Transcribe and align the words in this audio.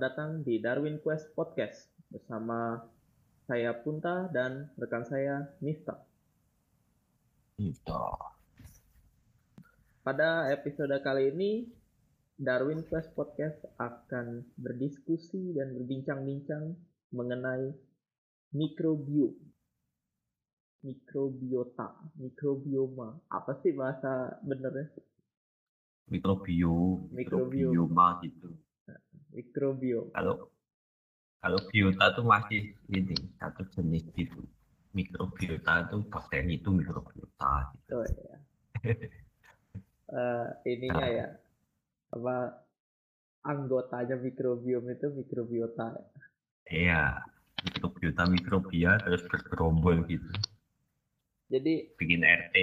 Selamat 0.00 0.16
datang 0.16 0.32
di 0.48 0.56
Darwin 0.56 0.96
Quest 1.04 1.36
Podcast 1.36 1.92
bersama 2.08 2.80
saya 3.44 3.76
Punta 3.84 4.32
dan 4.32 4.72
rekan 4.80 5.04
saya 5.04 5.44
Nifta. 5.60 5.92
Gitu. 7.60 8.00
Pada 10.00 10.48
episode 10.56 10.96
kali 11.04 11.36
ini 11.36 11.68
Darwin 12.32 12.80
Quest 12.88 13.12
Podcast 13.12 13.60
akan 13.76 14.40
berdiskusi 14.56 15.52
dan 15.52 15.76
berbincang-bincang 15.76 16.80
mengenai 17.12 17.68
mikrobiom, 18.56 19.36
mikrobiota, 20.80 22.08
mikrobioma. 22.16 23.20
Apa 23.28 23.52
sih 23.60 23.76
bahasa 23.76 24.40
benernya? 24.48 24.96
Mikrobiom. 26.08 27.12
mikrobioma 27.12 28.24
gitu. 28.24 28.56
Mikrobiom. 29.30 30.10
Kalau 30.14 30.50
kalau 31.40 31.60
biota 31.72 32.12
tuh 32.12 32.26
masih 32.28 32.76
ini 32.92 33.16
satu 33.40 33.64
jenis 33.72 34.04
gitu. 34.12 34.44
Mikrobiota 34.92 35.88
itu 35.88 35.96
bakteri 36.10 36.60
itu 36.60 36.68
mikrobiota. 36.68 37.72
Gitu. 37.72 37.92
Oh 37.96 38.04
ya. 38.04 38.36
Eh, 40.10 40.46
ininya 40.66 41.06
ya 41.06 41.26
apa 42.10 42.66
anggotanya 43.46 44.18
mikrobiom 44.18 44.90
itu 44.90 45.06
mikrobiota. 45.14 46.02
Iya, 46.66 47.22
mikrobiota 47.62 48.26
mikrobia 48.26 48.98
terus 48.98 49.22
bergerombol 49.30 50.02
gitu. 50.10 50.26
Jadi 51.46 51.94
Bikin 51.94 52.26
RT. 52.26 52.56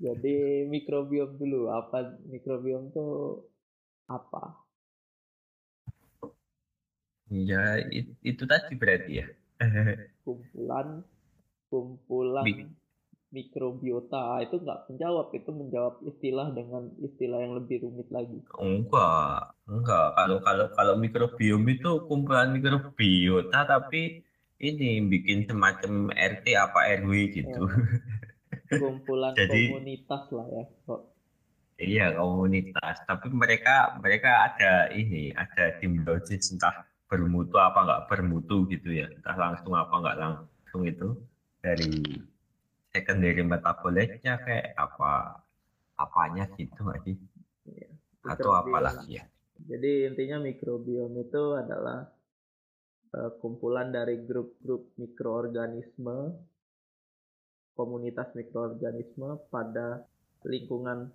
jadi 0.00 0.64
mikrobiom 0.72 1.36
dulu 1.36 1.68
apa 1.68 2.16
mikrobiom 2.32 2.96
tuh 2.96 3.44
apa? 4.08 4.65
Ya 7.26 7.82
it- 7.90 8.14
itu 8.22 8.42
tadi 8.46 8.72
berarti 8.78 9.12
ya. 9.22 9.26
Kumpulan 10.24 11.02
kumpulan 11.66 12.46
Mik- 12.46 12.70
mikrobiota 13.34 14.38
itu 14.46 14.62
nggak 14.62 14.86
menjawab 14.86 15.34
itu 15.34 15.50
menjawab 15.50 15.94
istilah 16.06 16.54
dengan 16.54 16.86
istilah 17.02 17.38
yang 17.42 17.58
lebih 17.58 17.82
rumit 17.82 18.06
lagi. 18.14 18.38
Enggak, 18.62 19.50
enggak. 19.66 20.06
Kalau 20.14 20.38
kalau 20.46 20.66
kalau 20.72 20.94
mikrobiom 20.94 21.66
itu 21.66 22.06
kumpulan 22.06 22.54
mikrobiota 22.54 23.66
tapi 23.66 24.22
ini 24.62 25.02
bikin 25.04 25.44
semacam 25.50 26.14
RT 26.14 26.54
apa 26.54 26.80
RW 27.02 27.10
gitu. 27.34 27.66
Kumpulan 28.80 29.34
Jadi- 29.34 29.74
komunitas 29.74 30.22
lah 30.30 30.46
ya. 30.46 30.64
Kok 30.86 31.00
Iya 31.76 32.16
komunitas, 32.16 33.04
tapi 33.04 33.28
mereka 33.28 33.92
mereka 34.00 34.48
ada 34.48 34.88
ini, 34.96 35.28
ada 35.36 35.76
simbiosis 35.76 36.48
entah 36.48 36.85
bermutu 37.06 37.56
apa 37.58 37.78
nggak 37.86 38.04
bermutu 38.10 38.66
gitu 38.66 38.90
ya, 38.90 39.06
entah 39.10 39.36
langsung 39.38 39.78
apa 39.78 39.94
nggak 39.94 40.18
langsung 40.18 40.82
itu 40.82 41.14
dari 41.62 42.02
secondary 42.90 43.42
metabolitnya 43.46 44.40
kayak 44.42 44.74
apa 44.74 45.42
apanya 45.96 46.50
gitu 46.58 46.80
nggak 46.82 47.00
sih? 47.06 47.16
Atau 48.26 48.50
apa 48.50 48.66
mikrobiom. 48.66 48.86
lagi 48.86 49.10
ya? 49.22 49.24
Jadi 49.56 49.92
intinya 50.10 50.36
mikrobiom 50.42 51.12
itu 51.22 51.42
adalah 51.56 52.10
eh, 53.14 53.30
kumpulan 53.38 53.94
dari 53.94 54.20
grup-grup 54.26 54.92
mikroorganisme, 54.98 56.34
komunitas 57.78 58.34
mikroorganisme 58.34 59.46
pada 59.48 60.04
lingkungan 60.42 61.10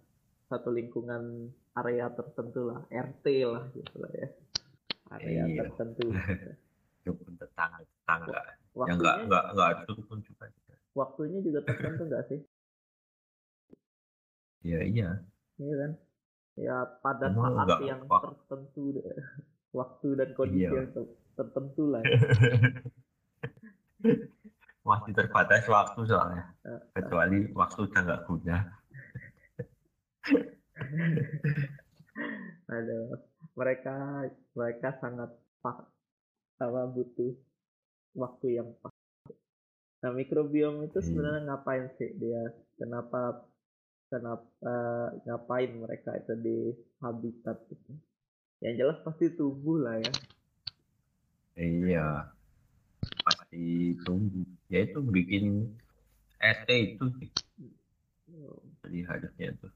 satu 0.51 0.67
lingkungan 0.71 1.51
area 1.79 2.11
tertentu 2.11 2.67
lah, 2.67 2.83
RT 2.91 3.25
lah 3.47 3.63
gitu 3.71 3.95
lah 3.99 4.11
ya. 4.15 4.27
Area 5.11 5.43
Iya. 5.43 5.61
tertentu. 5.67 6.05
Rukun 7.05 7.33
tetangga 7.35 7.81
tetangga. 7.81 8.39
Ya 8.39 8.53
Waktunya, 8.71 8.93
nggak 8.95 9.15
nggak 9.27 9.43
nggak 9.51 9.67
ada 9.67 9.83
rukun 9.89 10.19
juga. 10.23 10.45
waktunya 10.91 11.39
juga 11.39 11.59
tertentu 11.63 12.01
nggak 12.05 12.23
sih? 12.29 12.39
Iya 14.61 14.79
iya. 14.85 15.09
Iya 15.57 15.73
kan? 15.75 15.91
Ya 16.55 16.75
pada 16.99 17.25
Emang 17.27 17.55
saat 17.55 17.65
nggak 17.67 17.79
yang 17.83 18.01
wak- 18.05 18.23
tertentu 18.27 18.83
deh. 18.93 19.03
waktu 19.79 20.07
dan 20.15 20.29
kondisi 20.35 20.63
Iya. 20.67 20.71
yang 20.77 20.89
ter- 20.91 21.15
tertentu 21.33 21.83
lah. 21.89 22.01
Ya. 22.03 22.11
Masih 24.81 25.13
terbatas 25.13 25.63
waktu 25.69 25.99
soalnya, 26.09 26.43
Eh, 26.65 26.79
kecuali 26.97 27.45
waktu 27.53 27.79
udah 27.85 28.01
nggak 28.01 28.21
guna. 28.25 28.57
Aduh, 32.65 33.19
mereka 33.59 34.25
mereka 34.57 34.89
sangat 35.01 35.29
pak 35.63 35.77
apa 36.61 36.81
butuh 36.93 37.33
waktu 38.17 38.47
yang 38.61 38.69
pas. 38.81 38.93
Nah, 40.01 40.11
mikrobiom 40.13 40.85
itu 40.85 40.97
Hmm. 40.97 41.05
sebenarnya 41.09 41.41
ngapain 41.47 41.85
sih 41.97 42.09
dia? 42.17 42.41
Kenapa 42.77 43.45
kenapa 44.09 44.45
eh, 44.65 45.07
ngapain 45.25 45.71
mereka 45.77 46.11
itu 46.21 46.33
di 46.45 46.57
habitat 47.01 47.57
itu? 47.69 47.91
Yang 48.61 48.73
jelas 48.77 48.97
pasti 49.05 49.25
tumbuh 49.37 49.77
lah 49.81 49.97
ya. 50.01 50.13
Iya, 51.57 52.33
pasti 53.25 53.93
tunggu. 54.05 54.41
Ya 54.73 54.79
itu 54.87 54.99
bikin 55.01 55.45
RT 56.41 56.69
itu 56.69 57.05
sih, 57.19 57.29
jadi 58.81 58.99
harusnya 59.09 59.45
itu. 59.53 59.67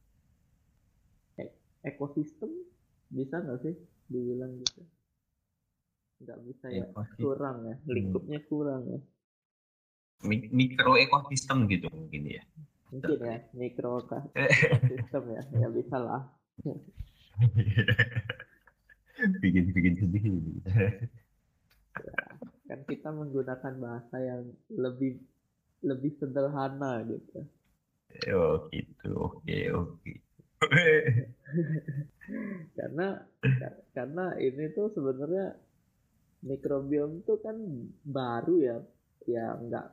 Ekosistem 1.85 2.49
bisa 3.17 3.35
nggak 3.43 3.59
sih 3.63 3.75
dibilang 4.11 4.51
gitu? 4.61 4.81
Nggak 6.21 6.39
bisa 6.47 6.65
ya, 6.71 6.85
Ekosistem. 6.87 7.23
kurang 7.23 7.57
ya, 7.69 7.75
lingkupnya 7.95 8.39
kurang 8.49 8.81
ya. 8.93 8.99
Mi- 10.29 10.49
mikro 10.59 10.91
ekosistem 11.03 11.57
gitu 11.71 11.85
mungkin 11.93 12.21
ya. 12.35 12.41
Mungkin 12.91 13.19
ya, 13.29 13.37
mikro 13.61 13.91
ekosistem 14.01 15.23
ya, 15.35 15.41
ya 15.61 15.67
bisa 15.77 15.97
lah. 15.99 16.21
Bikin-bikin 19.41 19.95
sendiri. 19.99 20.31
kan 22.67 22.79
kita 22.89 23.09
menggunakan 23.13 23.73
bahasa 23.77 24.15
yang 24.19 24.41
lebih 24.73 25.21
lebih 25.85 26.11
sederhana 26.19 27.05
gitu 27.05 27.45
Oh 28.35 28.55
gitu, 28.73 29.09
oke 29.27 29.57
oke. 29.79 30.11
karena 32.77 33.07
ka- 33.41 33.81
karena 33.93 34.25
ini 34.41 34.73
tuh 34.73 34.89
sebenarnya 34.95 35.53
mikrobiom 36.45 37.25
tuh 37.25 37.41
kan 37.41 37.57
baru 38.05 38.55
ya 38.61 38.77
ya 39.25 39.57
nggak 39.57 39.87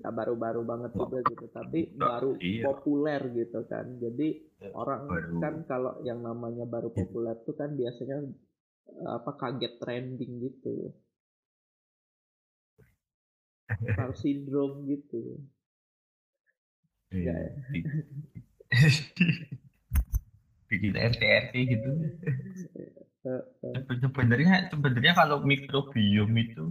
nggak 0.00 0.14
baru-baru 0.14 0.62
banget 0.64 0.92
juga 0.96 1.18
gitu 1.26 1.46
tapi 1.50 1.92
baru 1.98 2.38
iya. 2.40 2.62
populer 2.62 3.20
gitu 3.34 3.66
kan 3.66 3.98
jadi 3.98 4.28
orang 4.72 5.02
Baru. 5.10 5.36
kan 5.42 5.54
kalau 5.66 5.98
yang 6.06 6.22
namanya 6.22 6.64
baru 6.64 6.94
populer 6.94 7.34
tuh 7.42 7.58
kan 7.58 7.74
biasanya 7.74 8.22
apa 9.06 9.34
kaget 9.34 9.82
trending 9.82 10.32
gitu 10.46 10.94
Star 13.80 14.12
syndrome 14.14 14.86
gitu 14.86 15.42
Iya, 17.10 17.34
ya. 17.34 17.50
bi- 20.70 20.78
Bikin 20.78 20.94
RT 21.10 21.22
RT 21.42 21.54
gitu. 21.72 21.88
Sebenarnya 24.02 24.54
sebenarnya 24.70 25.12
kalau 25.20 25.36
mikrobiom 25.50 26.30
itu 26.44 26.62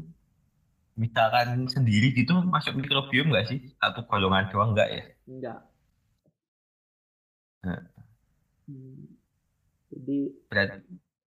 misalkan 1.04 1.48
sendiri 1.76 2.08
gitu 2.20 2.34
masuk 2.54 2.74
mikrobiom 2.82 3.26
nggak 3.32 3.46
sih? 3.50 3.60
Satu 3.82 4.00
golongan 4.10 4.46
doang 4.52 4.70
nggak 4.76 4.90
ya? 4.96 5.02
enggak 5.28 5.60
Nah. 7.64 7.80
Hmm. 8.68 9.20
jadi 9.92 10.20
Berarti 10.50 10.80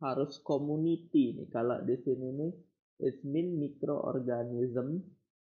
harus 0.04 0.32
community 0.50 1.24
nih 1.38 1.48
kalau 1.56 1.78
di 1.88 1.96
sini 2.06 2.28
nih 2.40 2.52
it 3.08 3.18
mean 3.32 3.48
microorganism 3.62 4.88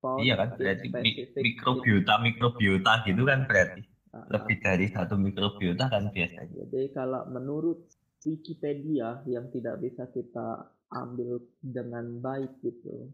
found 0.01 0.23
iya 0.25 0.33
kan 0.41 0.49
berarti 0.59 0.87
mi- 1.03 1.21
mikrobiota 1.45 2.13
mikrobiota 2.27 2.91
gitu 3.07 3.23
kan 3.31 3.41
berarti 3.49 3.81
lebih 4.13 4.57
dari 4.63 4.87
satu 4.89 5.15
mikrobiota 5.21 5.93
kan 5.93 6.09
biasanya. 6.11 6.65
jadi 6.67 6.89
kalau 6.95 7.29
menurut 7.29 7.85
Wikipedia 8.27 9.23
yang 9.31 9.47
tidak 9.55 9.79
bisa 9.79 10.11
kita 10.11 10.67
ambil 10.91 11.39
dengan 11.63 12.19
baik 12.19 12.59
gitu 12.65 13.13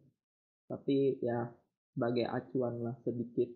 tapi 0.70 1.20
ya 1.20 1.52
sebagai 1.92 2.24
acuan 2.32 2.80
lah 2.80 2.96
sedikit 3.04 3.50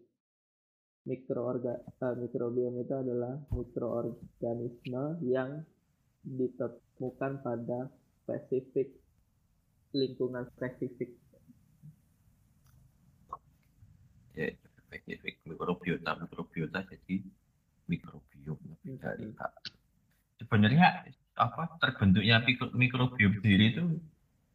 mikroorga 1.06 1.80
eh, 1.80 2.14
mikrobiom 2.18 2.82
itu 2.82 2.94
adalah 2.98 3.38
mikroorganisme 3.54 5.22
yang 5.24 5.62
ditemukan 6.26 7.32
pada 7.40 7.88
spesifik 8.26 8.90
lingkungan 9.94 10.44
spesifik. 10.58 11.14
Ya, 14.36 14.52
spesifik 14.86 15.34
mikrobiota 15.44 16.10
mikrobiota 16.22 16.80
jadi 16.86 17.16
mikrobiom 17.90 18.58
lebih 18.70 18.94
dari. 19.02 19.26
Sebenarnya 20.36 20.86
apa 21.36 21.62
terbentuknya 21.80 22.40
mikro, 22.44 22.72
mikrobiom 22.72 23.32
sendiri 23.40 23.64
itu 23.72 23.84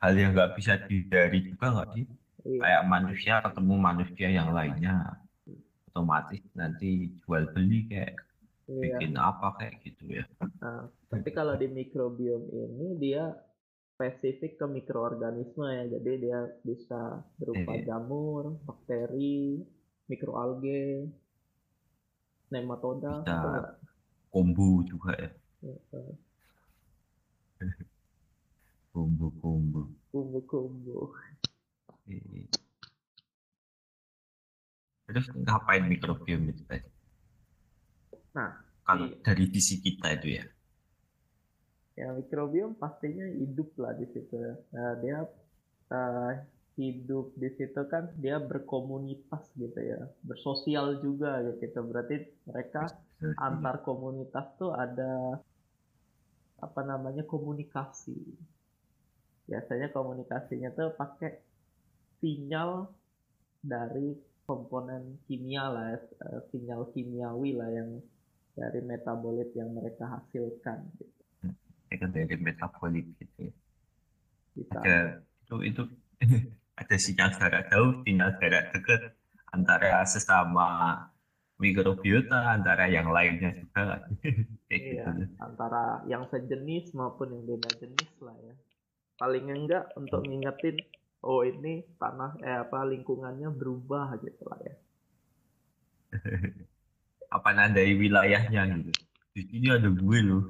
hal 0.01 0.13
yang 0.17 0.31
nggak 0.33 0.51
bisa 0.57 0.73
dihindari 0.87 1.39
juga 1.45 1.65
nggak 1.75 1.89
sih? 1.93 2.05
Iya. 2.41 2.59
Kayak 2.61 2.83
manusia 2.89 3.33
ketemu 3.45 3.73
manusia 3.77 4.27
yang 4.33 4.49
lainnya, 4.49 4.95
otomatis 5.91 6.41
nanti 6.57 7.11
jual 7.21 7.43
beli 7.53 7.85
kayak 7.89 8.13
Iya. 8.71 8.97
bikin 8.97 9.13
apa 9.19 9.47
kayak 9.59 9.75
gitu 9.83 10.03
ya. 10.21 10.23
Nah, 10.63 10.87
tapi 11.11 11.29
kalau 11.35 11.57
di 11.59 11.67
mikrobiom 11.67 12.41
ini 12.53 12.87
dia 13.01 13.23
spesifik 13.97 14.57
ke 14.57 14.65
mikroorganisme 14.65 15.65
ya. 15.67 15.83
Jadi 15.97 16.11
dia 16.23 16.39
bisa 16.65 17.21
berupa 17.37 17.77
Iya. 17.77 17.93
jamur, 17.93 18.57
bakteri, 18.65 19.61
mikroalge, 20.11 20.81
nematoda, 22.51 23.13
Bisa. 23.23 23.79
Kombu 24.31 24.67
juga 24.89 25.11
ya, 25.23 25.29
Gitu. 25.63 25.99
kombu-kombu. 28.91 29.81
Kumbu-kumbu. 30.11 30.97
Iya. 32.07 32.43
Terus 35.07 35.25
ngapain 35.35 35.83
mikrobiom 35.91 36.41
itu 36.51 36.63
tadi? 36.69 36.87
Nah, 38.35 38.51
Kalau 38.87 39.05
iya. 39.07 39.17
dari 39.23 39.45
sisi 39.53 39.75
kita 39.83 40.07
itu 40.17 40.27
ya. 40.39 40.45
Ya 41.99 42.07
mikrobiom 42.17 42.71
pastinya 42.81 43.27
hidup 43.27 43.69
lah 43.77 43.93
di 43.99 44.05
situ. 44.11 44.33
ya. 44.35 44.53
Nah, 44.75 44.91
dia 45.03 45.17
eh, 45.91 46.31
hidup 46.81 47.37
di 47.37 47.49
situ 47.53 47.81
kan 47.85 48.09
dia 48.17 48.41
berkomunitas 48.41 49.45
gitu 49.53 49.77
ya, 49.77 50.01
bersosial 50.25 50.97
juga 51.05 51.45
gitu. 51.61 51.85
Berarti 51.85 52.25
mereka 52.49 52.89
antar 53.37 53.85
komunitas 53.85 54.49
tuh 54.57 54.73
ada 54.73 55.37
apa 56.61 56.81
namanya 56.81 57.21
komunikasi. 57.29 58.17
Biasanya 59.45 59.93
komunikasinya 59.93 60.73
tuh 60.73 60.93
pakai 60.97 61.37
sinyal 62.21 62.89
dari 63.61 64.17
komponen 64.45 65.21
kimia 65.29 65.69
lah, 65.69 65.85
ya, 65.93 65.99
eh, 66.01 66.41
sinyal 66.49 66.89
kimiawi 66.93 67.57
lah 67.57 67.69
yang 67.69 68.01
dari 68.57 68.79
metabolit 68.83 69.49
yang 69.57 69.71
mereka 69.71 70.19
hasilkan. 70.19 70.85
Gitu. 70.97 71.21
Ya 71.91 71.95
kan 71.99 72.09
dari 72.13 72.35
metabolit 72.39 73.05
gitu 73.19 73.51
ya. 73.51 73.53
Bisa 74.51 74.77
Ada 74.83 74.99
itu 75.51 75.55
itu 75.67 75.83
ada 76.81 76.95
sinyal 77.05 77.29
jarak 77.39 77.63
jauh, 77.71 77.91
sinyal 78.05 78.31
jarak 78.41 78.65
dekat 78.73 79.01
antara 79.55 79.89
sesama 80.13 80.67
mikrobiota, 81.63 82.39
antara 82.57 82.83
yang 82.95 83.07
lainnya 83.15 83.49
juga. 83.59 83.83
Kayak 84.67 84.83
Iya, 84.87 85.03
gitu. 85.05 85.23
antara 85.47 85.83
yang 86.11 86.23
sejenis 86.31 86.85
maupun 86.99 87.27
yang 87.33 87.43
beda 87.49 87.69
jenis 87.81 88.11
lah 88.25 88.35
ya. 88.47 88.55
Paling 89.21 89.45
enggak 89.57 89.85
untuk 90.01 90.21
ngingetin, 90.29 90.77
oh 91.29 91.41
ini 91.51 91.73
tanah 92.01 92.31
eh 92.49 92.57
apa 92.65 92.79
lingkungannya 92.91 93.49
berubah 93.59 94.07
gitu 94.25 94.43
lah 94.51 94.59
ya. 94.69 94.75
Apa 97.35 97.49
nandai 97.55 97.95
wilayahnya 97.95 98.61
gitu. 98.83 98.91
Di 99.31 99.41
sini 99.47 99.67
ada 99.71 99.87
gue 99.87 100.19
loh. 100.27 100.43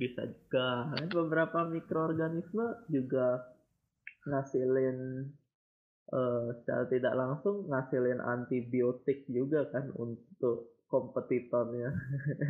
Bisa 0.00 0.22
juga. 0.30 0.94
Beberapa 1.10 1.58
mikroorganisme 1.66 2.66
juga 2.94 3.42
ngasilin 4.28 4.98
eh, 6.12 6.46
secara 6.60 6.84
tidak 6.92 7.14
langsung 7.16 7.68
ngasilin 7.68 8.20
antibiotik 8.20 9.24
juga 9.28 9.68
kan 9.72 9.88
untuk 9.96 10.78
kompetitornya. 10.88 11.92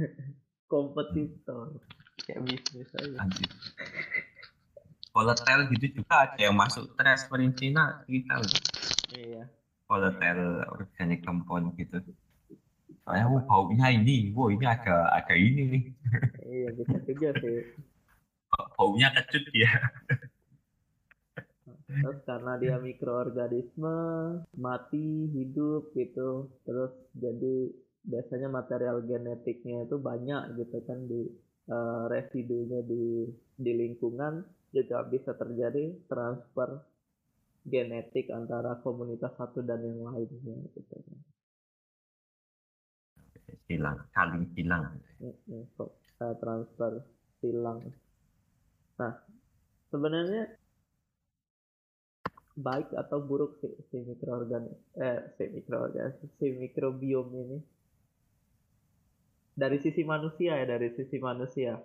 Kompetitor. 0.72 1.80
Kayak 2.28 2.44
bisnis 2.44 2.90
aja. 2.92 3.18
Volatile 5.16 5.64
gitu 5.72 6.02
juga 6.02 6.28
ada 6.28 6.38
yang 6.38 6.52
masuk 6.52 6.92
transferin 6.94 7.56
Cina 7.56 8.04
kita. 8.04 8.44
Iya. 9.16 9.48
volatile 9.88 10.68
organic 10.68 11.24
compound 11.24 11.72
gitu. 11.80 11.96
Soalnya 13.08 13.24
oh, 13.24 13.40
baunya 13.40 13.88
ini, 13.88 14.28
wow 14.36 14.52
ini 14.52 14.68
ada 14.68 15.08
ada 15.16 15.32
ini 15.32 15.62
nih, 15.64 15.82
Iya 16.44 16.68
bisa 16.76 16.96
juga 17.08 17.32
sih. 17.40 17.64
baunya 18.76 19.08
kecut 19.16 19.48
ya. 19.56 19.72
Terus 21.88 22.20
karena 22.28 22.60
dia 22.60 22.76
mikroorganisme 22.76 23.96
mati 24.60 25.32
hidup 25.32 25.88
gitu, 25.96 26.52
terus 26.68 26.92
jadi 27.16 27.72
biasanya 28.04 28.48
material 28.52 29.00
genetiknya 29.08 29.88
itu 29.88 29.96
banyak 29.96 30.60
gitu 30.60 30.78
kan 30.84 31.08
di 31.08 31.32
eh, 31.72 32.02
residunya 32.12 32.84
di 32.84 33.24
di 33.56 33.72
lingkungan 33.72 34.44
juga 34.68 35.00
bisa 35.08 35.32
terjadi 35.32 35.96
transfer 36.12 36.84
genetik 37.64 38.28
antara 38.32 38.80
komunitas 38.84 39.32
satu 39.36 39.64
dan 39.64 39.80
yang 39.80 40.12
lainnya 40.12 40.56
gitu 40.76 40.80
kan. 40.92 41.04
Hilang, 43.68 44.00
saling 44.12 44.44
hilang. 44.56 44.84
Kok, 45.76 45.90
eh, 46.20 46.34
transfer 46.40 46.92
silang. 47.40 47.80
Nah, 48.96 49.12
sebenarnya 49.92 50.57
baik 52.58 52.90
atau 52.98 53.22
buruk 53.22 53.62
si, 53.62 53.70
si 53.88 54.02
mikroorganisme 54.02 54.82
eh 54.98 55.18
si 55.38 55.44
mikroorganisme 55.46 56.26
si 56.42 56.46
mikrobiom 56.58 57.28
ini 57.30 57.58
dari 59.54 59.78
sisi 59.78 60.02
manusia 60.02 60.58
ya 60.58 60.66
dari 60.66 60.90
sisi 60.90 61.16
manusia 61.22 61.78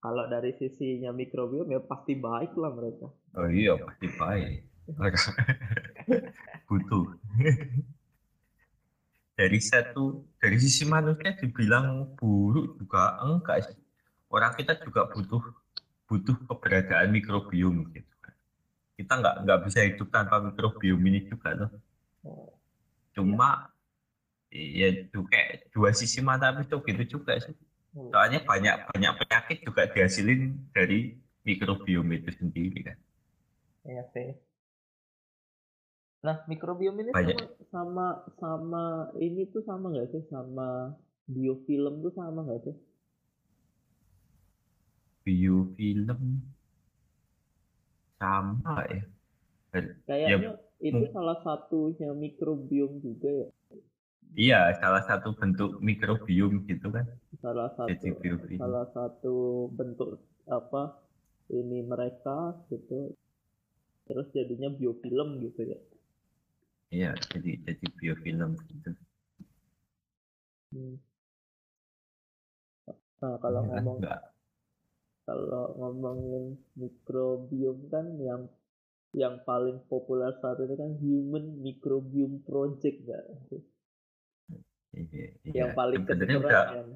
kalau 0.00 0.24
dari 0.26 0.56
sisinya 0.56 1.12
mikrobiom 1.12 1.68
ya 1.68 1.80
pasti 1.84 2.16
baik 2.16 2.56
lah 2.56 2.72
mereka 2.72 3.12
Oh 3.32 3.48
iya 3.48 3.80
pasti 3.80 4.06
baik. 4.12 4.60
Butuh. 6.68 7.04
dari 9.32 9.58
satu 9.58 10.28
dari 10.36 10.60
sisi 10.60 10.84
manusia 10.84 11.32
dibilang 11.40 12.12
buruk 12.20 12.76
juga 12.76 13.16
enggak. 13.24 13.72
Orang 14.28 14.52
kita 14.52 14.76
juga 14.84 15.08
butuh 15.08 15.40
butuh 16.04 16.36
keberadaan 16.44 17.08
mikrobiom 17.08 17.88
gitu. 17.96 18.11
Kita 19.02 19.14
nggak 19.20 19.34
nggak 19.44 19.60
bisa 19.66 19.80
hidup 19.88 20.08
tanpa 20.16 20.36
mikrobiom 20.46 21.00
ini 21.10 21.20
juga 21.30 21.48
tuh. 21.60 21.70
Oh, 22.24 22.58
Cuma 23.14 23.72
ya 24.52 24.86
itu 24.94 25.18
kayak 25.30 25.50
dua 25.74 25.90
sisi 26.00 26.18
mata 26.28 26.46
pisau 26.56 26.78
gitu 26.88 27.02
juga 27.18 27.32
sih. 27.44 27.54
hmm. 27.94 28.12
Soalnya 28.12 28.40
banyak 28.50 28.76
banyak 28.92 29.12
penyakit 29.20 29.58
juga 29.66 29.82
dihasilin 29.92 30.40
dari 30.76 30.98
mikrobiom 31.48 32.06
itu 32.18 32.30
sendiri 32.40 32.78
kan. 32.88 32.98
Iya 33.84 34.02
sih. 34.12 34.28
Nah, 36.26 36.36
mikrobiom 36.50 36.96
ini 37.02 37.12
Banyak. 37.12 37.36
sama 37.36 37.42
sama 37.72 38.06
sama 38.42 38.82
ini 39.26 39.40
tuh 39.54 39.62
sama 39.68 39.84
nggak 39.92 40.08
sih 40.12 40.22
sama 40.34 40.68
biofilm 41.34 41.94
tuh 42.04 42.12
sama 42.18 42.38
nggak 42.46 42.60
sih? 42.66 42.74
Biofilm 45.26 46.22
sama 48.22 48.74
ya. 48.94 49.02
Kayaknya 50.08 50.50
itu 50.88 50.96
mung- 50.98 51.14
salah 51.14 51.38
satunya 51.46 52.10
mikrobiom 52.24 52.92
juga 53.06 53.30
ya. 53.42 53.48
Iya, 54.44 54.60
salah 54.80 55.02
satu 55.08 55.28
bentuk 55.40 55.70
mikrobiom 55.88 56.52
gitu 56.70 56.86
kan. 56.96 57.04
Salah 57.44 57.68
satu 57.78 58.08
salah 58.60 58.86
satu 58.96 59.36
bentuk 59.78 60.10
apa 60.58 60.82
ini 61.58 61.78
mereka 61.92 62.38
gitu. 62.70 63.12
Terus 64.08 64.26
jadinya 64.36 64.68
biofilm 64.78 65.28
gitu 65.44 65.60
ya. 65.72 65.78
Iya, 66.96 67.10
jadi 67.32 67.50
jadi 67.66 67.86
biofilm 67.98 68.50
gitu. 68.68 68.90
Hmm. 70.72 70.94
Nah, 73.22 73.34
kalau 73.42 73.62
kan? 73.62 73.70
ngomong 73.70 73.96
Nggak, 74.02 74.18
kalau 75.22 75.74
ngomongin 75.78 76.58
mikrobiom 76.74 77.86
kan 77.88 78.06
yang 78.18 78.50
yang 79.12 79.44
paling 79.44 79.84
populer 79.86 80.32
saat 80.40 80.56
ini 80.64 80.74
kan 80.74 80.90
Human 80.98 81.60
Microbiome 81.60 82.40
Project 82.48 82.96
nggak? 83.04 83.24
iya, 84.96 85.26
iya. 85.44 85.52
Yang 85.52 85.70
paling 85.76 86.02
kedengeran 86.08 86.48
udah, 86.48 86.64
kan? 86.64 86.88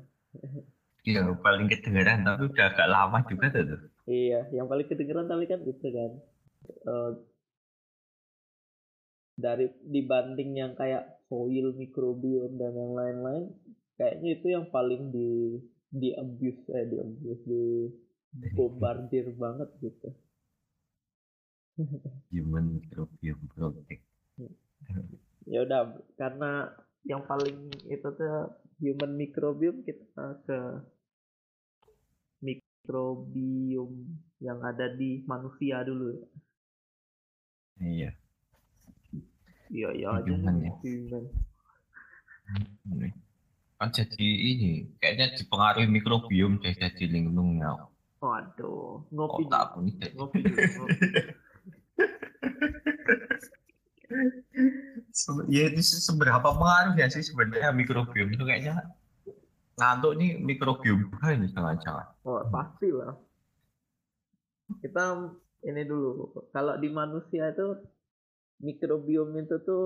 iya, 1.04 1.20
paling 1.44 1.66
kedengeran 1.68 2.18
tapi 2.24 2.42
udah 2.48 2.66
agak 2.72 2.88
lama 2.88 3.18
juga 3.28 3.46
tuh. 3.52 3.80
Iya, 4.08 4.48
yang 4.48 4.66
paling 4.66 4.86
kedengeran 4.88 5.28
tapi 5.28 5.44
kan 5.44 5.60
itu 5.60 5.88
kan 5.92 6.12
eh, 6.64 7.12
dari 9.36 9.68
dibanding 9.84 10.50
yang 10.56 10.72
kayak 10.72 11.20
soil 11.28 11.76
microbiome 11.76 12.56
dan 12.56 12.72
yang 12.72 12.96
lain-lain, 12.96 13.44
kayaknya 14.00 14.28
itu 14.40 14.46
yang 14.56 14.66
paling 14.72 15.12
di 15.12 15.60
di 15.92 16.16
abuse 16.16 16.64
eh 16.72 16.88
di 16.88 16.96
abuse 16.96 17.44
di 17.44 17.64
bombardir 18.56 19.32
banget 19.36 19.70
gitu. 19.80 20.08
Human 22.32 22.80
Microbiome 22.80 23.46
Project. 23.52 24.02
Ya 25.46 25.62
udah, 25.62 25.94
karena 26.16 26.72
yang 27.06 27.22
paling 27.28 27.70
itu 27.86 28.08
tuh 28.18 28.50
human 28.82 29.14
microbiome 29.14 29.86
kita 29.86 30.42
ke 30.44 30.58
mikrobiom 32.42 33.92
yang 34.42 34.58
ada 34.60 34.90
di 34.92 35.22
manusia 35.24 35.80
dulu 35.86 36.12
ya. 36.12 36.26
Iya. 37.76 38.10
Iya 39.66 39.88
iya 39.98 40.08
aja 40.18 40.30
Human 40.30 40.56
ya. 40.62 40.72
human. 40.82 41.24
Kan 43.76 43.90
jadi 43.92 44.28
ini 44.56 44.88
kayaknya 45.02 45.36
dipengaruhi 45.36 45.88
mikrobiom 45.90 46.58
deh 46.62 46.72
jadi 46.72 47.04
linglungnya. 47.06 47.86
Waduh, 48.26 49.06
ngopi 49.14 49.42
Otak 49.46 49.64
pun 49.72 49.84
jadi. 49.86 50.10
ngopi 50.18 50.40
dulu, 50.42 50.66
ngopi. 50.76 51.06
Ya 55.50 55.62
itu 55.70 55.80
se- 55.82 56.02
seberapa 56.02 56.42
pengaruh 56.42 56.94
ya 56.98 57.06
sih 57.10 57.22
sebenarnya 57.22 57.70
mikrobiom 57.74 58.28
itu 58.34 58.44
kayaknya 58.46 58.74
ngantuk 59.78 60.12
nih 60.18 60.30
mikrobiom 60.40 61.00
ini 61.36 61.46
jangan-jangan. 61.54 62.06
Oh, 62.26 62.40
pasti 62.50 62.88
lah. 62.90 63.12
Kita 64.82 65.04
ini 65.68 65.82
dulu. 65.86 66.10
Kalau 66.54 66.74
di 66.82 66.88
manusia 66.90 67.50
itu 67.52 67.66
mikrobiom 68.66 69.30
itu 69.42 69.56
tuh 69.68 69.84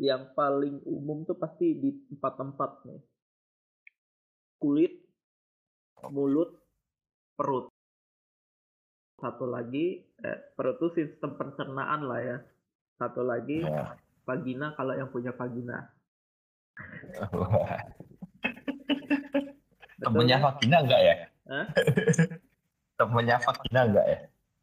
yang 0.00 0.22
paling 0.38 0.80
umum 0.88 1.22
tuh 1.28 1.36
pasti 1.38 1.76
di 1.78 1.90
tempat-tempat 2.08 2.70
nih. 2.88 3.00
Kulit, 4.58 4.92
mulut, 6.14 6.61
perut. 7.42 7.66
Satu 9.18 9.50
lagi, 9.50 10.06
eh, 10.22 10.38
perut 10.54 10.78
tuh 10.78 10.94
sistem 10.94 11.34
pencernaan 11.34 12.06
lah 12.06 12.20
ya. 12.22 12.38
Satu 12.94 13.26
lagi, 13.26 13.58
Ya. 13.58 13.98
vagina 14.22 14.70
kalau 14.78 14.94
yang 14.94 15.10
punya 15.10 15.34
vagina. 15.34 15.90
Betul 19.98 20.02
Temennya 20.02 20.38
vagina 20.38 20.76
enggak 20.82 21.00
ya? 21.02 21.14
Hah? 21.50 21.66
Temennya 22.98 23.36
vagina 23.38 23.80
enggak 23.86 24.06
ya? 24.06 24.18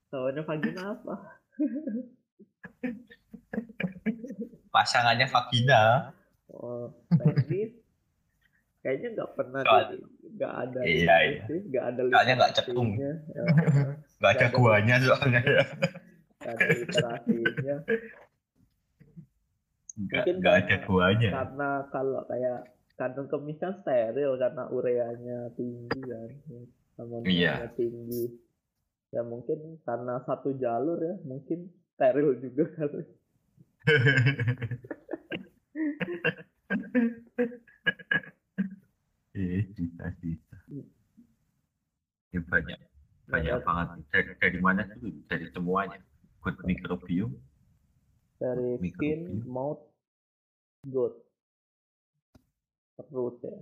Tahunya 0.09 0.41
vagina 0.43 0.81
apa? 0.95 1.15
Pasangannya 4.73 5.27
vagina. 5.27 5.81
Oh, 6.49 6.89
teknis 7.13 7.77
kayaknya 8.81 9.07
nggak 9.13 9.31
pernah 9.37 9.61
Soal- 9.61 9.93
di- 9.93 10.08
nggak 10.39 10.53
ada 10.55 10.79
Iya, 10.81 11.15
iya. 11.27 11.43
nggak 11.51 11.85
ada 11.85 12.01
Soalnya 12.07 12.33
nggak 12.39 12.53
cetung. 12.55 12.89
literasinya. 12.95 13.13
Ya, 13.29 13.43
Enggak 13.43 13.59
ada 13.59 14.15
Nggak 14.15 14.31
ada. 14.31 14.47
guanya 14.55 14.95
soalnya 15.03 15.41
ya. 15.43 15.63
nggak 16.39 16.53
ada 16.55 16.67
literasinya 16.71 17.75
Enggak, 19.99 20.23
Mungkin 20.23 20.35
enggak 20.39 20.55
ada 20.55 20.75
guanya. 20.81 21.29
karena 21.35 21.69
kalau 21.91 22.21
kayak 22.25 22.59
kandung 22.95 23.27
kemih 23.27 23.55
kan 23.55 23.79
steril 23.79 24.35
karena 24.35 24.63
ureanya 24.69 25.51
tinggi 25.55 25.99
kan 26.01 26.29
amoniaknya 26.95 27.31
Iya. 27.31 27.53
tinggi 27.75 28.23
ya 29.09 29.23
mungkin 29.23 29.79
karena 29.83 30.19
satu 30.21 30.53
jalur 30.53 30.99
ya 30.99 31.15
mungkin 31.23 31.71
steril 31.95 32.35
juga 32.39 32.67
kali 32.75 33.03
Iya, 39.31 39.63
bisa, 39.71 40.03
bisa. 40.19 40.55
Ya, 42.29 42.39
banyak 42.45 42.77
banyak 43.29 43.53
Nah, 43.55 43.61
banget 43.61 43.87
dari, 44.09 44.31
dari 44.41 44.59
mana 44.59 44.81
dulu 44.85 45.09
dari 45.25 45.45
semuanya. 45.69 46.01
Good 46.41 46.57
mikrobiom 46.65 47.31
dari 48.41 48.81
skin 48.89 49.45
mouth 49.45 49.85
gut. 50.89 51.13
Perut 52.97 53.37
ya. 53.45 53.53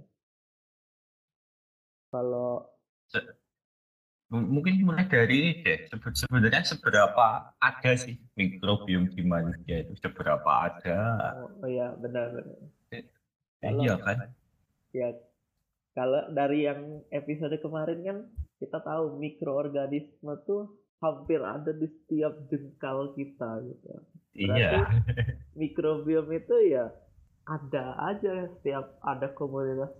Kalau 2.08 2.64
M- 4.28 4.50
mungkin 4.60 4.84
mulai 4.84 5.08
dari 5.08 5.36
ini 5.40 5.52
deh. 5.64 5.88
Sebe- 5.88 6.12
sebenarnya 6.16 6.64
seberapa 6.64 7.52
ada 7.60 7.92
sih 7.96 8.20
mikrobiom 8.36 9.08
di 9.12 9.24
manusia 9.24 9.84
itu? 9.88 9.96
Seberapa 10.00 10.48
ada? 10.68 11.00
Oh, 11.44 11.64
oh 11.64 11.70
ya 11.72 11.96
benar 11.96 12.36
benar. 12.36 12.60
Eh, 12.92 13.04
Kalau- 13.64 13.84
iya 13.84 13.96
kan? 14.00 14.18
ya 14.96 15.10
kalau 15.96 16.28
dari 16.32 16.68
yang 16.68 17.04
episode 17.12 17.56
kemarin 17.64 18.00
kan 18.04 18.18
kita 18.60 18.84
tahu 18.84 19.16
mikroorganisme 19.16 20.34
tuh 20.44 20.76
hampir 20.98 21.40
ada 21.42 21.72
di 21.74 21.86
setiap 21.86 22.34
jengkal 22.50 23.14
kita 23.14 23.62
gitu. 23.66 23.90
Iya. 24.38 24.86
Mikrobiom 25.60 26.30
itu 26.34 26.56
ya 26.74 26.90
ada 27.48 27.86
aja 28.12 28.52
setiap 28.60 29.00
ada 29.02 29.32
komunitas 29.34 29.94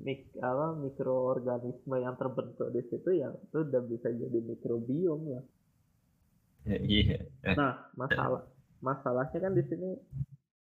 mik 0.00 0.38
apa 0.38 0.78
mikroorganisme 0.78 1.98
yang 1.98 2.14
terbentuk 2.14 2.70
di 2.70 2.80
situ 2.86 3.10
ya 3.18 3.34
itu 3.34 3.58
udah 3.66 3.82
bisa 3.90 4.08
jadi 4.10 4.38
mikrobiom 4.38 5.20
ya. 5.26 5.40
Ya, 6.68 6.78
iya. 6.84 7.18
Nah, 7.56 7.88
masalah 7.96 8.44
masalahnya 8.84 9.38
kan 9.40 9.52
di 9.56 9.64
sini 9.66 9.90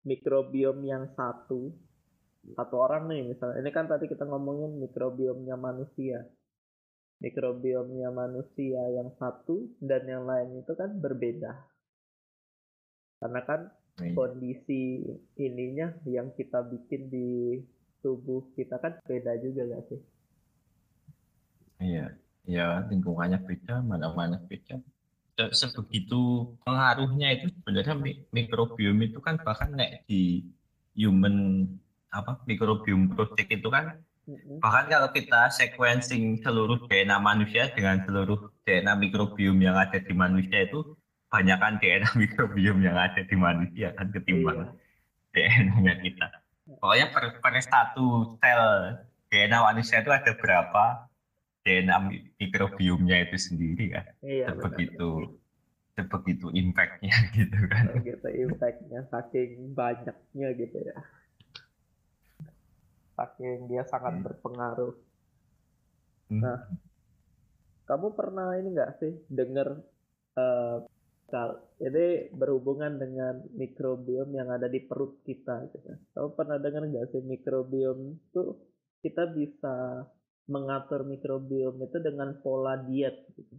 mikrobiom 0.04 0.82
yang 0.84 1.10
satu 1.14 1.72
satu 2.54 2.74
orang 2.78 3.10
nih 3.10 3.34
misalnya. 3.34 3.58
Ini 3.58 3.70
kan 3.74 3.90
tadi 3.90 4.06
kita 4.06 4.22
ngomongin 4.28 4.78
mikrobiomnya 4.78 5.58
manusia. 5.58 6.22
Mikrobiomnya 7.22 8.08
manusia 8.20 8.82
yang 8.96 9.10
satu 9.20 9.56
dan 9.88 10.02
yang 10.12 10.24
lain 10.30 10.50
itu 10.62 10.72
kan 10.80 10.90
berbeda. 11.04 11.52
Karena 13.20 13.40
kan 13.48 13.60
iya. 14.00 14.16
kondisi 14.16 14.82
ininya 15.46 15.86
yang 16.14 16.28
kita 16.38 16.58
bikin 16.72 17.02
di 17.14 17.28
tubuh 18.02 18.40
kita 18.56 18.76
kan 18.84 18.92
beda 19.08 19.32
juga 19.44 19.62
gak 19.72 19.82
sih? 19.92 20.00
Iya, 21.84 22.00
ya 22.54 22.62
lingkungannya 22.90 23.38
beda, 23.48 23.72
mana-mana 23.90 24.36
beda. 24.50 24.72
Se- 25.36 25.54
Sebegitu 25.62 26.14
pengaruhnya 26.64 27.26
itu 27.34 27.46
sebenarnya 27.56 27.94
mi- 28.04 28.20
mikrobiom 28.36 28.98
itu 29.06 29.18
kan 29.26 29.36
bahkan 29.46 29.70
nek 29.78 29.90
di 30.10 30.16
human 31.02 31.36
apa 32.18 32.32
mikrobiom 32.50 33.02
project 33.14 33.48
itu 33.56 33.68
kan. 33.76 33.86
Bahkan 34.62 34.84
kalau 34.92 35.08
kita 35.16 35.40
sequencing 35.58 36.24
seluruh 36.42 36.78
DNA 36.88 37.18
manusia 37.22 37.62
dengan 37.76 37.96
seluruh 38.06 38.38
DNA 38.66 38.94
mikrobiom 38.98 39.56
yang 39.62 39.76
ada 39.78 39.98
di 40.02 40.12
manusia 40.16 40.58
itu 40.66 40.82
banyakkan 41.32 41.78
DNA 41.80 42.10
mikrobiom 42.22 42.78
yang 42.82 42.96
ada 42.98 43.20
di 43.22 43.36
manusia 43.36 43.86
kan 43.96 44.08
ketimbang 44.14 44.58
Iya. 44.66 44.72
DNA-nya 45.34 45.94
kita. 46.00 46.26
Pokoknya 46.80 47.06
per, 47.14 47.24
per 47.44 47.54
satu 47.60 48.24
sel 48.40 48.64
DNA 49.30 49.58
manusia 49.68 50.00
itu 50.02 50.10
ada 50.18 50.32
berapa 50.42 50.84
DNA 51.64 51.98
mi- 52.00 52.24
mikrobiomnya 52.40 53.16
itu 53.28 53.36
sendiri 53.36 53.84
kan. 53.94 54.04
Iya, 54.24 54.46
benar. 54.50 54.64
sebegitu 54.64 55.08
sebegitu 55.96 56.46
impactnya 56.52 57.14
gitu 57.36 57.58
kan. 57.72 57.84
gitu 58.04 58.28
impactnya 58.44 59.00
saking 59.12 59.72
banyaknya 59.72 60.48
gitu 60.60 60.76
ya 60.88 60.96
saking 63.16 63.58
dia 63.70 63.82
sangat 63.92 64.12
Hmm. 64.14 64.24
berpengaruh 64.26 64.94
Hmm. 66.30 66.40
Nah. 66.40 66.58
kamu 67.88 68.08
pernah 68.18 68.48
ini 68.58 68.68
nggak 68.76 68.92
sih 69.00 69.12
dengar 69.38 69.68
eh 70.42 70.76
kal- 71.32 71.60
ini 71.86 72.04
berhubungan 72.40 72.92
dengan 73.02 73.34
mikrobiom 73.62 74.28
yang 74.38 74.48
ada 74.56 74.68
di 74.74 74.80
perut 74.88 75.12
kita 75.28 75.54
gitu. 75.72 75.90
kamu 76.14 76.28
pernah 76.38 76.56
dengar 76.64 76.82
nggak 76.90 77.06
sih 77.12 77.22
mikrobiom 77.32 77.98
itu 78.26 78.42
kita 79.04 79.22
bisa 79.38 79.74
mengatur 80.54 81.00
mikrobiom 81.12 81.74
itu 81.86 81.98
dengan 82.08 82.28
pola 82.42 82.74
diet 82.86 83.16
gitu. 83.36 83.54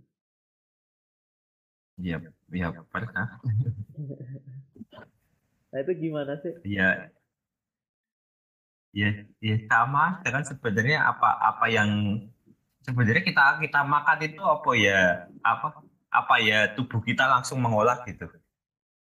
Iya, 1.98 2.16
iya 2.56 2.68
pernah. 2.94 3.28
nah 5.72 5.80
itu 5.84 5.92
gimana 6.04 6.34
sih 6.44 6.54
Iya. 6.64 7.12
Ya, 8.96 9.14
ya 9.44 9.56
sama 9.70 10.24
dengan 10.26 10.42
sebenarnya 10.48 10.98
apa 11.06 11.30
apa 11.38 11.66
yang 11.70 11.90
sebenarnya 12.86 13.24
kita 13.26 13.44
kita 13.64 13.80
makan 13.86 14.18
itu 14.26 14.42
apa 14.42 14.72
ya 14.78 15.00
apa 15.44 15.68
apa 16.10 16.36
ya 16.42 16.60
tubuh 16.76 17.02
kita 17.04 17.28
langsung 17.30 17.60
mengolah 17.62 18.02
gitu. 18.10 18.26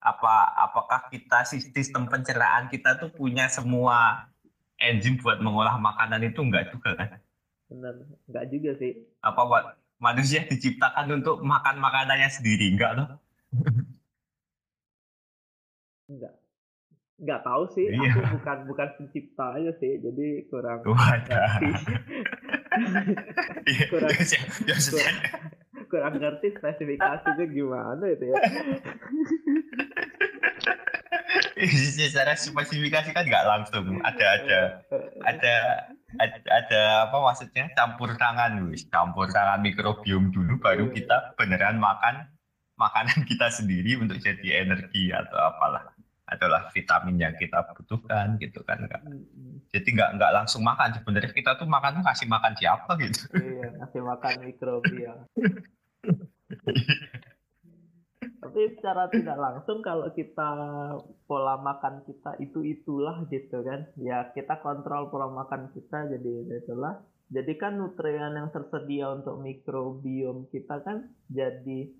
Apa 0.00 0.35
apakah 0.67 1.00
kita 1.12 1.45
sis- 1.49 1.71
sistem 1.77 2.09
pencernaan 2.09 2.69
kita 2.73 2.97
tuh 3.00 3.11
punya 3.12 3.47
semua 3.53 4.29
enzim 4.81 5.17
buat 5.21 5.39
mengolah 5.45 5.77
makanan 5.81 6.21
itu 6.31 6.41
enggak 6.47 6.73
juga 6.75 6.91
kan? 6.99 7.11
benar 7.71 7.95
nggak 8.29 8.45
juga 8.53 8.71
sih 8.81 8.93
Apa 9.21 9.41
buat 9.49 9.65
manusia 10.00 10.41
diciptakan 10.49 11.07
untuk 11.21 11.45
makan 11.45 11.77
makanannya 11.81 12.29
sendiri 12.33 12.73
enggak 12.73 12.93
loh? 12.97 13.09
Enggak. 16.09 16.39
Enggak 17.21 17.41
tahu 17.45 17.62
sih, 17.71 17.85
Iya. 17.87 18.17
aku 18.17 18.21
bukan 18.35 18.59
bukan 18.65 18.89
pencipta 18.97 19.47
aja 19.53 19.73
sih, 19.77 20.00
jadi 20.00 20.27
kurang 20.49 20.81
Wadah. 20.83 21.53
ngerti. 21.61 21.69
Iya, 23.69 23.85
Kurang- 23.93 24.11
ya, 24.17 24.41
ya, 24.65 24.77
sudah. 24.79 25.12
kurang 25.87 26.15
ngerti 26.17 26.55
spesifikasinya 26.55 27.45
gimana 27.50 28.05
itu 28.07 28.25
ya. 28.25 28.39
secara 31.93 32.33
spesifikasi 32.33 33.11
kan 33.11 33.25
nggak 33.27 33.45
langsung 33.45 34.00
ada 34.00 34.27
ada 34.39 34.59
ada 35.27 35.55
ada, 36.17 36.39
ada 36.49 36.81
apa 37.05 37.17
maksudnya 37.21 37.69
campur 37.75 38.17
tangan 38.17 38.71
wis 38.71 38.89
campur 38.89 39.29
tangan 39.29 39.61
mikrobiom 39.61 40.31
dulu 40.31 40.57
baru 40.59 40.89
Iya. 40.89 40.95
kita 40.97 41.17
beneran 41.37 41.77
makan 41.77 42.33
makanan 42.75 43.27
kita 43.29 43.50
sendiri 43.50 43.99
untuk 43.99 44.17
jadi 44.19 44.65
energi 44.65 45.12
atau 45.12 45.37
apalah 45.39 45.91
adalah 46.31 46.71
vitamin 46.71 47.19
yang 47.19 47.35
kita 47.35 47.67
butuhkan 47.75 48.39
gitu 48.39 48.63
kan 48.63 48.87
Kak. 48.87 49.03
Jadi 49.75 49.89
nggak 49.91 50.11
nggak 50.17 50.33
langsung 50.33 50.63
makan. 50.63 50.95
Sebenarnya 50.95 51.35
kita 51.35 51.59
tuh 51.59 51.67
makan 51.67 52.01
tuh 52.01 52.05
kasih 52.07 52.29
makan 52.31 52.53
siapa 52.55 52.91
gitu. 53.03 53.21
Iya 53.35 53.69
ngasih 53.83 54.03
makan 54.07 54.35
mikrobiom 54.47 55.19
tapi 58.41 58.73
secara 58.73 59.07
tidak 59.13 59.37
langsung 59.37 59.85
kalau 59.85 60.09
kita 60.17 60.51
pola 61.29 61.61
makan 61.61 62.03
kita 62.09 62.41
itu 62.41 62.65
itulah 62.65 63.29
gitu 63.29 63.61
kan. 63.61 63.87
Ya 64.01 64.33
kita 64.33 64.65
kontrol 64.65 65.13
pola 65.13 65.29
makan 65.29 65.69
kita 65.77 66.09
jadi 66.09 66.59
itulah. 66.65 67.05
Jadi 67.31 67.53
kan 67.61 67.79
nutrien 67.79 68.35
yang 68.35 68.51
tersedia 68.51 69.13
untuk 69.13 69.39
mikrobiom 69.39 70.51
kita 70.51 70.83
kan 70.83 71.13
jadi 71.31 71.93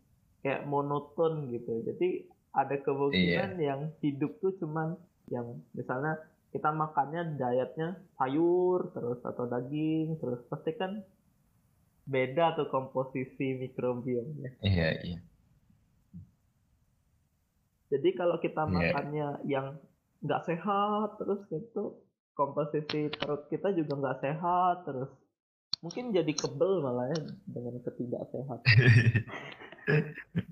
kayak 0.43 0.67
monoton 0.67 1.53
gitu. 1.53 1.87
Jadi 1.87 2.27
ada 2.51 2.75
kemungkinan 2.79 3.53
yang 3.59 3.81
hidup 4.01 4.35
tuh 4.39 4.55
cuman 4.59 4.99
yang 5.31 5.63
misalnya 5.73 6.19
kita 6.51 6.75
makannya 6.75 7.39
dietnya 7.39 7.95
sayur 8.19 8.91
terus 8.91 9.23
atau 9.23 9.47
daging 9.47 10.19
terus 10.19 10.43
pasti 10.51 10.75
kan 10.75 10.99
beda 12.05 12.59
tuh 12.59 12.67
komposisi 12.67 13.55
mikrobiomnya 13.55 14.59
iya 14.61 14.99
iya 15.01 15.21
Jadi 17.91 18.15
kalau 18.15 18.39
kita 18.39 18.63
Iya. 18.65 18.71
makannya 18.71 19.29
yang 19.51 19.67
nggak 20.23 20.47
sehat 20.47 21.19
terus 21.19 21.43
gitu, 21.51 21.99
komposisi 22.39 23.11
perut 23.11 23.51
kita 23.51 23.75
juga 23.75 23.99
nggak 23.99 24.19
sehat 24.23 24.87
terus. 24.87 25.11
Mungkin 25.83 26.15
jadi 26.15 26.31
kebel 26.31 26.87
malah 26.87 27.11
ya 27.11 27.19
dengan 27.51 27.83
ketidaksehatan. 27.83 28.63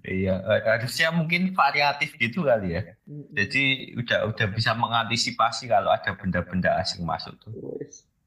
iya 0.07 0.35
eh, 0.43 0.61
harusnya 0.67 1.09
mungkin 1.15 1.55
variatif 1.55 2.15
gitu 2.19 2.45
kali 2.45 2.77
ya 2.77 2.83
jadi 3.35 3.65
udah 4.01 4.19
udah 4.35 4.47
bisa 4.53 4.73
mengantisipasi 4.75 5.71
kalau 5.71 5.91
ada 5.91 6.15
benda-benda 6.15 6.79
asing 6.81 7.07
masuk 7.07 7.35
tuh 7.43 7.53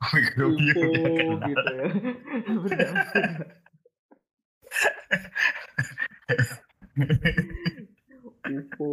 kenal. 0.01 0.49
gitu 0.57 0.85
ya. 0.89 1.85
Benar. 2.65 2.95
Info. 8.49 8.89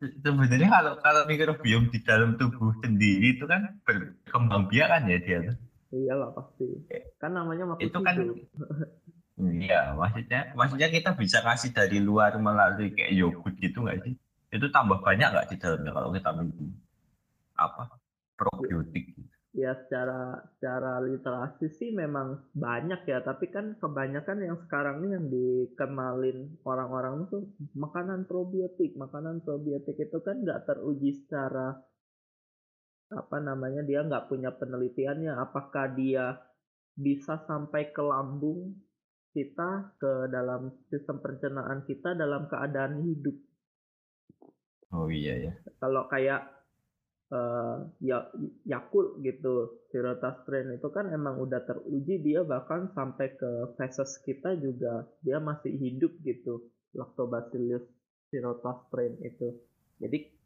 sebenarnya 0.00 0.68
kalau 0.68 0.92
kalau 1.00 1.22
mikrobiom 1.28 1.92
di 1.92 2.00
dalam 2.02 2.34
tubuh 2.40 2.72
sendiri 2.82 3.36
itu 3.36 3.44
kan 3.46 3.78
berkembang 3.84 4.66
biak 4.66 4.88
kan 4.90 5.02
ya 5.06 5.18
dia 5.20 5.38
tuh 5.52 5.56
Iyalah 5.90 6.30
pasti. 6.34 6.66
Kan 7.18 7.34
namanya 7.34 7.74
makhluk 7.74 7.90
itu 7.90 7.98
kan 7.98 8.16
iya 9.64 9.96
maksudnya 9.96 10.52
maksudnya 10.52 10.88
kita 10.92 11.16
bisa 11.16 11.40
kasih 11.40 11.72
dari 11.72 11.96
luar 11.96 12.36
melalui 12.36 12.92
kayak 12.92 13.16
yogurt 13.16 13.56
gitu 13.56 13.80
nggak 13.80 14.04
sih 14.04 14.12
itu 14.52 14.66
tambah 14.68 15.00
banyak 15.00 15.32
nggak 15.32 15.48
di 15.48 15.56
dalamnya 15.56 15.96
kalau 15.96 16.10
kita 16.12 16.30
minum 16.36 16.68
apa 17.56 18.00
probiotik 18.36 19.16
gitu. 19.16 19.30
Ya 19.50 19.74
secara 19.74 20.46
secara 20.54 21.02
literasi 21.02 21.74
sih 21.74 21.90
memang 21.90 22.38
banyak 22.54 23.02
ya, 23.02 23.18
tapi 23.18 23.50
kan 23.50 23.74
kebanyakan 23.82 24.46
yang 24.46 24.56
sekarang 24.62 25.02
nih 25.02 25.10
yang 25.18 25.26
dikenalin 25.26 26.54
orang-orang 26.62 27.26
tuh 27.26 27.50
makanan 27.74 28.30
probiotik. 28.30 28.94
Makanan 28.94 29.42
probiotik 29.42 29.98
itu 29.98 30.18
kan 30.22 30.46
nggak 30.46 30.70
teruji 30.70 31.18
secara 31.18 31.82
apa 33.10 33.42
namanya 33.42 33.82
dia 33.82 34.06
nggak 34.06 34.30
punya 34.30 34.54
penelitiannya. 34.54 35.34
Apakah 35.34 35.94
dia 35.98 36.38
bisa 36.94 37.42
sampai 37.46 37.90
ke 37.90 38.02
lambung 38.02 38.78
kita 39.30 39.94
ke 39.98 40.26
dalam 40.30 40.74
sistem 40.90 41.22
pencernaan 41.22 41.86
kita 41.86 42.14
dalam 42.18 42.46
keadaan 42.50 43.02
hidup? 43.06 43.36
Oh 44.90 45.06
iya 45.06 45.38
ya. 45.38 45.52
Kalau 45.78 46.10
kayak 46.10 46.50
eh, 47.30 47.76
ya 48.02 48.26
Yakult 48.66 49.22
gitu 49.22 49.86
Sirotas 49.90 50.42
strain 50.42 50.74
itu 50.74 50.90
kan 50.90 51.10
emang 51.14 51.38
udah 51.38 51.62
teruji 51.62 52.18
dia 52.22 52.42
bahkan 52.42 52.90
sampai 52.94 53.38
ke 53.38 53.74
feses 53.78 54.18
kita 54.26 54.58
juga 54.58 55.06
dia 55.22 55.38
masih 55.38 55.70
hidup 55.78 56.10
gitu 56.26 56.70
Lactobacillus 56.94 57.86
Sirotas 58.30 58.86
strain 58.90 59.14
itu. 59.22 59.62
Jadi 60.02 60.39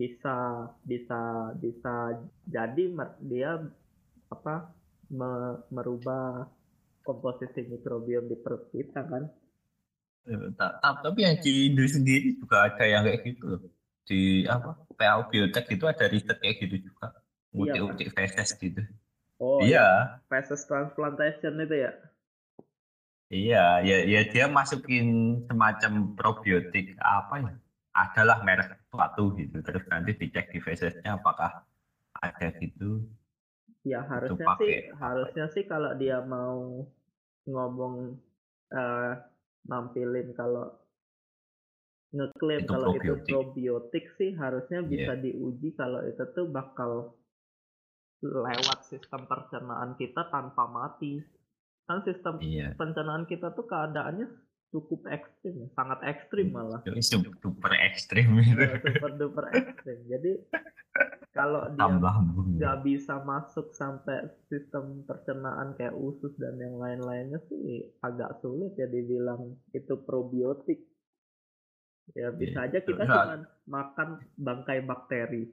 bisa 0.00 0.36
bisa 0.90 1.20
bisa 1.62 1.92
jadi 2.54 2.84
dia 3.30 3.50
apa 4.34 4.54
me- 5.18 5.60
merubah 5.76 6.24
komposisi 7.06 7.60
mikrobiom 7.72 8.24
di 8.30 8.36
perut 8.44 8.64
kita 8.74 9.00
kan? 9.12 9.24
Ta- 10.58 10.74
tapi 11.04 11.22
yang 11.22 11.36
di 11.38 11.70
Indo 11.70 11.86
sendiri 11.86 12.34
juga 12.34 12.66
ada 12.66 12.82
yang 12.82 13.02
kayak 13.06 13.20
gitu 13.22 13.44
loh. 13.54 13.60
Di 14.08 14.42
apa 14.54 14.70
PAU 14.98 15.22
Biotech 15.30 15.66
itu 15.74 15.84
ada 15.86 16.04
riset 16.10 16.36
kayak 16.42 16.56
gitu 16.66 16.76
juga. 16.90 17.06
Iya, 17.54 17.72
utik-utik 17.78 18.08
feses 18.16 18.48
gitu. 18.58 18.80
Oh 19.40 19.62
iya. 19.62 19.80
feses 20.28 20.66
transplantation 20.68 21.54
itu 21.64 21.76
ya? 21.84 21.92
Iya 23.34 23.56
ya 23.88 23.94
ya 24.12 24.18
dia 24.32 24.44
masukin 24.58 25.04
semacam 25.48 25.92
probiotik 26.18 26.84
apa 27.16 27.34
ya? 27.46 27.50
Adalah 28.02 28.36
merek 28.46 28.68
suatu 28.96 29.22
gitu 29.40 29.56
terus 29.66 29.84
nanti 29.92 30.10
dicek 30.20 30.46
di 30.54 30.58
fesesnya 30.66 31.10
apakah 31.20 31.50
ada 32.26 32.46
gitu 32.62 33.04
Ya 33.90 34.00
harusnya 34.10 34.46
sih 34.58 34.72
harusnya 35.02 35.44
sih 35.54 35.64
kalau 35.72 35.90
dia 36.00 36.18
mau 36.34 36.58
ngomong 37.52 37.94
eh, 38.74 39.10
nampilin 39.70 40.28
kalau 40.38 40.64
ngeklaim 42.16 42.62
Itu 42.62 42.72
kalau 42.72 42.88
itu 42.98 43.12
probiotik. 43.30 44.04
sih 44.18 44.30
harusnya 44.42 44.78
Iya. 44.82 44.90
bisa 44.92 45.12
diuji 45.24 45.68
kalau 45.80 46.00
itu 46.10 46.24
tuh 46.36 46.46
bakal 46.56 46.90
lewat 48.22 48.78
sistem 48.90 49.22
pencernaan 49.30 49.90
kita 50.00 50.22
tanpa 50.34 50.64
mati. 50.66 51.12
Kan 51.86 51.98
sistem 52.08 52.34
iya 52.42 52.74
pencernaan 52.74 53.24
kita 53.30 53.54
tuh 53.54 53.64
keadaannya 53.70 54.26
cukup 54.70 55.06
ekstrim, 55.08 55.54
ya, 55.62 55.68
sangat 55.72 55.98
ekstrim 56.04 56.50
malah. 56.50 56.80
su- 57.00 57.38
super 57.38 57.72
ekstrim 57.78 58.28
gitu 58.42 58.60
Ya, 58.60 58.76
super 58.76 59.10
duper 59.14 59.44
ekstrim. 59.50 59.98
Jadi 60.06 60.32
kalau 61.30 61.68
dia 61.70 61.86
nggak 62.56 62.76
bisa 62.82 63.20
masuk 63.20 63.72
sampai 63.72 64.26
sistem 64.48 65.04
pencernaan 65.04 65.76
kayak 65.76 65.92
usus 65.92 66.32
dan 66.36 66.56
yang 66.56 66.76
lain-lainnya 66.76 67.40
sih 67.46 67.92
agak 68.00 68.40
sulit 68.40 68.72
ya 68.74 68.88
dibilang 68.88 69.54
itu 69.70 69.94
probiotik. 70.00 70.80
Ya 72.12 72.30
bisa 72.30 72.64
aja 72.64 72.78
kita 72.80 73.02
cuma 73.04 73.36
makan 73.66 74.08
bangkai 74.36 74.78
bakteri. 74.82 75.50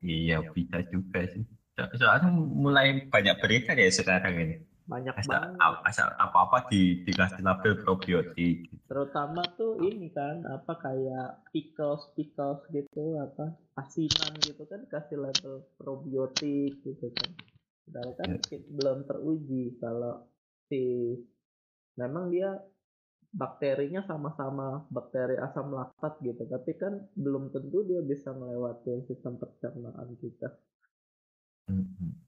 iya 0.00 0.44
bisa 0.46 0.80
juga 0.86 1.24
sih 1.26 1.42
So- 1.76 1.92
soalnya 1.94 2.32
mulai 2.32 3.04
banyak 3.04 3.36
beredar 3.36 3.76
ya 3.76 3.90
sekarang 3.90 4.34
ini 4.38 4.56
Banyak 4.86 5.14
asal, 5.18 5.42
banget. 5.58 5.82
asal 5.90 6.08
apa-apa 6.14 6.70
di, 6.70 7.02
dikasih 7.02 7.42
label 7.42 7.74
probiotik 7.82 8.70
Terutama 8.86 9.42
tuh 9.58 9.82
ini 9.82 10.14
kan 10.14 10.46
apa 10.46 10.78
kayak 10.78 11.50
pickles 11.50 12.06
pickles 12.14 12.62
gitu 12.70 13.18
apa 13.18 13.58
asinan 13.82 14.38
gitu 14.46 14.62
kan 14.70 14.86
kasih 14.86 15.18
label 15.18 15.66
probiotik 15.74 16.78
gitu 16.86 17.06
kan. 17.10 17.30
Padahal 17.86 18.12
kan 18.14 18.30
Ya. 18.38 18.58
belum 18.62 19.10
teruji 19.10 19.74
kalau 19.82 20.30
si 20.70 21.18
memang 21.98 22.30
dia 22.30 22.62
bakterinya 23.36 24.06
sama-sama 24.06 24.86
bakteri 24.88 25.36
asam 25.36 25.74
laktat 25.74 26.22
gitu 26.24 26.46
tapi 26.46 26.72
kan 26.78 27.10
belum 27.18 27.52
tentu 27.52 27.84
dia 27.84 28.00
bisa 28.00 28.32
melewati 28.32 29.04
sistem 29.10 29.36
pencernaan 29.36 30.14
kita 30.16 30.56
Mhm. 31.66 32.10
Ya 32.14 32.25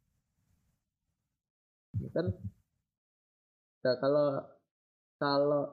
kan? 2.14 2.26
Nah, 3.82 3.94
kalau 4.02 4.28
kalau 5.18 5.64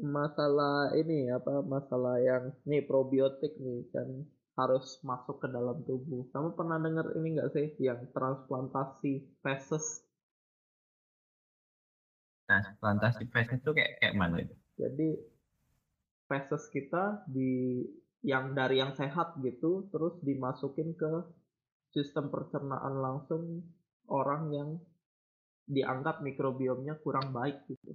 masalah 0.00 0.96
ini 0.96 1.28
apa 1.28 1.60
masalah 1.60 2.16
yang 2.22 2.54
nih 2.64 2.80
probiotik 2.88 3.52
nih 3.60 3.84
kan 3.92 4.08
harus 4.56 5.00
masuk 5.04 5.40
ke 5.40 5.48
dalam 5.48 5.80
tubuh. 5.84 6.28
Kamu 6.32 6.56
pernah 6.56 6.76
dengar 6.80 7.16
ini 7.16 7.36
enggak 7.36 7.50
sih 7.56 7.66
yang 7.80 8.04
transplantasi 8.12 9.24
feses? 9.40 10.04
Transplantasi 12.48 13.28
feses 13.32 13.58
itu 13.60 13.70
kayak 13.72 14.00
kayak 14.00 14.14
mana 14.16 14.44
itu? 14.44 14.54
Jadi 14.76 15.08
feses 16.28 16.68
kita 16.72 17.24
di 17.28 17.84
yang 18.22 18.54
dari 18.54 18.78
yang 18.78 18.94
sehat 18.94 19.34
gitu 19.42 19.90
terus 19.90 20.14
dimasukin 20.22 20.94
ke 20.94 21.10
sistem 21.90 22.30
pencernaan 22.30 23.02
langsung 23.02 23.66
orang 24.06 24.42
yang 24.54 24.70
dianggap 25.66 26.20
mikrobiomnya 26.20 26.98
kurang 27.00 27.30
baik 27.30 27.64
gitu. 27.70 27.94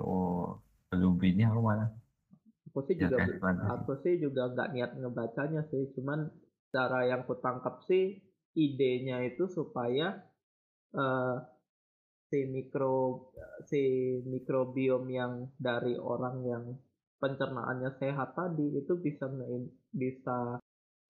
Oh 0.00 0.60
belum 0.90 1.18
ini 1.22 1.42
aku 1.46 1.60
mana 1.62 1.86
aku 2.74 2.90
sih 2.90 2.94
ya 2.98 3.06
juga 3.06 3.22
transplantasi 3.22 3.70
aku 3.70 3.92
sih 4.02 4.14
juga 4.18 4.42
nggak 4.50 4.70
niat 4.74 4.90
ngebacanya 4.98 5.62
sih. 5.70 5.94
Cuman 5.94 6.26
cara 6.74 7.06
yang 7.06 7.22
kutangkap 7.22 7.86
sih 7.86 8.18
idenya 8.58 9.22
itu 9.22 9.46
supaya 9.46 10.18
uh, 10.94 11.38
si 12.30 12.50
mikro 12.50 13.30
si 13.70 13.82
mikrobiom 14.26 15.06
yang 15.06 15.32
dari 15.54 15.94
orang 15.94 16.36
yang 16.42 16.64
pencernaannya 17.22 17.94
sehat 18.02 18.34
tadi 18.34 18.74
itu 18.74 18.98
bisa 18.98 19.30
bisa 19.94 20.58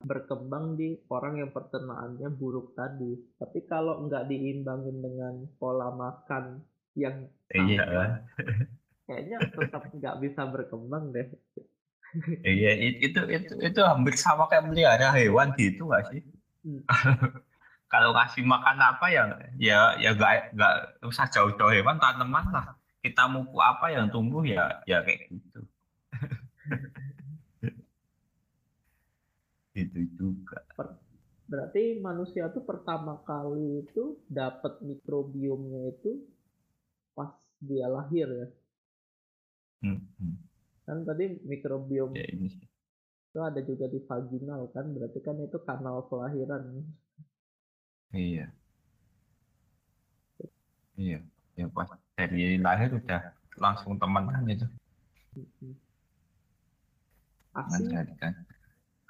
berkembang 0.05 0.77
di 0.77 1.01
orang 1.09 1.41
yang 1.41 1.51
pencernaannya 1.51 2.29
buruk 2.31 2.77
tadi. 2.77 3.17
Tapi 3.41 3.59
kalau 3.65 4.05
nggak 4.07 4.29
diimbangin 4.29 5.01
dengan 5.01 5.35
pola 5.57 5.91
makan 5.91 6.61
yang 6.95 7.27
iya. 7.51 8.23
kayaknya 9.09 9.39
tetap 9.51 9.91
nggak 9.91 10.17
bisa 10.23 10.43
berkembang 10.47 11.11
deh. 11.11 11.29
iya 12.47 12.79
itu 12.79 13.27
itu 13.27 13.53
itu 13.59 13.81
hampir 13.83 14.15
sama 14.15 14.47
kayak 14.47 14.71
melihara 14.71 15.11
hewan 15.19 15.51
gitu 15.59 15.91
nggak 15.91 16.05
sih? 16.15 16.23
Hmm. 16.63 16.87
kalau 17.95 18.11
kasih 18.11 18.43
makan 18.43 18.79
apa 18.83 19.07
ya 19.07 19.23
ya 19.55 19.95
ya 20.03 20.11
gak 20.19 20.51
gak 20.59 20.99
usah 21.07 21.31
jauh-jauh 21.31 21.71
hewan 21.71 22.03
tanaman 22.03 22.43
lah 22.51 22.75
kita 22.99 23.31
mau 23.31 23.47
apa 23.63 23.95
yang 23.95 24.11
tumbuh 24.11 24.43
ya 24.43 24.83
ya 24.83 24.99
kayak 25.07 25.31
gitu 25.31 25.63
itu 29.75 30.01
juga 30.15 30.63
berarti 31.45 32.01
manusia 32.01 32.49
tuh 32.49 32.65
pertama 32.65 33.21
kali 33.27 33.85
itu 33.85 34.17
dapat 34.31 34.81
mikrobiomnya 34.81 35.93
itu 35.93 36.25
pas 37.13 37.35
dia 37.61 37.87
lahir 37.91 38.27
ya 38.27 38.49
hmm, 39.91 40.35
kan 40.89 40.99
tadi 41.05 41.37
mikrobiom 41.45 42.17
ya, 42.17 42.25
ini. 42.33 42.49
itu 43.29 43.39
ada 43.43 43.61
juga 43.61 43.91
di 43.91 44.01
vaginal 44.09 44.73
kan 44.73 44.89
berarti 44.89 45.19
kan 45.21 45.37
itu 45.43 45.59
kanal 45.63 46.07
kelahiran 46.09 46.87
Iya. 48.15 48.47
Iya. 50.95 51.19
Ya 51.59 51.67
pas 51.75 51.91
dari 52.15 52.63
lahir 52.63 52.95
udah 52.95 53.35
langsung 53.59 53.99
temenan 53.99 54.47
itu. 54.47 54.67
Asli. 57.55 57.91
kan. 58.23 58.35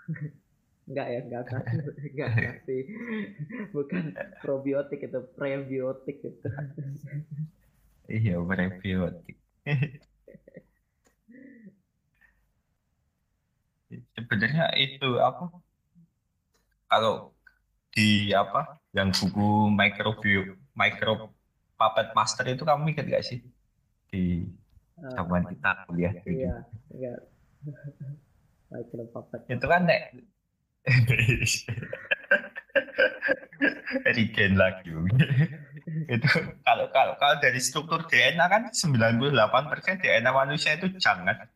Enggak 0.84 1.06
ya, 1.08 1.20
enggak 1.24 1.48
kan. 1.48 1.64
Enggak 1.96 2.28
kasih. 2.44 2.82
Bukan 3.72 4.12
probiotik 4.44 5.00
itu, 5.00 5.20
prebiotik 5.32 6.20
itu. 6.20 6.48
iya, 8.08 8.36
prebiotik. 8.36 9.36
Sebenarnya 14.14 14.74
itu 14.76 15.08
apa? 15.22 15.48
Kalau 16.90 17.32
di 17.94 18.34
apa 18.34 18.76
yang 18.92 19.14
buku 19.14 19.70
microbiome 19.70 20.58
micro 20.74 21.30
puppet 21.78 22.10
master 22.12 22.44
itu 22.50 22.66
kamu 22.66 22.90
mikir 22.90 23.06
gak 23.06 23.22
sih 23.22 23.38
di 24.10 24.42
uh, 24.98 25.10
zaman 25.14 25.46
kita 25.48 25.86
kuliah 25.88 26.12
gitu? 26.20 26.44
Iya, 26.44 26.54
enggak. 26.92 27.18
micro 28.74 29.04
puppet. 29.14 29.40
Itu 29.48 29.64
kan 29.64 29.88
nek 29.88 30.12
Regen 34.04 34.60
lagi. 34.60 34.92
itu 36.04 36.28
kalau 36.66 36.90
kalau 36.92 37.14
kalau 37.16 37.36
dari 37.40 37.60
struktur 37.60 38.04
DNA 38.08 38.48
kan 38.50 38.68
98% 38.68 40.02
DNA 40.02 40.30
manusia 40.32 40.76
itu 40.76 40.88
jangan 41.00 41.48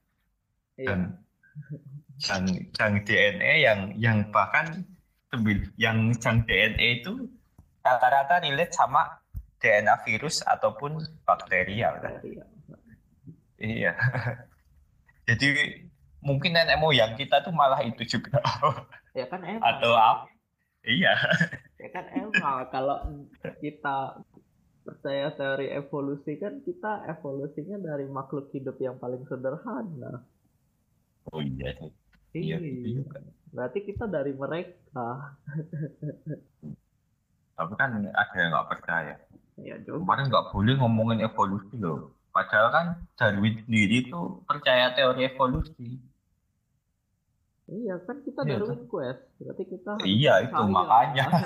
iya. 0.79 0.89
dan 0.89 1.01
jang 2.73 3.05
DNA 3.05 3.53
yang 3.65 3.81
yang 3.99 4.19
bahkan 4.33 4.85
yang 5.77 6.13
jang 6.17 6.47
DNA 6.49 7.03
itu 7.03 7.29
rata-rata 7.85 8.41
relate 8.45 8.73
sama 8.73 9.21
DNA 9.59 9.95
virus 10.07 10.41
ataupun 10.47 11.03
bakteria. 11.27 11.99
Iya. 13.59 13.93
Jadi 15.29 15.47
mungkin 16.23 16.55
nenek 16.55 16.81
moyang 16.81 17.15
kita 17.15 17.43
tuh 17.43 17.55
malah 17.55 17.81
itu 17.83 18.03
juga. 18.07 18.39
Ya 19.17 19.27
kan 19.27 19.43
emang. 19.43 19.65
Atau 19.67 19.93
apa? 19.95 20.31
Iya. 20.87 21.15
Ya 21.79 21.89
kan 21.91 22.07
emang 22.15 22.71
kalau 22.71 22.99
kita 23.59 24.23
percaya 24.87 25.35
teori 25.37 25.69
evolusi 25.75 26.41
kan 26.41 26.65
kita 26.65 27.05
evolusinya 27.13 27.77
dari 27.77 28.09
makhluk 28.09 28.49
hidup 28.55 28.81
yang 28.81 28.97
paling 28.97 29.23
sederhana. 29.27 30.25
Oh 31.29 31.43
iya. 31.43 31.77
Iya. 32.33 32.57
iya. 32.63 33.03
Berarti 33.53 33.85
kita 33.85 34.09
dari 34.09 34.33
mereka. 34.33 35.37
Tapi 37.59 37.73
kan 37.75 37.91
ada 38.07 38.35
yang 38.39 38.51
nggak 38.55 38.69
percaya. 38.71 39.15
Ya, 39.59 39.75
Kemarin 39.83 40.31
nggak 40.31 40.55
boleh 40.55 40.75
ngomongin 40.79 41.27
evolusi 41.27 41.75
loh. 41.75 42.15
Padahal 42.31 42.69
kan 42.71 42.87
Darwin 43.19 43.59
sendiri 43.67 44.07
itu 44.07 44.47
percaya 44.47 44.95
teori 44.95 45.27
evolusi. 45.27 45.99
Iya 47.69 48.01
kan 48.09 48.25
kita 48.25 48.49
iya, 48.49 48.57
Darwin 48.57 48.81
kan? 48.81 48.89
Quest. 48.89 49.21
Berarti 49.37 49.65
kita 49.69 49.93
Iya 50.01 50.33
itu 50.49 50.63
makanya. 50.73 51.27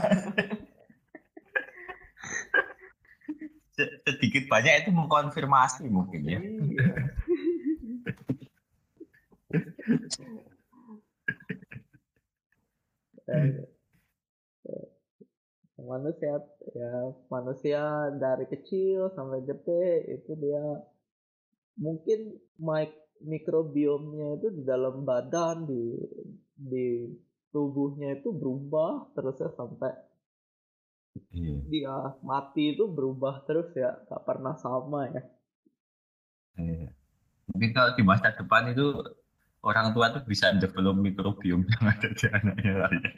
Sedikit 4.07 4.47
banyak 4.47 4.87
itu 4.87 4.91
mengkonfirmasi 4.95 5.91
mungkin 5.91 6.23
ya. 6.23 6.39
Iya. 6.39 6.87
Eh, 13.33 13.65
manusia 15.83 16.39
ya 16.77 16.93
manusia 17.33 17.83
dari 18.21 18.47
kecil 18.47 19.11
sampai 19.17 19.41
gede 19.43 20.21
itu 20.21 20.37
dia 20.39 20.63
mungkin 21.81 22.37
mik 22.61 22.93
mikrobiomnya 23.25 24.39
itu 24.41 24.49
di 24.55 24.63
dalam 24.63 25.07
badan 25.07 25.67
di 25.67 25.83
di 26.53 26.87
tubuhnya 27.53 28.19
itu 28.19 28.33
berubah 28.33 29.13
terus 29.13 29.37
ya 29.39 29.51
sampai 29.53 29.93
iya. 31.35 31.57
dia 31.69 31.97
mati 32.25 32.73
itu 32.77 32.89
berubah 32.89 33.45
terus 33.45 33.71
ya 33.77 33.93
gak 34.09 34.23
pernah 34.25 34.57
sama 34.57 35.09
ya 35.13 35.23
iya. 36.59 36.89
mungkin 37.53 37.71
kalau 37.77 37.91
di 37.95 38.03
masa 38.03 38.33
depan 38.33 38.73
itu 38.73 38.97
orang 39.63 39.95
tua 39.95 40.11
tuh 40.11 40.25
bisa 40.25 40.55
develop 40.57 40.97
mikrobiom 40.99 41.63
yang 41.71 41.85
ada 41.87 42.09
di 42.11 42.27
anaknya 42.31 42.75
lagi 42.89 43.11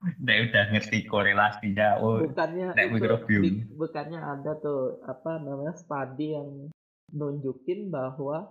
Nek 0.00 0.48
udah 0.48 0.64
ngerti 0.72 1.04
korelasinya, 1.04 2.00
oh, 2.00 2.24
bukannya 2.24 2.72
nek 2.72 2.88
mikrobiom. 2.88 3.76
Bukannya 3.76 4.16
ada 4.16 4.56
tuh 4.56 4.96
apa 5.04 5.36
namanya 5.36 5.76
studi 5.76 6.32
yang 6.32 6.72
nunjukin 7.12 7.92
bahwa 7.92 8.48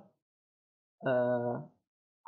uh, 1.05 1.63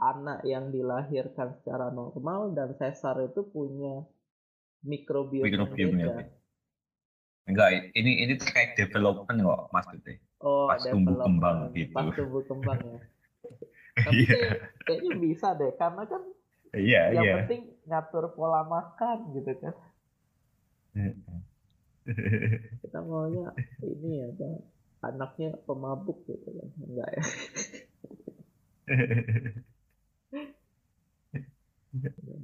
anak 0.02 0.42
yang 0.48 0.74
dilahirkan 0.74 1.56
secara 1.62 1.94
normal 1.94 2.58
dan 2.58 2.74
sesar 2.76 3.22
itu 3.26 3.46
punya 3.46 4.02
mikrobiom, 4.82 5.46
mikrobiom 5.46 5.94
yang 5.98 6.18
beda. 6.18 6.24
Ya. 6.26 6.30
Enggak, 7.50 7.70
ini 7.98 8.12
ini 8.26 8.34
terkait 8.38 8.78
development 8.78 9.40
kok 9.42 9.62
maksudnya. 9.74 10.16
Oh, 10.42 10.66
pas 10.70 10.82
tumbuh 10.82 11.18
kembang 11.22 11.74
gitu. 11.74 11.94
Pas 11.94 12.10
tumbuh 12.14 12.44
kembang 12.46 12.80
ya. 12.82 13.00
Tapi 14.08 14.24
yeah. 14.24 14.56
kayaknya 14.88 15.12
bisa 15.20 15.54
deh, 15.58 15.74
karena 15.76 16.08
kan 16.08 16.24
Iya, 16.72 17.12
yang 17.12 17.26
iya. 17.28 17.36
penting 17.44 17.62
ngatur 17.84 18.32
pola 18.32 18.64
makan 18.64 19.36
gitu 19.36 19.52
kan. 19.60 19.76
Kita 22.82 23.00
maunya 23.04 23.52
ini 23.84 24.24
ya, 24.24 24.28
anaknya 25.04 25.60
pemabuk 25.68 26.24
gitu 26.32 26.48
kan. 26.48 26.70
Enggak 26.80 27.10
ya. 27.12 27.24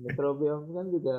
mikrobiom 0.03 0.61
kan 0.75 0.87
juga 0.91 1.17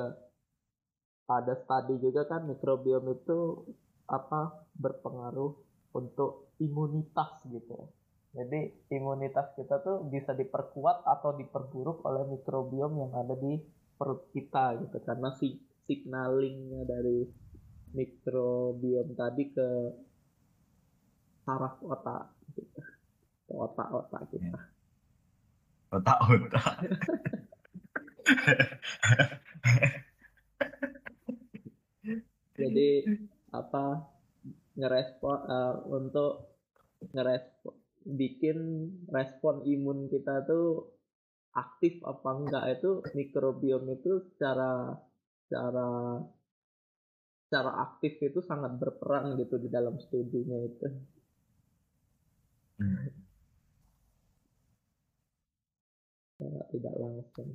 ada 1.29 1.53
studi 1.61 2.01
juga 2.01 2.25
kan 2.25 2.45
mikrobiom 2.49 3.05
itu 3.13 3.65
apa 4.09 4.65
berpengaruh 4.77 5.53
untuk 5.93 6.53
imunitas 6.57 7.45
gitu 7.49 7.89
jadi 8.29 8.69
imunitas 8.93 9.57
kita 9.57 9.81
tuh 9.81 10.05
bisa 10.05 10.37
diperkuat 10.37 11.01
atau 11.05 11.33
diperburuk 11.33 12.05
oleh 12.05 12.29
mikrobiom 12.29 13.01
yang 13.01 13.11
ada 13.13 13.33
di 13.33 13.57
perut 13.97 14.29
kita 14.31 14.77
gitu 14.85 14.97
karena 15.01 15.33
si 15.37 15.57
signalingnya 15.89 16.85
dari 16.85 17.25
mikrobiom 17.97 19.17
tadi 19.17 19.43
ke 19.49 19.67
saraf 21.41 21.81
otak 21.81 22.37
gitu. 22.53 22.79
ke 23.49 23.53
otak-otak 23.57 24.29
kita. 24.29 24.78
Otak-otak. 25.89 26.85
Jadi 32.59 32.89
apa 33.49 33.85
ngerespon 34.77 35.39
uh, 35.49 35.75
untuk 35.89 36.53
ngerespon 37.15 37.73
bikin 38.05 38.57
respon 39.09 39.65
imun 39.65 40.07
kita 40.07 40.45
tuh 40.45 40.93
aktif 41.55 41.99
apa 42.05 42.29
enggak 42.37 42.65
itu 42.79 43.01
mikrobiom 43.17 43.89
itu 43.91 44.23
secara 44.33 44.93
secara 45.45 46.21
secara 47.49 47.71
aktif 47.89 48.21
itu 48.21 48.39
sangat 48.45 48.77
berperan 48.77 49.33
gitu 49.41 49.57
di 49.57 49.67
dalam 49.73 49.97
studinya 49.97 50.57
itu. 50.61 50.87
Hmm. 52.77 53.28
Tidak 56.71 56.95
langsung. 56.95 57.49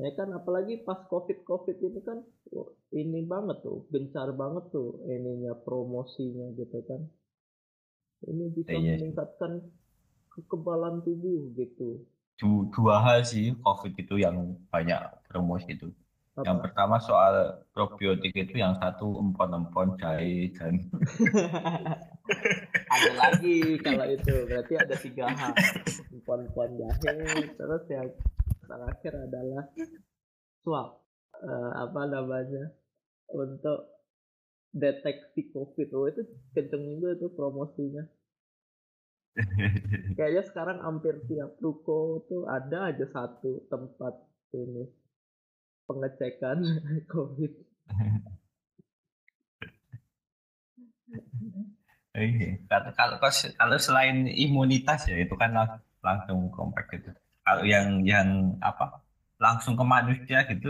Ya 0.00 0.10
kan 0.16 0.32
apalagi 0.32 0.82
pas 0.82 0.98
covid 1.06 1.44
covid 1.44 1.76
ini 1.78 2.00
kan 2.00 2.24
ini 2.96 3.22
banget 3.28 3.60
tuh 3.60 3.84
gencar 3.92 4.32
banget 4.32 4.72
tuh 4.72 5.04
ininya 5.06 5.52
promosinya 5.62 6.50
gitu 6.56 6.78
kan. 6.88 7.06
Ini 8.22 8.44
bisa 8.54 8.72
iya. 8.78 8.96
meningkatkan 8.98 9.60
kekebalan 10.32 11.02
tubuh 11.02 11.52
gitu. 11.58 12.06
Dua 12.72 13.02
hal 13.04 13.22
sih 13.22 13.52
covid 13.60 13.94
itu 13.94 14.18
yang 14.18 14.56
banyak 14.72 15.02
promosi 15.28 15.76
itu 15.76 15.92
apa? 16.32 16.48
Yang 16.48 16.58
pertama 16.64 16.96
soal 16.96 17.34
probiotik 17.76 18.32
itu 18.32 18.56
yang 18.56 18.72
satu 18.80 19.20
empon-empon 19.20 20.00
jahe 20.00 20.48
dan 20.56 20.80
ada 22.86 23.12
lagi 23.18 23.78
kalau 23.82 24.06
itu 24.06 24.34
berarti 24.46 24.74
ada 24.78 24.94
tiga 24.96 25.26
hal. 25.30 25.54
Empon-empon 26.12 26.78
jahe 26.78 27.50
terus 27.54 27.84
yang 27.90 28.08
terakhir 28.62 29.12
adalah 29.26 29.64
swab 30.62 31.02
uh, 31.42 31.70
apa 31.82 32.02
namanya 32.06 32.70
untuk 33.32 33.90
deteksi 34.72 35.52
covid. 35.52 35.88
Oh 35.92 36.08
itu 36.08 36.22
kenceng 36.54 36.84
juga 36.96 37.18
itu 37.18 37.26
promosinya. 37.34 38.04
Kayaknya 40.16 40.42
sekarang 40.44 40.78
hampir 40.84 41.16
tiap 41.24 41.56
ruko 41.60 42.24
tuh 42.28 42.44
ada 42.44 42.92
aja 42.92 43.08
satu 43.08 43.64
tempat 43.72 44.12
ini 44.52 44.84
pengecekan 45.88 46.58
COVID. 47.12 47.52
Iya, 52.12 52.46
kalau 52.98 53.16
kalau 53.60 53.76
selain 53.86 54.16
imunitas 54.44 55.00
ya 55.10 55.16
itu 55.24 55.34
kan 55.42 55.50
langsung 56.06 56.38
kompak 56.56 56.84
gitu. 56.92 57.08
Kalau 57.46 57.64
yang 57.74 57.86
yang 58.12 58.28
apa 58.68 58.84
langsung 59.44 59.74
ke 59.80 59.84
manusia 59.94 60.38
gitu, 60.50 60.68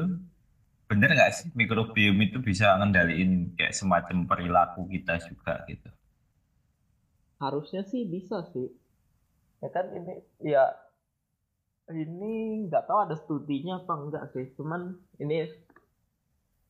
bener 0.91 1.09
nggak 1.17 1.33
sih 1.39 1.49
mikrobiom 1.61 2.17
itu 2.27 2.39
bisa 2.49 2.67
ngendaliin 2.79 3.31
kayak 3.59 3.75
semacam 3.81 4.19
perilaku 4.31 4.81
kita 4.95 5.15
juga 5.29 5.53
gitu? 5.71 5.89
Harusnya 7.45 7.83
sih 7.91 8.03
bisa 8.15 8.39
sih. 8.53 8.67
Ya 9.63 9.69
kan 9.77 9.87
ini 9.99 10.15
ya 10.55 10.65
ini 12.03 12.33
nggak 12.67 12.85
tahu 12.89 12.99
ada 13.05 13.17
studinya 13.23 13.73
apa 13.81 13.93
enggak 14.03 14.25
sih 14.35 14.45
cuman 14.57 14.81
ini 15.23 15.37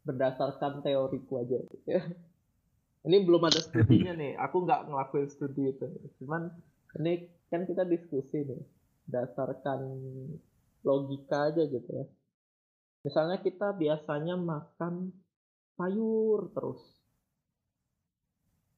berdasarkan 0.06 0.72
teoriku 0.86 1.32
aja. 1.42 1.58
ini 3.02 3.16
belum 3.26 3.42
ada 3.48 3.58
studinya 3.58 4.14
nih. 4.14 4.38
Aku 4.38 4.62
nggak 4.62 4.90
ngelakuin 4.90 5.28
studi 5.30 5.74
itu. 5.74 5.86
Cuman 6.22 6.50
ini 7.02 7.26
kan 7.50 7.66
kita 7.66 7.82
diskusi 7.86 8.46
nih. 8.46 8.62
Berdasarkan 9.06 9.80
logika 10.86 11.50
aja 11.50 11.66
gitu 11.66 11.90
ya. 11.90 12.06
Misalnya 13.02 13.42
kita 13.42 13.74
biasanya 13.74 14.38
makan 14.38 15.10
sayur 15.74 16.54
terus. 16.54 16.82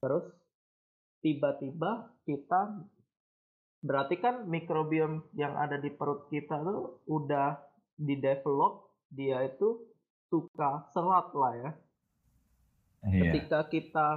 Terus 0.01 0.25
tiba-tiba 1.21 2.09
kita 2.25 2.85
Berarti 3.85 4.17
kan 4.17 4.49
mikrobiom 4.49 5.29
yang 5.37 5.53
ada 5.53 5.77
di 5.77 5.93
perut 5.93 6.25
kita 6.33 6.57
tuh 6.57 7.05
udah 7.05 7.53
di 7.93 8.17
develop 8.17 8.89
dia 9.13 9.45
itu 9.45 9.77
suka 10.25 10.89
serat 10.89 11.29
lah 11.37 11.53
ya. 11.53 11.71
Iya. 13.05 13.31
Ketika 13.31 13.59
kita 13.69 14.07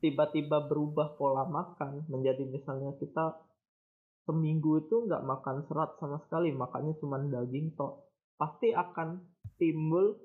tiba-tiba 0.00 0.64
berubah 0.64 1.14
pola 1.14 1.44
makan 1.44 2.08
menjadi 2.08 2.48
misalnya 2.48 2.96
kita 2.96 3.36
seminggu 4.24 4.86
itu 4.86 5.06
nggak 5.06 5.26
makan 5.26 5.66
serat 5.68 5.94
sama 6.00 6.18
sekali, 6.24 6.50
makannya 6.54 6.96
cuma 6.98 7.20
daging 7.20 7.76
tok, 7.76 8.00
pasti 8.40 8.72
akan 8.72 9.20
timbul 9.60 10.16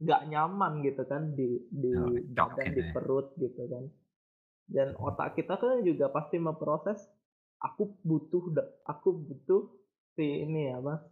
nggak 0.00 0.32
nyaman 0.32 0.80
gitu 0.80 1.04
kan 1.04 1.36
di 1.36 1.60
di 1.68 1.92
oh, 1.92 2.16
badan 2.32 2.72
di 2.72 2.82
perut 2.90 3.36
gitu 3.36 3.62
kan. 3.68 3.84
Dan 4.70 4.94
otak 4.96 5.34
kita 5.34 5.58
kan 5.58 5.82
juga 5.82 6.08
pasti 6.14 6.38
memproses 6.38 7.02
aku 7.60 8.00
butuh 8.00 8.56
aku 8.88 9.08
butuh 9.12 9.68
si 10.16 10.24
ini 10.24 10.72
ya 10.72 10.80
mas 10.80 11.04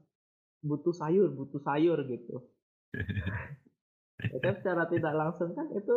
butuh 0.64 0.96
sayur 0.96 1.28
butuh 1.30 1.60
sayur 1.62 2.02
gitu 2.08 2.42
ya 4.18 4.38
kan 4.42 4.54
secara 4.58 4.84
tidak 4.90 5.14
langsung 5.14 5.54
kan 5.54 5.70
itu 5.70 5.96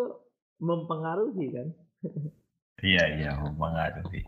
mempengaruhi 0.61 1.47
kan? 1.49 1.67
Iya 2.81 3.03
iya 3.17 3.31
mempengaruhi. 3.41 4.21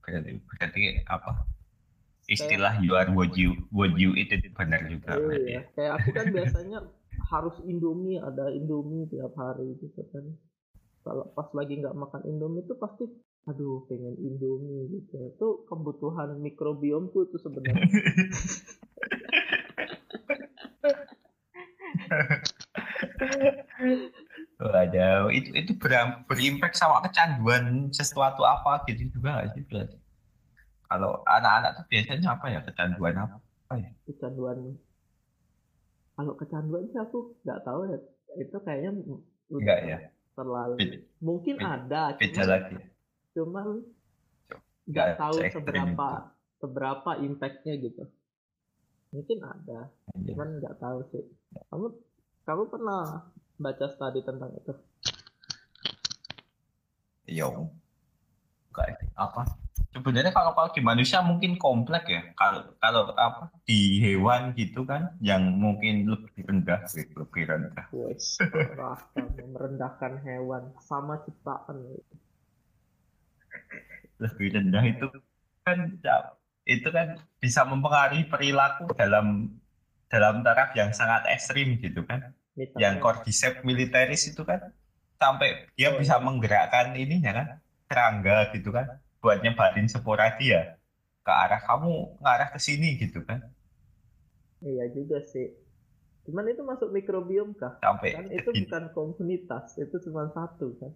Berarti, 0.00 0.32
berarti 0.48 0.82
apa? 1.04 1.44
Istilah 2.26 2.80
kayak, 2.80 2.84
you 2.84 2.92
are 2.98 3.10
what 3.12 3.32
you 3.38 3.54
what 3.70 3.92
you 3.94 4.16
eat 4.18 4.32
itu 4.34 4.50
benar 4.50 4.82
juga 4.90 5.14
iya, 5.30 5.38
ya. 5.46 5.60
kayak 5.78 5.92
aku 6.02 6.08
kan 6.10 6.26
biasanya 6.34 6.78
harus 7.30 7.54
indomie 7.62 8.18
ada 8.18 8.50
indomie 8.50 9.06
tiap 9.06 9.30
hari 9.38 9.78
gitu 9.78 10.02
kan. 10.10 10.34
Kalau 11.06 11.30
pas 11.38 11.46
lagi 11.54 11.78
nggak 11.78 11.94
makan 11.94 12.26
indomie 12.26 12.66
itu 12.66 12.74
pasti 12.82 13.06
aduh 13.46 13.86
pengen 13.86 14.18
indomie 14.18 14.90
gitu. 14.90 15.14
Itu 15.38 15.48
kebutuhan 15.70 16.42
mikrobiomku 16.42 17.30
itu 17.30 17.36
sebenarnya 17.38 17.86
ada 24.56 25.28
itu 25.30 25.52
itu 25.52 25.72
ber, 25.76 25.92
berimpact 26.28 26.76
sama 26.80 27.04
kecanduan 27.04 27.92
sesuatu 27.92 28.42
apa 28.42 28.84
gitu 28.88 29.12
juga 29.12 29.44
gak 29.44 29.56
sih 29.56 29.62
berarti? 29.68 29.96
Kalau 30.86 31.20
anak-anak 31.26 31.70
tuh 31.82 31.84
biasanya 31.90 32.28
apa 32.38 32.46
ya 32.46 32.60
kecanduan 32.62 33.14
apa, 33.18 33.36
ya? 33.74 33.90
Kecanduan. 34.06 34.58
Kalau 36.16 36.32
kecanduan 36.38 36.84
sih 36.88 37.00
aku 37.02 37.36
nggak 37.42 37.60
tahu 37.66 37.80
ya 37.90 37.98
itu 38.36 38.56
kayaknya 38.62 38.90
enggak 39.50 39.80
ya? 39.84 39.98
terlalu 40.36 40.76
mungkin 41.24 41.56
ada 41.64 42.12
beda 42.20 42.44
lagi. 42.44 42.76
cuman 43.32 43.80
nggak 44.84 45.16
tahu 45.16 45.36
seberapa 45.48 46.08
itu. 46.12 46.28
seberapa 46.60 47.10
impactnya 47.24 47.74
gitu. 47.80 48.04
Mungkin 49.16 49.38
ada 49.40 49.88
Anjir. 50.12 50.36
cuman 50.36 50.48
nggak 50.60 50.76
tahu 50.76 50.98
sih. 51.08 51.24
Kamu 51.72 51.86
kamu 52.44 52.62
pernah 52.68 53.32
baca 53.56 53.86
studi 53.88 54.20
tentang 54.22 54.52
itu. 54.52 54.72
Yo 57.26 57.72
kayak 58.70 59.08
apa? 59.16 59.48
Sebenarnya 59.96 60.28
kalau 60.28 60.52
kalau 60.52 60.68
di 60.76 60.84
manusia 60.84 61.24
mungkin 61.24 61.56
kompleks 61.56 62.04
ya. 62.04 62.22
Kalau 62.36 62.76
kalau 62.76 63.16
apa 63.16 63.48
di 63.64 63.96
hewan 64.04 64.52
gitu 64.52 64.84
kan 64.84 65.16
yang 65.24 65.56
mungkin 65.56 66.04
lebih 66.04 66.44
rendah 66.44 66.84
lebih 67.16 67.42
rendah. 67.48 67.86
Wes, 67.96 68.36
merendahkan 69.40 70.20
hewan. 70.20 70.76
Sama 70.84 71.24
ciptaan. 71.24 71.80
Lebih 74.20 74.46
rendah 74.60 74.84
itu 74.84 75.08
kan 75.64 75.96
itu 76.68 76.88
kan 76.92 77.16
bisa 77.40 77.64
mempengaruhi 77.64 78.28
perilaku 78.28 78.92
dalam 78.92 79.56
dalam 80.12 80.44
taraf 80.44 80.76
yang 80.76 80.92
sangat 80.92 81.24
ekstrim 81.32 81.80
gitu 81.80 82.04
kan 82.04 82.35
Misalnya. 82.56 82.80
yang 82.80 82.94
cordyceps 83.04 83.60
militeris 83.68 84.32
itu 84.32 84.42
kan 84.42 84.60
sampai 85.20 85.68
dia 85.76 85.92
oh, 85.92 86.00
bisa 86.00 86.16
iya. 86.16 86.24
menggerakkan 86.24 86.96
ininya 86.96 87.32
kan 87.36 87.46
serangga 87.88 88.36
gitu 88.56 88.72
kan 88.72 88.86
buat 89.20 89.44
nyebarin 89.44 89.88
spora 89.88 90.36
dia 90.40 90.76
ke 91.26 91.32
arah 91.32 91.60
kamu 91.60 92.16
ngarah 92.22 92.48
ke 92.54 92.58
sini 92.60 92.96
gitu 92.96 93.20
kan 93.28 93.44
iya 94.64 94.88
juga 94.92 95.20
sih 95.20 95.52
cuman 96.24 96.48
itu 96.48 96.62
masuk 96.64 96.88
mikrobiom 96.96 97.52
kah 97.60 97.76
sampai 97.82 98.16
kan 98.16 98.26
itu 98.32 98.50
bukan 98.64 98.84
komunitas 98.96 99.76
itu 99.76 99.96
cuma 100.08 100.32
satu 100.32 100.72
kan 100.80 100.92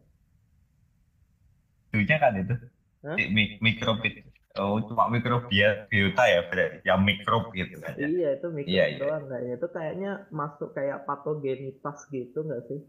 Duitnya 1.90 2.18
kan 2.22 2.32
itu 2.38 2.54
Hah? 3.02 3.16
mikrob 3.58 3.98
itu 4.06 4.29
oh 4.58 4.82
cuma 4.82 5.06
mikrobia 5.06 5.86
biota 5.86 6.26
ya 6.26 6.40
berarti 6.50 6.82
yang 6.82 7.00
mikrob 7.06 7.54
gitu 7.54 7.76
kan 7.78 7.94
ya? 7.94 8.08
iya 8.10 8.28
itu 8.34 8.46
mikrob 8.50 8.72
iya, 8.74 8.84
iya. 8.90 8.98
doang 8.98 9.22
iya. 9.22 9.30
kayaknya 9.30 9.54
itu 9.54 9.68
kayaknya 9.70 10.10
masuk 10.34 10.68
kayak 10.74 10.98
patogenitas 11.06 11.98
gitu 12.10 12.38
nggak 12.42 12.62
sih 12.66 12.80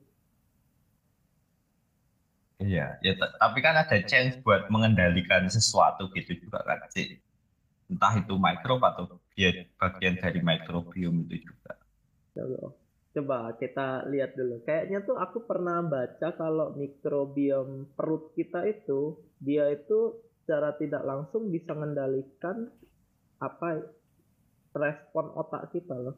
Iya, 2.62 2.94
ya 3.02 3.18
tapi 3.42 3.58
kan 3.66 3.74
ada 3.74 3.98
chance 4.06 4.38
buat 4.46 4.70
mengendalikan 4.70 5.50
sesuatu 5.50 6.14
gitu 6.14 6.38
juga 6.46 6.62
kan 6.62 6.78
sih. 6.94 7.18
Entah 7.90 8.14
itu 8.22 8.38
mikrob 8.38 8.78
atau 8.86 9.10
dia 9.34 9.50
bagian 9.82 10.14
dari 10.22 10.40
mikrobiom 10.46 11.26
itu 11.26 11.42
juga. 11.42 11.74
Coba 13.12 13.52
kita 13.58 14.08
lihat 14.14 14.38
dulu. 14.38 14.62
Kayaknya 14.64 15.04
tuh 15.04 15.18
aku 15.18 15.44
pernah 15.50 15.82
baca 15.84 16.28
kalau 16.38 16.78
mikrobiom 16.78 17.92
perut 17.98 18.30
kita 18.38 18.64
itu 18.70 19.18
dia 19.42 19.68
itu 19.74 20.22
secara 20.42 20.74
tidak 20.76 21.06
langsung 21.06 21.54
bisa 21.54 21.72
mengendalikan 21.78 22.66
apa 23.42 23.86
respon 24.74 25.26
otak 25.38 25.70
kita 25.74 25.96
loh. 25.96 26.18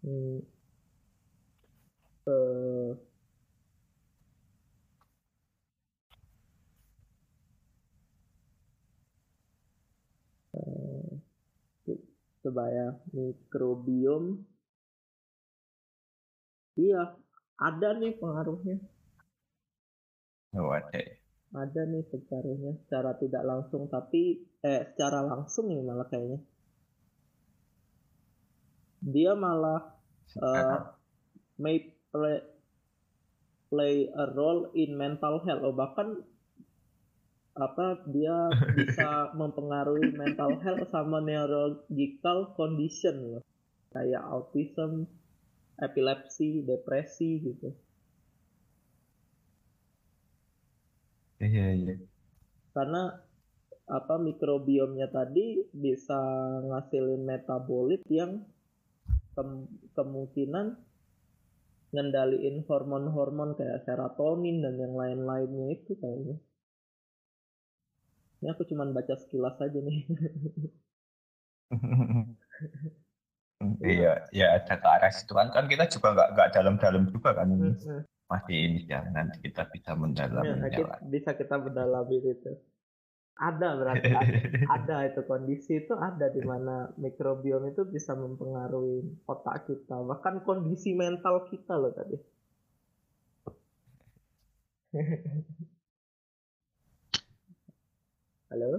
Hmm. 0.00 0.40
uh, 2.26 2.92
coba 12.42 12.64
ya 12.72 12.88
mikrobiom. 13.12 14.42
Iya 16.80 17.14
ada 17.60 17.88
nih 18.00 18.16
pengaruhnya. 18.16 18.80
Oh 20.56 20.72
ada 20.72 21.19
ada 21.50 21.82
nih 21.82 22.06
pengaruhnya 22.06 22.78
secara 22.86 23.18
tidak 23.18 23.42
langsung 23.42 23.90
tapi 23.90 24.38
eh 24.62 24.86
secara 24.94 25.26
langsung 25.26 25.66
nih 25.66 25.82
malah 25.82 26.06
kayaknya. 26.06 26.38
Dia 29.02 29.32
malah 29.34 29.98
uh, 30.38 30.94
may 31.58 31.90
play 32.14 32.38
play 33.66 34.06
a 34.14 34.30
role 34.30 34.70
in 34.78 34.94
mental 34.94 35.42
health. 35.42 35.62
Oh 35.66 35.74
bahkan 35.74 36.22
apa 37.58 38.06
dia 38.06 38.46
bisa 38.78 39.34
mempengaruhi 39.34 40.14
mental 40.14 40.54
health 40.62 40.86
sama 40.94 41.18
neurological 41.18 42.54
condition 42.54 43.38
loh. 43.38 43.44
Kayak 43.90 44.22
autism, 44.22 45.10
epilepsi, 45.82 46.62
depresi 46.62 47.42
gitu. 47.42 47.74
Iya 51.40 51.66
iya. 51.72 51.94
Karena 52.76 53.16
apa 53.90 54.14
mikrobiomnya 54.22 55.10
tadi 55.10 55.66
bisa 55.74 56.14
ngasilin 56.68 57.26
metabolit 57.26 58.04
yang 58.06 58.44
ke 59.34 59.42
kemungkinan 59.96 60.66
ngendaliin 61.90 62.62
hormon-hormon 62.70 63.58
kayak 63.58 63.82
serotonin 63.82 64.62
dan 64.62 64.78
yang 64.78 64.94
lain-lainnya 64.94 65.74
itu 65.74 65.98
kayaknya. 65.98 66.38
Ini 68.40 68.46
aku 68.54 68.62
cuma 68.70 68.86
baca 68.88 69.14
sekilas 69.18 69.58
aja 69.58 69.78
nih. 69.82 70.06
iya, 73.84 74.24
ya 74.30 74.46
ada 74.56 74.74
ke 74.78 74.86
arah 74.86 75.12
situ 75.12 75.32
kan. 75.34 75.50
Kan 75.50 75.66
kita 75.66 75.90
juga 75.90 76.14
nggak 76.14 76.28
nggak 76.36 76.48
dalam-dalam 76.54 77.02
juga 77.10 77.30
kan 77.34 77.50
ini. 77.50 77.74
Masih 78.30 78.56
ini 78.62 78.86
ya, 78.86 79.02
nanti 79.10 79.42
kita 79.42 79.66
bisa 79.74 79.98
mendalami. 79.98 80.70
Ya, 80.70 80.86
bisa 81.02 81.34
kita 81.34 81.58
mendalami 81.58 82.22
itu. 82.22 82.54
Ada 83.34 83.74
berarti 83.74 84.06
ada, 84.14 84.38
ada 84.78 84.96
itu 85.10 85.20
kondisi 85.26 85.82
itu 85.82 85.98
ada 85.98 86.30
di 86.30 86.38
mana 86.44 86.94
mikrobiom 86.94 87.74
itu 87.74 87.82
bisa 87.90 88.14
mempengaruhi 88.14 89.24
otak 89.26 89.66
kita 89.66 89.98
bahkan 90.06 90.46
kondisi 90.46 90.94
mental 90.94 91.50
kita 91.50 91.74
loh 91.74 91.90
tadi. 91.90 92.14
Halo? 98.50 98.70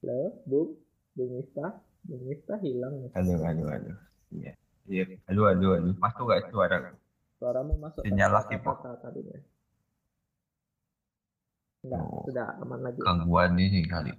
Halo, 0.00 0.20
Bung? 0.48 0.76
Bung 1.12 1.30
Miftah? 1.36 1.72
Bung 2.04 2.24
Miftah 2.28 2.60
hilang 2.64 3.00
nih. 3.00 3.10
Halo, 3.16 3.34
halo, 3.44 3.64
halo. 3.68 3.92
Iya. 4.32 4.52
Iya. 4.90 5.04
Halo, 5.30 5.42
halo, 5.46 5.68
halo. 5.78 5.90
Masuk 5.98 6.24
gak 6.26 6.50
suara? 6.50 6.78
Suaramu 7.38 7.74
masuk. 7.78 8.02
Sinyal 8.02 8.30
lagi, 8.34 8.58
Pak. 8.58 8.76
Tadinya. 9.02 9.38
Enggak, 11.82 12.02
oh, 12.06 12.22
sudah 12.26 12.48
aman 12.62 12.80
lagi. 12.86 12.98
Gangguan 13.02 13.58
ini 13.58 13.82
kali. 13.86 14.14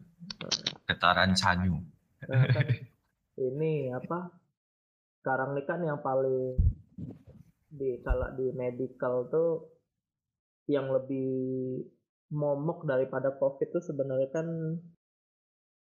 Getaran 0.87 1.31
sanyu. 1.35 1.79
Nah, 2.27 2.43
kan, 2.51 2.67
ini 3.39 3.91
apa? 3.91 4.35
Sekarang 5.19 5.55
ini 5.55 5.63
kan 5.63 5.79
yang 5.79 6.03
paling 6.03 6.59
di 7.71 8.03
kalau 8.03 8.27
di 8.35 8.51
medical 8.51 9.31
tuh 9.31 9.71
yang 10.67 10.91
lebih 10.91 11.31
momok 12.35 12.83
daripada 12.83 13.31
COVID 13.39 13.71
itu 13.71 13.79
sebenarnya 13.79 14.29
kan 14.35 14.47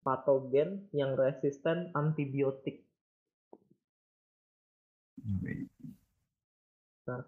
patogen 0.01 0.89
yang 0.89 1.13
resisten 1.13 1.93
antibiotik. 1.93 2.88
Nah, 7.10 7.21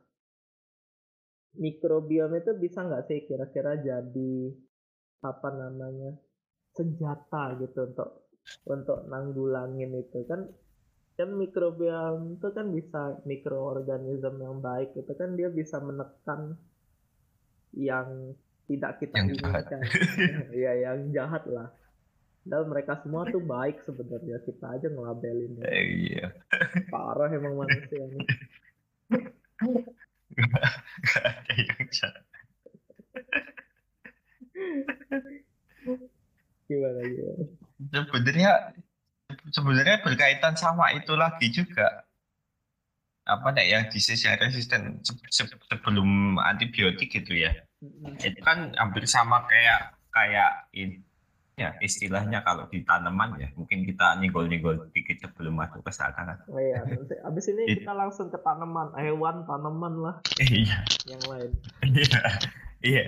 mikrobiom 1.58 2.32
itu 2.38 2.52
bisa 2.56 2.80
nggak 2.88 3.04
sih 3.12 3.20
kira-kira 3.28 3.76
jadi 3.82 4.36
apa 5.22 5.50
namanya 5.54 6.16
senjata 6.72 7.60
gitu 7.60 7.92
untuk 7.92 8.10
untuk 8.66 9.00
nanggulangin 9.12 9.92
itu 10.00 10.24
kan 10.26 10.48
kan 11.20 11.30
mikrobiom 11.36 12.40
itu 12.40 12.48
kan 12.56 12.68
bisa 12.72 13.20
mikroorganisme 13.28 14.40
yang 14.42 14.64
baik 14.64 14.96
itu 14.96 15.12
kan 15.14 15.36
dia 15.36 15.52
bisa 15.52 15.78
menekan 15.84 16.56
yang 17.76 18.34
tidak 18.68 19.00
kita 19.04 19.16
yang 19.20 19.28
inginkan. 19.36 19.82
Iya, 20.60 20.72
yang 20.88 21.00
jahat 21.12 21.44
lah. 21.52 21.68
Dan 22.42 22.74
mereka 22.74 22.98
semua 23.06 23.22
tuh 23.30 23.42
baik 23.42 23.86
sebenarnya 23.86 24.42
kita 24.42 24.66
aja 24.66 24.88
ngelabelin. 24.90 25.62
Eh, 25.62 26.10
iya. 26.10 26.28
Parah 26.90 27.30
emang 27.30 27.54
manusia 27.54 28.02
ini. 28.02 28.26
Gak 31.06 31.22
ada 31.22 31.54
yang 31.54 31.86
jahat. 31.94 32.24
gimana 36.66 37.00
gimana? 37.04 37.44
Sebenarnya 37.92 38.52
sebenarnya 39.52 39.98
berkaitan 40.02 40.56
sama 40.56 40.96
itu 40.96 41.14
lagi 41.18 41.48
juga 41.52 42.06
apa 43.26 43.54
nih 43.54 43.70
yang 43.70 43.84
disease 43.88 44.26
yang 44.26 44.36
resisten 44.42 45.00
sebelum 45.70 46.42
antibiotik 46.42 47.12
gitu 47.14 47.38
ya 47.38 47.54
itu 48.18 48.40
kan 48.42 48.74
hampir 48.76 49.06
sama 49.06 49.46
kayak 49.46 49.94
kayak 50.12 50.68
ini 50.74 51.00
ya 51.60 51.76
istilahnya 51.84 52.42
kalau 52.42 52.66
di 52.72 52.82
tanaman 52.88 53.38
ya 53.38 53.52
mungkin 53.60 53.84
kita 53.84 54.18
nyenggol-nyenggol 54.18 54.90
dikit 54.96 55.20
sebelum 55.22 55.60
masuk 55.60 55.84
ke 55.84 55.92
sana 55.92 56.16
kan. 56.16 56.38
Oh 56.48 56.58
iya, 56.58 56.82
abis 57.28 57.52
ini 57.52 57.64
It, 57.68 57.84
kita 57.84 57.94
langsung 57.94 58.32
ke 58.32 58.40
tanaman, 58.40 58.96
hewan, 58.96 59.44
tanaman 59.46 59.94
lah. 60.00 60.16
Iya. 60.40 60.78
Yang 61.06 61.24
lain. 61.28 61.52
Iya. 61.86 62.22
Iya. 62.82 63.06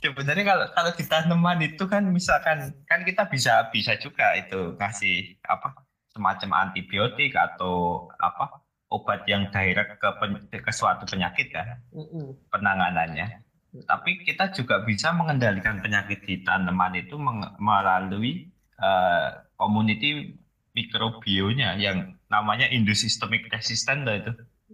Sebenarnya 0.00 0.44
kalau 0.48 0.66
kalau 0.72 0.90
di 0.96 1.04
tanaman 1.04 1.58
itu 1.60 1.84
kan 1.84 2.08
misalkan 2.08 2.72
kan 2.88 3.04
kita 3.04 3.28
bisa 3.28 3.68
bisa 3.68 4.00
juga 4.00 4.32
itu 4.32 4.72
kasih 4.80 5.36
apa 5.44 5.84
semacam 6.10 6.70
antibiotik 6.70 7.36
atau 7.36 8.08
apa 8.18 8.64
obat 8.90 9.22
yang 9.30 9.46
direct 9.54 10.02
ke, 10.02 10.08
pen, 10.18 10.32
ke 10.50 10.72
suatu 10.74 11.06
penyakit 11.06 11.54
kan 11.54 11.78
mm 11.94 12.06
-mm. 12.10 12.26
penanganannya 12.50 13.44
tapi 13.70 14.26
kita 14.26 14.50
juga 14.50 14.82
bisa 14.82 15.14
mengendalikan 15.14 15.78
penyakit 15.78 16.26
di 16.26 16.42
tanaman 16.42 16.98
itu 16.98 17.14
melalui 17.62 18.50
uh, 18.82 19.46
community 19.54 20.34
mikrobionya 20.74 21.78
yang 21.78 22.18
namanya 22.26 22.66
endosystemic 22.66 23.46
resistant 23.50 24.06
itu. 24.06 24.32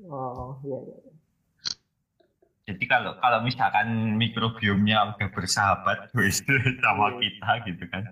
Oh, 0.08 0.56
iya, 0.64 0.78
iya. 0.80 0.96
Jadi 2.66 2.84
kalau 2.90 3.14
kalau 3.22 3.46
misalkan 3.46 4.18
mikrobiomnya 4.18 5.14
udah 5.14 5.28
bersahabat 5.30 6.10
sama 6.82 7.06
iya. 7.14 7.18
kita 7.22 7.50
gitu 7.70 7.84
kan, 7.92 8.04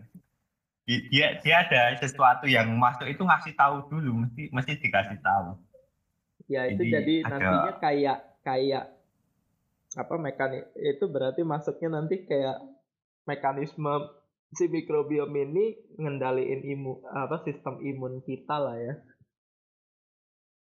dia 0.87 1.27
dia 1.43 1.55
ada 1.67 1.99
sesuatu 1.99 2.47
yang 2.47 2.71
masuk 2.79 3.11
itu 3.11 3.25
ngasih 3.25 3.57
tahu 3.59 3.91
dulu, 3.91 4.29
mesti 4.29 4.55
mesti 4.55 4.73
dikasih 4.79 5.19
tahu. 5.25 5.59
Ya 6.47 6.71
itu 6.71 6.87
jadi, 6.87 6.93
jadi 7.03 7.15
ada, 7.27 7.29
nantinya 7.35 7.75
kayak 7.83 8.19
kayak 8.47 8.85
apa 9.95 10.15
mekanik 10.19 10.75
itu 10.79 11.05
berarti 11.07 11.47
masuknya 11.47 12.01
nanti 12.01 12.27
kayak 12.27 12.59
mekanisme 13.25 14.11
si 14.55 14.71
mikrobiom 14.71 15.31
ini 15.35 15.75
ngendaliin 15.99 16.63
imun 16.63 17.03
apa 17.11 17.43
sistem 17.43 17.83
imun 17.83 18.23
kita 18.23 18.59
lah 18.59 18.79
ya 18.79 18.95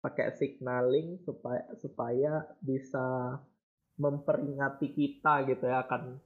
pakai 0.03 0.35
signaling 0.39 1.19
supaya 1.27 1.67
supaya 1.83 2.47
bisa 2.63 3.39
memperingati 3.99 4.95
kita 4.95 5.43
gitu 5.51 5.67
ya 5.67 5.83
akan 5.83 6.23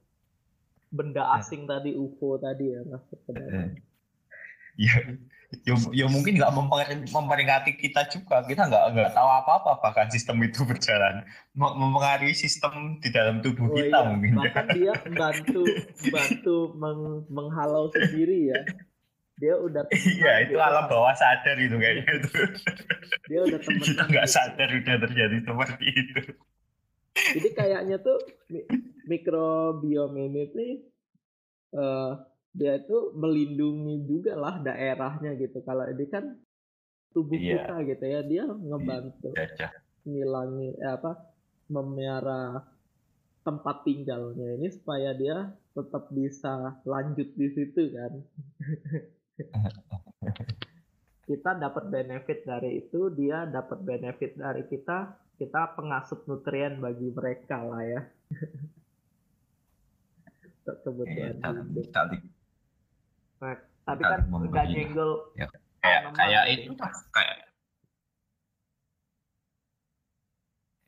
benda 0.91 1.23
ya. 1.23 1.39
asing 1.39 1.65
tadi 1.65 1.95
UFO 1.95 2.37
tadi 2.37 2.75
ya 2.75 2.83
masuk 2.85 3.19
ke 3.25 3.31
dalam. 3.31 3.73
Ya, 4.79 4.95
ya, 5.67 5.75
ya 5.91 6.05
mungkin 6.07 6.39
nggak 6.39 6.53
memperingati 7.11 7.75
kita 7.75 8.07
juga. 8.07 8.43
Kita 8.47 8.71
nggak 8.71 8.83
nggak 8.95 9.11
tahu 9.11 9.29
apa 9.29 9.51
apa 9.59 9.71
bahkan 9.83 10.07
sistem 10.07 10.39
itu 10.47 10.63
berjalan. 10.63 11.27
Mempengaruhi 11.53 12.31
sistem 12.31 12.97
di 13.03 13.11
dalam 13.11 13.43
tubuh 13.43 13.67
oh, 13.67 13.75
kita 13.75 13.97
iya. 13.99 14.07
mungkin. 14.07 14.31
bahkan 14.39 14.65
dia 14.71 14.93
bantu 15.11 15.63
bantu 16.07 16.57
meng, 16.79 17.27
menghalau 17.27 17.91
sendiri 17.91 18.55
ya. 18.55 18.59
Dia 19.41 19.57
udah 19.57 19.83
iya 20.21 20.47
itu 20.47 20.55
alam 20.61 20.85
bawah 20.87 21.13
sadar 21.17 21.57
itu 21.59 21.75
kayaknya 21.75 22.05
itu. 22.07 22.31
Dia 23.27 23.39
udah 23.43 23.59
temen 23.65 23.81
kita 23.83 24.03
nggak 24.07 24.27
sadar 24.29 24.69
udah 24.71 24.95
terjadi 25.03 25.35
seperti 25.43 25.85
itu. 25.91 26.21
Jadi 27.11 27.49
kayaknya 27.51 27.99
tuh 27.99 28.15
mikrobiom 29.03 30.15
ini 30.15 30.41
tuh 30.47 30.71
uh, 31.75 32.30
dia 32.51 32.75
itu 32.77 33.15
melindungi 33.15 34.03
juga 34.03 34.35
lah 34.35 34.59
daerahnya 34.59 35.39
gitu 35.39 35.63
kalau 35.63 35.87
ini 35.87 36.05
kan 36.05 36.35
tubuh 37.11 37.35
Iya. 37.35 37.63
kita 37.63 37.75
gitu 37.87 38.05
ya 38.05 38.21
dia 38.23 38.43
ngebantu 38.47 39.31
Jajah. 39.35 39.71
ngilangi 40.03 40.69
eh, 40.75 40.91
apa 40.91 41.11
memelihara 41.67 42.63
tempat 43.41 43.83
tinggalnya 43.83 44.59
ini 44.59 44.67
supaya 44.69 45.15
dia 45.15 45.37
tetap 45.71 46.11
bisa 46.11 46.77
lanjut 46.83 47.31
di 47.33 47.47
situ 47.49 47.81
kan 47.91 48.13
kita 51.27 51.55
dapat 51.55 51.87
benefit 51.87 52.43
dari 52.43 52.83
itu 52.83 53.07
dia 53.09 53.47
dapat 53.47 53.79
benefit 53.81 54.35
dari 54.35 54.67
kita 54.67 55.15
kita 55.39 55.73
pengasup 55.73 56.27
nutrien 56.27 56.77
bagi 56.77 57.07
mereka 57.09 57.63
lah 57.63 57.81
ya 57.81 58.01
untuk 60.61 60.75
Iya, 61.07 61.33
kebutuhan 61.33 61.55
hidup 61.65 61.87
saling. 61.89 62.23
Nah, 63.41 63.57
tapi 63.83 64.01
kan 64.05 64.19
nggak 64.29 64.29
memberi. 64.29 64.69
nyenggol 64.69 65.11
kayak 65.81 66.01
kayak 66.13 66.43
itu 66.53 66.71
lah 66.77 66.93
kayak 67.09 67.37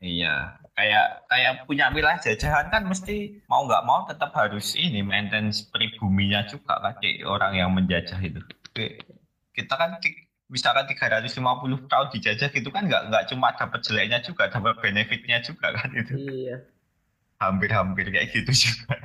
iya. 0.03 0.35
Kayak 0.73 1.29
kayak 1.29 1.51
punya 1.69 1.93
wilayah 1.93 2.17
jajahan 2.17 2.65
kan 2.73 2.81
mesti 2.89 3.45
mau 3.45 3.65
nggak 3.65 3.85
mau 3.85 4.09
tetap 4.09 4.33
harus 4.33 4.73
ini 4.73 5.05
maintenance 5.05 5.69
pribuminya 5.69 6.45
juga 6.49 6.81
kan 6.81 6.97
kayak 6.97 7.25
orang 7.25 7.53
yang 7.57 7.69
menjajah 7.73 8.17
itu. 8.21 8.41
Kita 9.53 9.73
kan 9.77 10.01
misalkan 10.49 10.85
350 10.89 11.89
tahun 11.89 12.07
dijajah 12.13 12.49
gitu 12.53 12.69
kan 12.73 12.89
nggak 12.89 13.09
nggak 13.09 13.23
cuma 13.29 13.53
dapat 13.53 13.79
jeleknya 13.85 14.21
juga 14.21 14.49
dapat 14.49 14.77
benefitnya 14.81 15.41
juga 15.45 15.73
kan 15.77 15.89
itu. 15.93 16.13
Iya. 16.17 16.57
Hampir-hampir 17.37 18.09
kayak 18.13 18.33
gitu 18.33 18.51
juga 18.53 18.97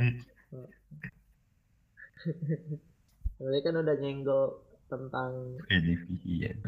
Berarti 3.39 3.61
kan 3.66 3.74
udah 3.82 3.97
nyenggol 4.03 4.43
tentang 4.89 5.32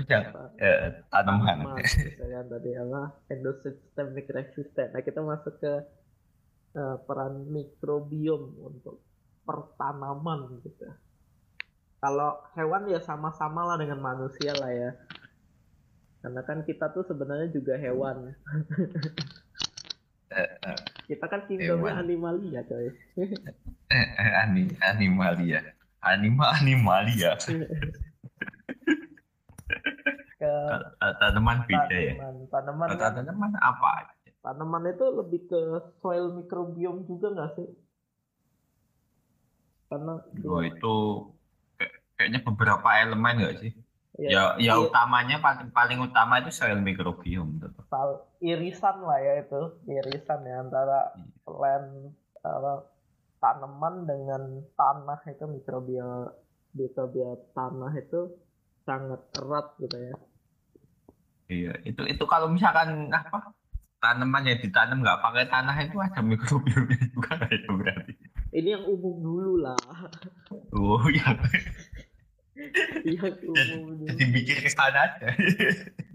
iya 0.06 0.28
eh, 0.60 0.92
tanaman 1.10 1.80
gitu 1.82 2.22
kan 2.34 2.44
tadi 2.52 2.70
apa 2.76 3.02
endosystemic 3.32 4.26
resistant. 4.30 4.90
Nah 4.94 5.02
kita 5.02 5.20
masuk 5.24 5.54
ke 5.62 5.72
eh, 6.80 6.96
peran 7.06 7.34
mikrobiom 7.54 8.42
untuk 8.68 8.96
pertanaman 9.46 10.40
gitu. 10.66 10.86
Kalau 12.00 12.30
hewan 12.56 12.88
ya 12.88 13.00
sama-sama 13.04 13.60
lah 13.68 13.76
dengan 13.76 14.00
manusia 14.00 14.52
lah 14.56 14.72
ya. 14.72 14.90
Karena 16.20 16.40
kan 16.44 16.58
kita 16.68 16.92
tuh 16.92 17.04
sebenarnya 17.08 17.48
juga 17.52 17.74
hewan. 17.80 18.16
Eh, 20.30 20.46
eh, 20.62 20.78
Kita 21.10 21.26
kan 21.26 21.42
kingdomnya 21.50 21.98
animalia 21.98 22.62
coy. 22.62 22.86
ani- 24.42 24.76
animalia 24.78 25.58
anima 26.00 26.52
animalia 26.58 27.36
Ke 30.40 30.52
Kalau 31.00 31.14
tanaman 31.20 31.68
beda 31.68 31.96
ya 31.96 32.14
tanaman. 32.48 32.88
Tanaman 32.88 32.88
tanaman 32.96 33.52
apa 33.60 33.92
tanaman 34.40 34.82
itu 34.88 35.04
lebih 35.12 35.40
ke 35.46 35.60
soil 36.00 36.32
microbiome 36.32 37.04
juga 37.04 37.28
nggak 37.28 37.50
sih? 37.60 37.68
Karena 39.92 40.16
Oh, 40.48 40.62
itu 40.64 40.94
kayak- 41.76 41.96
kayaknya 42.16 42.40
beberapa 42.48 42.88
elemen 43.04 43.34
nggak 43.36 43.56
sih? 43.60 43.72
ya, 44.16 44.28
Ya, 44.32 44.42
ya 44.56 44.74
utamanya 44.80 45.40
paling 45.44 45.68
paling 45.72 45.98
utama 46.00 46.40
itu 46.40 46.50
soil 46.52 46.80
sal- 47.90 48.24
irisan 48.40 48.96
lah 49.04 49.18
ya 49.20 49.44
itu, 49.44 49.60
irisan 49.84 50.40
ya 50.46 50.56
antara 50.64 51.12
Iya. 51.12 51.26
plant 51.44 51.88
apa, 52.40 52.72
tanaman 53.42 53.94
dengan 54.04 54.42
tanah 54.78 55.20
itu 55.32 55.44
mikrobial 55.48 56.30
mikrobial 56.76 57.34
tanah 57.56 57.92
itu 57.98 58.20
sangat 58.86 59.20
erat 59.40 59.66
gitu 59.82 59.96
ya. 59.96 60.16
Iya, 61.50 61.72
itu 61.82 62.02
itu 62.06 62.24
kalau 62.30 62.46
misalkan 62.46 63.10
apa 63.10 63.50
tanaman 64.00 64.48
yang 64.48 64.58
ditanam 64.62 65.02
nggak 65.02 65.20
pakai 65.20 65.44
tanah 65.50 65.76
itu 65.82 65.96
ada 65.98 66.20
mikrobiomnya 66.22 67.00
juga 67.10 67.34
itu 67.50 67.70
berarti. 67.74 68.12
Ini 68.50 68.68
yang 68.78 68.84
umum 68.86 69.14
dulu 69.22 69.52
lah, 69.62 69.78
Oh 70.74 71.02
iya, 71.10 71.34
yang 73.06 73.34
umum 73.46 73.94
dulu. 73.94 74.06
jadi 74.10 74.24
mikir 74.30 74.56
ke 74.62 74.70
sana 74.70 75.06
aja. 75.10 75.28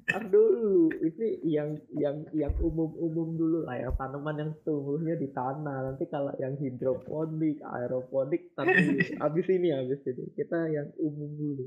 Ntar 0.06 0.30
dulu, 0.30 0.94
ini 1.02 1.42
yang 1.50 1.74
yang 1.98 2.22
yang 2.38 2.54
umum-umum 2.62 3.42
dulu 3.42 3.58
lah 3.66 3.82
ya 3.82 3.90
tanaman 3.98 4.38
yang 4.38 4.52
tumbuhnya 4.62 5.18
di 5.18 5.34
tanah. 5.34 5.90
Nanti 5.90 6.06
kalau 6.06 6.30
yang 6.38 6.54
hidroponik, 6.62 7.58
aeroponik, 7.66 8.54
tapi 8.54 9.02
habis 9.22 9.48
ini 9.50 9.74
habis 9.74 10.06
ini 10.06 10.30
kita 10.38 10.70
yang 10.70 10.94
umum 11.02 11.32
dulu. 11.34 11.66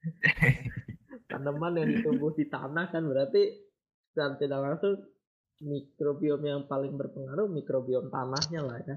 tanaman 1.30 1.76
yang 1.76 1.88
ditumbuh 1.92 2.32
di 2.32 2.48
tanah 2.48 2.88
kan 2.88 3.04
berarti 3.04 3.68
secara 4.10 4.40
tidak 4.40 4.60
langsung 4.64 4.94
mikrobiom 5.60 6.40
yang 6.40 6.64
paling 6.64 6.96
berpengaruh 6.96 7.52
mikrobiom 7.52 8.08
tanahnya 8.08 8.60
lah 8.64 8.80
ya. 8.80 8.96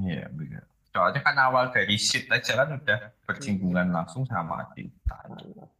Iya, 0.00 0.32
benar. 0.32 0.64
Soalnya 0.96 1.20
kan 1.20 1.36
awal 1.36 1.68
dari 1.76 2.00
seed 2.00 2.24
aja 2.32 2.56
kan 2.56 2.80
udah 2.80 3.00
bersinggungan 3.28 3.92
langsung 3.92 4.24
sama 4.24 4.64
di. 4.72 4.88
Tanah. 5.04 5.75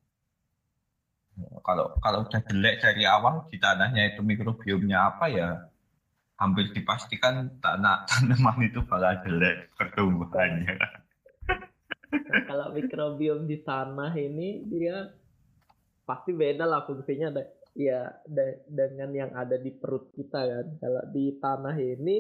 Kalau 1.37 2.01
kalau 2.01 2.25
udah 2.25 2.41
jelek 2.49 2.81
dari 2.81 3.05
awal 3.05 3.45
di 3.53 3.61
tanahnya 3.61 4.17
itu 4.17 4.25
mikrobiomnya 4.25 4.99
apa 5.13 5.27
ya 5.29 5.49
hampir 6.41 6.73
dipastikan 6.73 7.61
tanah 7.61 8.05
tanaman 8.09 8.65
itu 8.65 8.81
bakal 8.85 9.21
jelek 9.25 9.73
pertumbuhannya. 9.77 10.77
Nah, 10.77 12.43
kalau 12.49 12.73
mikrobiom 12.73 13.45
di 13.45 13.61
tanah 13.61 14.13
ini 14.17 14.65
dia 14.65 15.13
pasti 16.09 16.33
beda 16.33 16.65
lah 16.65 16.89
fungsinya 16.89 17.29
da- 17.35 17.53
ya 17.77 18.09
da- 18.25 18.63
dengan 18.69 19.11
yang 19.13 19.31
ada 19.37 19.61
di 19.61 19.73
perut 19.73 20.13
kita 20.17 20.41
kan. 20.41 20.67
Kalau 20.81 21.03
di 21.13 21.37
tanah 21.37 21.77
ini 21.77 22.17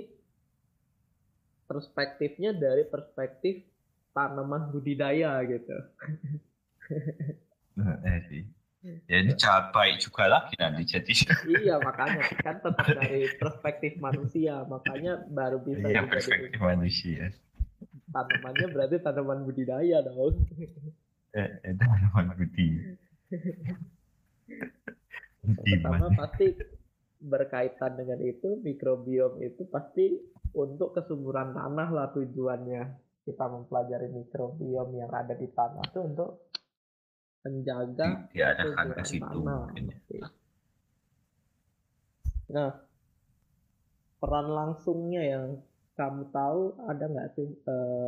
perspektifnya 1.66 2.52
dari 2.52 2.84
perspektif 2.84 3.64
tanaman 4.12 4.72
budidaya 4.72 5.40
gitu. 5.44 5.76
Eh, 7.76 8.20
sih. 8.32 8.55
Ya 9.10 9.16
ini 9.18 9.32
jahat 9.34 9.74
baik 9.74 9.98
juga 9.98 10.30
lagi 10.30 10.54
nanti 10.58 10.86
jadi. 10.86 11.12
iya 11.62 11.74
makanya 11.82 12.22
kan 12.38 12.62
tetap 12.62 12.86
dari 12.86 13.26
perspektif 13.34 13.98
manusia 13.98 14.62
makanya 14.66 15.26
baru 15.26 15.58
bisa 15.62 15.86
Iya 15.90 16.06
perspektif 16.06 16.60
manusia. 16.62 17.34
tanamannya 18.14 18.66
berarti 18.70 18.96
tanaman 19.02 19.42
budidaya 19.44 20.00
dong. 20.06 20.46
Eh, 21.34 21.50
eh, 21.66 21.74
tanaman 21.76 22.32
budi. 22.38 22.68
Budi 25.42 25.72
Pertama 25.78 26.08
pasti 26.14 26.46
berkaitan 27.20 27.98
dengan 27.98 28.22
itu 28.22 28.60
mikrobiom 28.62 29.42
itu 29.42 29.66
pasti 29.68 30.14
untuk 30.54 30.94
kesuburan 30.94 31.52
tanah 31.52 31.88
lah 31.90 32.08
tujuannya 32.14 32.82
kita 33.26 33.44
mempelajari 33.50 34.06
mikrobiom 34.14 34.88
yang 34.94 35.10
ada 35.10 35.34
di 35.34 35.50
tanah 35.50 35.82
itu 35.90 36.00
untuk 36.06 36.45
menjaga 37.46 38.08
Di- 38.08 38.20
diarahkan 38.34 38.86
ke 38.96 39.02
situ 39.10 39.40
ya. 40.18 40.26
Nah, 42.48 42.72
peran 44.20 44.46
langsungnya 44.58 45.22
yang 45.32 45.46
kamu 45.98 46.22
tahu 46.36 46.60
ada 46.90 47.04
nggak 47.12 47.28
sih 47.36 47.48
eh, 47.72 48.06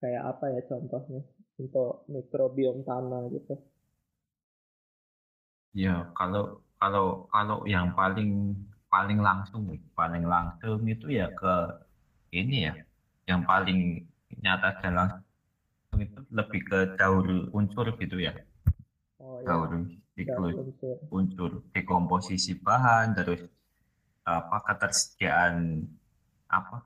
kayak 0.00 0.22
apa 0.30 0.44
ya 0.54 0.60
contohnya 0.70 1.20
untuk 1.62 1.90
mikrobiom 2.14 2.76
tanah 2.88 3.22
gitu? 3.34 3.54
Ya 5.82 5.94
kalau 6.18 6.42
kalau 6.80 7.04
kalau 7.34 7.58
yang 7.74 7.86
paling 7.98 8.30
paling 8.92 9.18
langsung 9.28 9.62
paling 9.98 10.24
langsung 10.34 10.78
itu 10.94 11.06
ya 11.18 11.26
ke 11.40 11.52
ini 12.40 12.56
ya 12.68 12.72
yang 13.30 13.42
paling 13.50 13.78
nyata 14.44 14.68
dan 14.80 14.92
langsung 14.98 15.24
itu 16.04 16.20
lebih 16.38 16.60
ke 16.70 16.78
daur 16.98 17.26
unsur 17.58 17.86
gitu 18.02 18.16
ya. 18.26 18.32
Oh 19.20 19.38
ya, 19.40 19.48
daur 19.48 19.70
siklus 20.14 20.56
unsur. 20.58 20.96
unsur 21.18 21.50
dekomposisi 21.74 22.52
bahan 22.66 23.06
terus 23.18 23.40
apa 24.28 24.56
ketersediaan 24.68 25.54
apa 26.58 26.76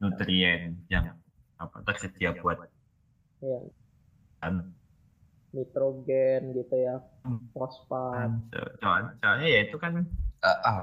nutrien 0.00 0.62
yang 0.94 1.06
apa 1.62 1.76
tersedia 1.86 2.30
buat 2.40 2.58
Ya, 3.40 3.58
kan. 4.40 4.54
Nitrogen 5.54 6.42
gitu 6.58 6.74
ya, 6.86 6.94
fosfat. 7.54 8.30
soalnya, 8.80 9.10
soalnya 9.20 9.46
ya 9.54 9.58
itu 9.66 9.76
kan 9.82 9.92
eh, 10.46 10.58
ah, 10.68 10.80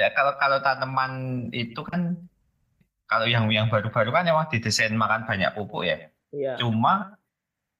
ya 0.00 0.08
kalau 0.16 0.32
kalau 0.42 0.58
tanaman 0.64 1.12
itu 1.52 1.80
kan 1.90 2.02
kalau 3.10 3.26
yang 3.28 3.44
yang 3.52 3.66
baru-baru 3.72 4.10
kan 4.16 4.24
memang 4.26 4.46
didesain 4.52 4.94
makan 4.96 5.22
banyak 5.28 5.50
pupuk 5.56 5.82
ya 5.90 5.96
Iya, 6.32 6.56
cuma 6.56 7.14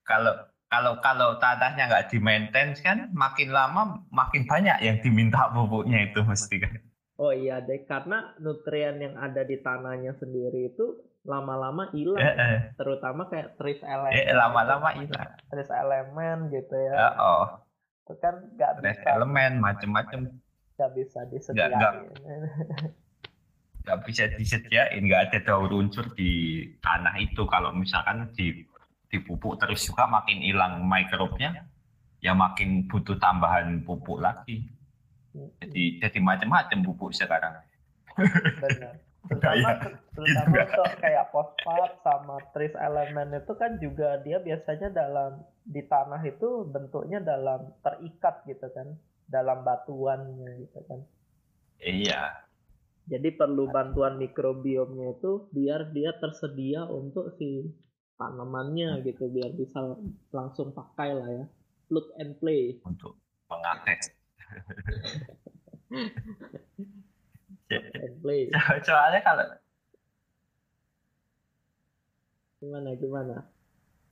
kalau 0.05 0.33
kalau 0.69 1.01
kalau 1.05 1.37
tanahnya 1.41 1.89
nggak 1.89 2.09
di 2.13 2.19
maintain 2.21 2.73
kan 2.81 3.09
makin 3.13 3.53
lama 3.53 4.05
makin 4.09 4.45
banyak 4.49 4.77
yang 4.81 4.97
diminta 5.01 5.49
pupuknya 5.53 6.09
itu 6.09 6.21
mesti 6.25 6.57
kan 6.61 6.73
Oh 7.21 7.31
iya 7.31 7.61
deh, 7.63 7.85
karena 7.87 8.35
nutrien 8.41 8.99
yang 8.99 9.15
ada 9.15 9.45
di 9.47 9.61
tanahnya 9.61 10.17
sendiri 10.19 10.75
itu 10.75 10.97
lama-lama 11.23 11.87
hilang, 11.95 12.19
Eh, 12.19 12.35
eh. 12.35 12.59
terutama 12.75 13.31
kayak 13.31 13.55
trace 13.55 13.85
elemen. 13.85 14.17
Eh, 14.17 14.35
lama-lama 14.35 14.91
hilang. 14.97 15.31
Trace 15.47 15.71
elemen 15.71 16.51
gitu 16.51 16.75
ya. 16.75 16.95
Ya, 16.99 17.09
oh, 17.21 17.47
Itu 18.03 18.19
kan 18.19 18.43
nggak 18.59 18.83
Trace 18.83 18.99
bisa, 19.07 19.13
elemen 19.15 19.53
macem-macem 19.63 20.21
nggak 20.75 20.91
bisa 20.99 21.21
disediain. 21.31 22.11
nggak 23.83 23.99
bisa 24.07 24.31
disediain, 24.39 25.03
nggak 25.03 25.23
ada 25.31 25.39
daur 25.43 25.71
unsur 25.75 26.07
di 26.15 26.65
tanah 26.79 27.19
itu. 27.19 27.43
Kalau 27.47 27.75
misalkan 27.75 28.31
di 28.35 28.63
dipupuk 29.13 29.61
terus 29.61 29.85
juga 29.85 30.09
makin 30.09 30.41
hilang 30.41 30.87
mikrobnya, 30.89 31.69
ya 32.25 32.33
makin 32.33 32.89
butuh 32.89 33.19
tambahan 33.21 33.85
pupuk 33.85 34.23
lagi. 34.23 34.65
Jadi 35.33 36.01
jadi 36.01 36.19
macam-macam 36.23 36.79
pupuk 36.81 37.13
sekarang. 37.13 37.61
Benar. 38.61 38.95
Terutama, 39.23 39.55
Iya, 39.55 39.73
terutama 40.19 40.51
gitu 40.51 40.83
untuk 40.83 40.91
kayak 40.99 41.31
fosfat 41.31 41.93
sama 42.03 42.37
trace 42.51 42.75
elemen 42.75 43.39
itu 43.39 43.53
kan 43.55 43.79
juga 43.79 44.19
dia 44.27 44.43
biasanya 44.43 44.91
dalam 44.91 45.47
di 45.63 45.79
tanah 45.87 46.19
itu 46.27 46.67
bentuknya 46.67 47.23
dalam 47.23 47.71
terikat 47.87 48.43
gitu 48.51 48.67
kan, 48.75 48.99
dalam 49.31 49.63
batuannya 49.63 50.67
gitu 50.67 50.81
kan. 50.91 51.07
Iya, 51.79 52.42
Jadi 53.07 53.35
perlu 53.35 53.67
bantuan 53.69 54.15
mikrobiomnya 54.17 55.19
itu 55.19 55.51
biar 55.51 55.91
dia 55.91 56.15
tersedia 56.17 56.87
untuk 56.87 57.35
si 57.35 57.67
tanamannya 58.15 59.03
gitu, 59.03 59.27
biar 59.27 59.51
bisa 59.59 59.99
langsung 60.31 60.71
pakai 60.71 61.11
lah 61.13 61.29
ya. 61.29 61.45
Plug 61.91 62.07
and 62.23 62.39
play. 62.39 62.79
untuk 62.87 63.19
mengakses. 63.51 64.15
And 67.69 68.15
play. 68.23 68.49
Soalnya 68.87 69.21
kalau 69.21 69.45
Gimana 72.63 72.95
gimana? 72.95 73.37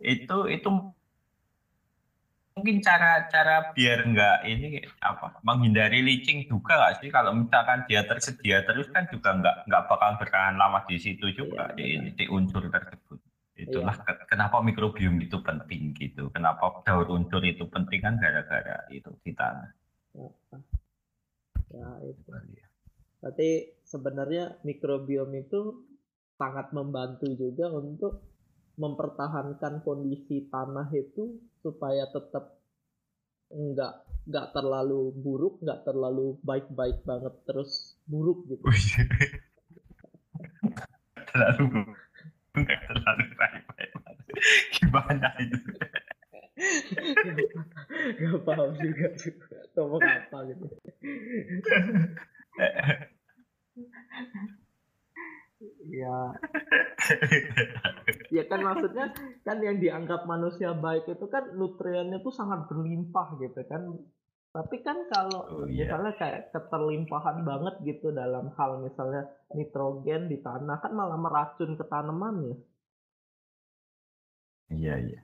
itu 0.01 0.36
itu 0.49 0.68
mungkin 2.57 2.76
cara-cara 2.86 3.72
biar 3.76 3.98
nggak 4.12 4.36
ini 4.53 4.66
apa 5.11 5.26
menghindari 5.46 5.98
leaching 6.09 6.38
juga 6.51 6.72
nggak 6.80 6.94
sih? 7.01 7.09
Kalau 7.16 7.32
misalkan 7.40 7.78
dia 7.88 8.01
tersedia 8.11 8.57
terus 8.68 8.86
kan 8.94 9.05
juga 9.12 9.28
nggak 9.38 9.57
nggak 9.68 9.82
bakal 9.90 10.11
bertahan 10.20 10.57
lama 10.61 10.78
di 10.88 10.96
situ 11.05 11.26
juga 11.40 11.70
Iya, 11.72 11.76
di, 11.78 12.12
di 12.18 12.24
unsur 12.36 12.62
tersebut. 12.74 13.18
Itulah 13.64 13.96
ke- 14.07 14.24
kenapa 14.30 14.57
mikrobiom 14.68 15.16
itu 15.26 15.36
penting 15.48 15.82
gitu 16.01 16.22
kenapa 16.34 16.80
daur 16.86 17.07
unsur 17.16 17.42
itu 17.44 17.64
penting 17.74 18.01
kan 18.07 18.14
gara-gara 18.22 18.76
itu 18.90 19.11
di 19.24 19.32
tanah. 19.36 19.70
Ya 21.76 21.90
itu. 22.11 22.30
Berarti 23.20 23.51
sebenarnya 23.92 24.44
mikrobiom 24.68 25.30
itu 25.44 25.61
sangat 26.40 26.66
membantu 26.78 27.26
juga 27.42 27.66
untuk 27.80 28.12
mempertahankan 28.82 29.74
kondisi 29.86 30.36
tanah 30.55 30.88
itu 31.05 31.24
supaya 31.61 32.08
tetap 32.08 32.56
enggak 33.50 34.06
enggak 34.26 34.52
terlalu 34.54 35.12
buruk, 35.16 35.58
enggak 35.64 35.84
terlalu 35.84 36.38
baik-baik 36.44 37.02
banget 37.04 37.34
terus 37.44 37.96
buruk 38.06 38.46
gitu. 38.48 38.62
terlalu 41.30 41.94
nggak 42.50 42.80
terlalu 42.90 43.24
baik-baik 43.38 43.90
gimana 44.76 45.28
itu? 45.38 45.58
Gak 48.20 48.36
paham 48.44 48.70
juga 48.76 49.08
ngomong 49.76 50.02
apa 50.04 50.38
gitu. 50.50 50.66
Ya, 55.61 56.32
ya 58.36 58.42
kan 58.50 58.61
maksudnya 58.68 59.06
kan 59.46 59.56
yang 59.66 59.76
dianggap 59.84 60.20
manusia 60.32 60.70
baik 60.84 61.04
itu 61.14 61.26
kan 61.34 61.44
nutriennya 61.58 62.18
tuh 62.26 62.32
sangat 62.32 62.61
berlimpah 62.68 63.28
gitu 63.44 63.61
kan. 63.70 63.82
Tapi 64.56 64.76
kan 64.86 64.98
kalau 65.12 65.40
Oh, 65.52 65.62
iya. 65.68 65.84
misalnya 65.86 66.12
kayak 66.20 66.40
keterlimpahan 66.54 67.38
banget 67.46 67.74
gitu 67.86 68.11
dalam 68.11 68.50
hal 68.58 68.70
misalnya 68.86 69.22
nitrogen 69.54 70.22
di 70.32 70.38
tanah 70.46 70.76
kan 70.82 70.92
malah 70.96 71.18
meracun 71.20 71.76
ke 71.78 71.84
tanaman 71.92 72.36
ya. 72.50 72.56
iya 74.76 74.94
iya 75.06 75.20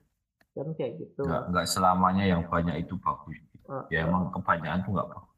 Kan 0.55 0.69
kayak 0.79 0.93
gitu. 1.01 1.23
nggak 1.27 1.43
nggak 1.51 1.67
selamanya 1.73 2.25
yang 2.33 2.43
banyak 2.53 2.77
itu 2.83 2.95
bagus 3.05 3.37
Eh, 3.67 3.85
ya 3.93 3.99
emang 4.07 4.31
kebanyakan 4.35 4.81
tuh 4.87 4.91
nggak 4.95 5.09
bagus 5.13 5.31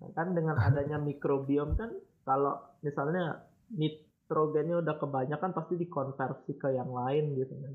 Nah, 0.00 0.10
kan 0.16 0.28
dengan 0.36 0.56
adanya 0.60 0.98
mikrobiom 1.08 1.70
kan 1.80 1.90
kalau 2.28 2.54
misalnya 2.84 3.24
nitrogennya 4.26 4.82
udah 4.82 4.98
kebanyakan 4.98 5.54
pasti 5.54 5.78
dikonversi 5.78 6.58
ke 6.58 6.74
yang 6.74 6.90
lain 6.90 7.38
gitu 7.38 7.54
kan. 7.62 7.74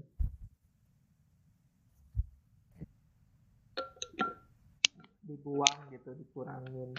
Dibuang 5.24 5.80
gitu, 5.96 6.12
dikurangin 6.12 6.92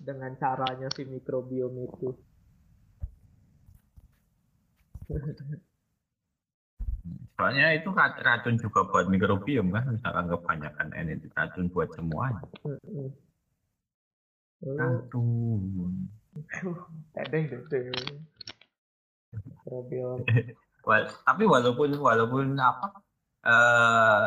dengan 0.00 0.32
caranya 0.40 0.88
si 0.96 1.04
mikrobiom 1.04 1.76
itu. 1.84 2.08
soalnya 7.34 7.72
itu 7.72 7.88
ra- 7.90 8.20
racun 8.20 8.60
juga 8.60 8.84
buat 8.86 9.08
mikrobiom 9.08 9.72
kan 9.72 9.88
misalkan 9.90 10.28
kebanyakan 10.28 10.92
ini 10.92 11.18
racun 11.32 11.66
buat 11.72 11.88
semuanya 11.96 12.44
racun 14.62 16.06
tedeng 17.16 17.44
deh. 17.48 17.60
Tapi 21.26 21.42
walaupun 21.46 21.90
walaupun 22.00 22.46
apa 22.58 22.86
eh 23.46 24.24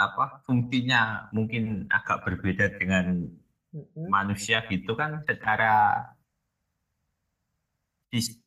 apa 0.00 0.24
fungsinya 0.46 1.28
mungkin 1.36 1.86
agak 1.92 2.24
berbeda 2.24 2.72
dengan 2.80 3.28
Mm-mm. 3.70 4.06
manusia 4.08 4.64
gitu 4.66 4.96
kan 4.96 5.22
secara 5.28 6.02
sis- 8.10 8.40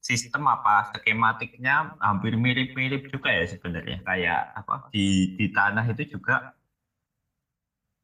sistem 0.00 0.42
apa 0.48 0.94
skematiknya 0.94 1.74
hampir 2.02 2.32
mirip-mirip 2.38 3.02
juga 3.12 3.30
ya 3.38 3.44
sebenarnya 3.54 3.98
kayak 4.08 4.40
apa 4.60 4.74
di 4.94 5.36
di 5.38 5.46
tanah 5.56 5.84
itu 5.92 6.02
juga 6.18 6.54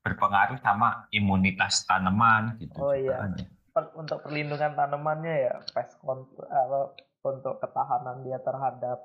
berpengaruh 0.03 0.59
sama 0.67 1.07
imunitas 1.15 1.87
tanaman 1.87 2.59
gitu 2.59 2.79
Oh, 2.83 2.95
iya. 2.95 3.17
kan 3.23 3.31
ya. 3.39 3.47
per- 3.75 3.95
untuk 3.95 4.19
perlindungan 4.27 4.75
tanamannya 4.75 5.35
ya 5.47 5.55
pest 5.75 5.95
control 6.03 6.91
untuk 7.23 7.63
ketahanan 7.63 8.27
dia 8.27 8.39
terhadap 8.43 8.99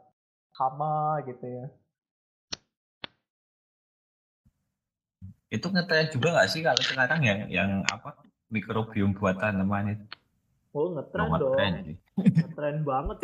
hama 0.58 1.22
gitu 1.30 1.46
ya. 1.46 1.66
Itu 5.48 5.72
ngetren 5.72 6.12
juga 6.12 6.36
nggak 6.36 6.50
sih 6.50 6.62
kalau 6.66 6.82
sekarang 6.82 7.22
yang 7.24 7.40
yang 7.48 7.72
apa 7.88 8.18
mikrobiom 8.52 9.16
buat 9.16 9.38
tanaman 9.40 9.96
itu? 9.96 10.06
Oh 10.74 10.92
ngetren 10.98 11.30
dong. 11.40 11.56
ngetren 12.18 12.78
banget 12.84 13.18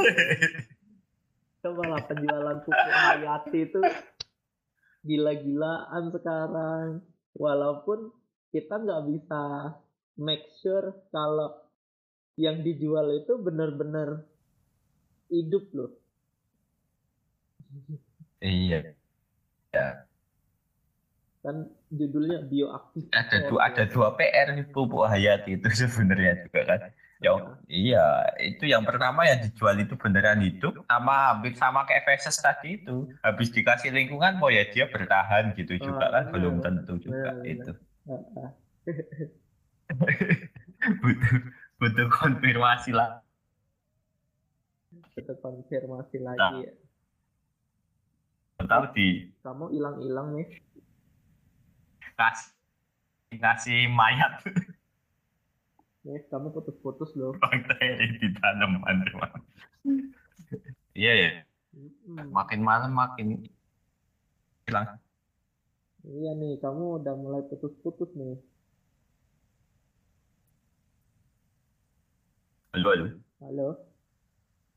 coba 1.64 1.96
lah 1.96 2.02
penjualan 2.04 2.60
pupuk 2.68 2.92
hayati 2.92 3.60
itu 3.72 3.82
gila-gilaan 5.08 6.12
sekarang. 6.12 6.88
Walaupun 7.34 8.14
kita 8.54 8.78
nggak 8.78 9.04
bisa 9.10 9.42
make 10.20 10.46
sure 10.62 10.94
kalau 11.10 11.56
yang 12.38 12.62
dijual 12.62 13.10
itu 13.16 13.40
benar-benar 13.42 14.22
hidup 15.34 15.66
loh 15.78 15.92
Iya. 18.42 18.96
Ya, 19.74 20.08
kan 21.44 21.68
judulnya 21.92 22.40
bioaktif 22.48 23.04
ada 23.12 23.38
dua 23.52 23.60
ada 23.68 23.84
dua 23.84 24.08
PR 24.16 24.48
nih 24.56 24.66
pupuk 24.72 25.04
hayati 25.12 25.60
itu 25.60 25.68
sebenarnya 25.84 26.48
juga 26.48 26.62
kan. 26.64 26.80
Ya, 27.24 27.32
iya, 27.72 28.04
itu 28.36 28.68
yang 28.68 28.84
pertama 28.84 29.24
yang 29.24 29.40
dijual 29.40 29.80
itu 29.80 29.96
beneran 29.96 30.44
hidup 30.44 30.76
sama 30.92 31.32
hampir 31.32 31.56
sama 31.56 31.88
kayak 31.88 32.04
Feses 32.04 32.36
tadi 32.36 32.84
itu. 32.84 33.08
Habis 33.24 33.48
dikasih 33.56 33.96
lingkungan 33.96 34.36
mau 34.36 34.52
ya 34.52 34.68
dia 34.68 34.92
bertahan 34.92 35.56
gitu 35.56 35.80
juga 35.80 36.12
kan 36.12 36.24
benar. 36.28 36.34
belum 36.36 36.56
tentu 36.60 36.94
juga 37.00 37.32
Benar, 37.32 37.48
itu. 37.48 37.72
Heeh. 38.12 38.48
butuh 41.04 41.36
butuh 41.80 42.08
konfirmasi 42.12 42.92
lah. 42.92 43.23
Kita 45.14 45.34
konfirmasi 45.40 46.18
lagi 46.20 46.42
Nah. 46.42 46.62
ya. 46.62 46.74
Tahu 48.64 48.84
di 48.96 49.28
kamu 49.44 49.66
hilang-hilang 49.76 50.40
nih 50.40 50.48
kasih 52.16 52.54
ngasih 53.36 53.80
mayat 53.92 54.40
nih 56.06 56.22
kamu 56.32 56.54
putus-putus 56.54 57.12
loh 57.18 57.34
bakteri 57.42 58.08
di 58.22 58.28
tanaman. 58.40 59.04
Iya 60.94 61.12
ya, 61.18 61.30
makin 62.30 62.62
malam 62.62 62.94
makin 62.94 63.42
hilang. 64.64 64.96
iya 66.06 66.32
nih 66.38 66.62
kamu 66.62 67.02
udah 67.04 67.14
mulai 67.18 67.42
putus-putus 67.50 68.14
nih 68.16 68.38
Halo, 72.74 72.90
halo. 72.90 73.06
Halo. 73.38 73.68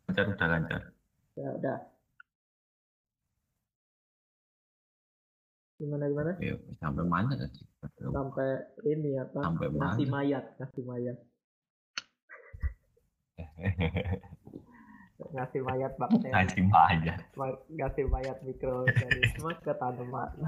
Lancar, 0.07 0.31
udah 0.31 0.47
lancar. 0.47 0.83
Ya 1.35 1.51
udah. 1.51 1.79
Gimana 5.77 6.09
gimana? 6.09 6.33
Ya, 6.41 6.57
sampai 6.81 7.05
mana 7.05 7.35
tadi? 7.37 7.61
Sampai 8.01 8.65
ini 8.87 9.19
apa? 9.19 9.45
Sampai 9.45 9.69
nasi 9.75 10.09
mana? 10.09 10.15
mayat, 10.23 10.45
nasi 10.57 10.81
mayat. 10.87 11.19
Ngasih 15.37 15.61
mayat 15.67 15.93
bakteri. 15.99 16.33
Nasi 16.33 16.61
mayat. 16.65 17.19
Ma- 17.35 17.61
ngasih 17.67 18.07
mayat 18.09 18.39
mikroorganisme 18.47 19.51
ke 19.61 19.73
tanaman. 19.75 20.31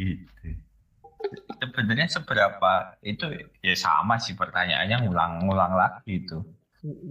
Gitu. 0.00 0.69
Sebenarnya 1.60 2.08
seberapa 2.08 2.72
itu 3.04 3.28
ya 3.60 3.76
sama 3.76 4.16
sih 4.16 4.32
pertanyaannya 4.32 5.04
ngulang-ngulang 5.04 5.76
lagi 5.76 6.24
itu. 6.24 6.40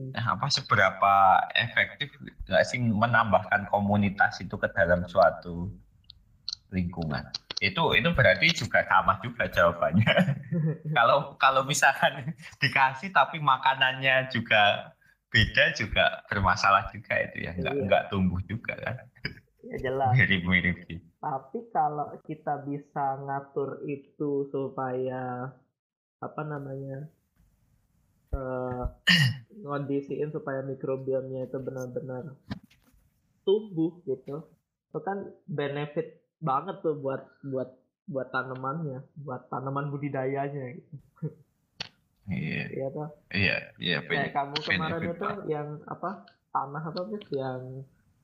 Nah, 0.10 0.34
apa 0.34 0.50
seberapa 0.50 1.14
efektif 1.54 2.10
nggak 2.50 2.64
sih 2.66 2.82
menambahkan 2.82 3.70
komunitas 3.70 4.41
itu 4.41 4.58
ke 4.58 4.66
dalam 4.74 5.06
suatu 5.06 5.70
lingkungan? 6.74 7.30
Itu 7.62 7.93
itu 7.93 8.10
berarti 8.10 8.50
juga 8.56 8.82
sama 8.89 9.22
juga 9.22 9.45
jawabannya. 9.45 10.14
kalau 10.97 11.38
kalau 11.38 11.62
misalkan 11.68 12.34
dikasih 12.58 13.14
tapi 13.14 13.38
makanannya 13.38 14.34
juga 14.34 14.95
beda 15.30 15.78
juga 15.78 16.26
bermasalah 16.26 16.89
juga 16.89 17.14
itu 17.22 17.45
ya 17.45 17.54
nggak 17.54 17.76
Iya. 17.78 17.84
nggak 17.86 18.04
tumbuh 18.10 18.41
juga 18.50 18.74
kan 18.82 18.97
ya 19.70 19.78
jelas. 19.78 20.10
mirip-mirip 20.18 20.78
gitu. 20.89 21.06
Tapi 21.20 21.67
kalau 21.70 22.15
kita 22.24 22.63
bisa 22.63 23.20
ngatur 23.20 23.84
itu 23.84 24.47
supaya 24.47 25.51
apa 26.20 26.41
namanya 26.43 27.07
eh 28.32 28.84
ngondisiin 29.59 30.32
supaya 30.32 30.63
mikrobiomnya 30.63 31.49
itu 31.49 31.57
benar-benar 31.59 32.39
tumbuh 33.43 33.99
gitu, 34.05 34.45
itu 34.88 34.99
kan 35.01 35.17
benefit 35.43 36.22
banget 36.39 36.80
tuh 36.80 36.95
buat 36.95 37.20
buat 37.43 37.70
buat 38.07 38.28
tanamannya, 38.32 39.03
buat 39.20 39.49
tanaman 39.49 39.91
budidayanya 39.91 40.78
gitu. 40.78 40.93
Iya 42.30 42.63
Iya 42.70 42.88
tuh. 42.93 43.09
iya 43.34 43.57
iya 43.82 43.97
Kayak 44.05 44.32
kamu 44.38 44.55
kemarin 44.61 45.01
itu 45.03 45.17
banget. 45.17 45.45
yang 45.49 45.67
apa 45.89 46.09
tanah 46.53 46.84
apa 46.86 47.01
sih 47.09 47.22
yang 47.34 47.61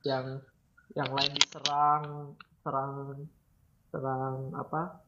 yang 0.05 0.25
yang 0.93 1.09
lain 1.09 1.33
diserang 1.33 2.37
serang 2.65 3.21
serang 3.93 4.49
apa 4.57 5.05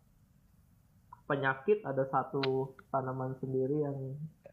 penyakit 1.26 1.82
ada 1.84 2.06
satu 2.08 2.72
tanaman 2.94 3.34
sendiri 3.42 3.82
yang 3.82 3.98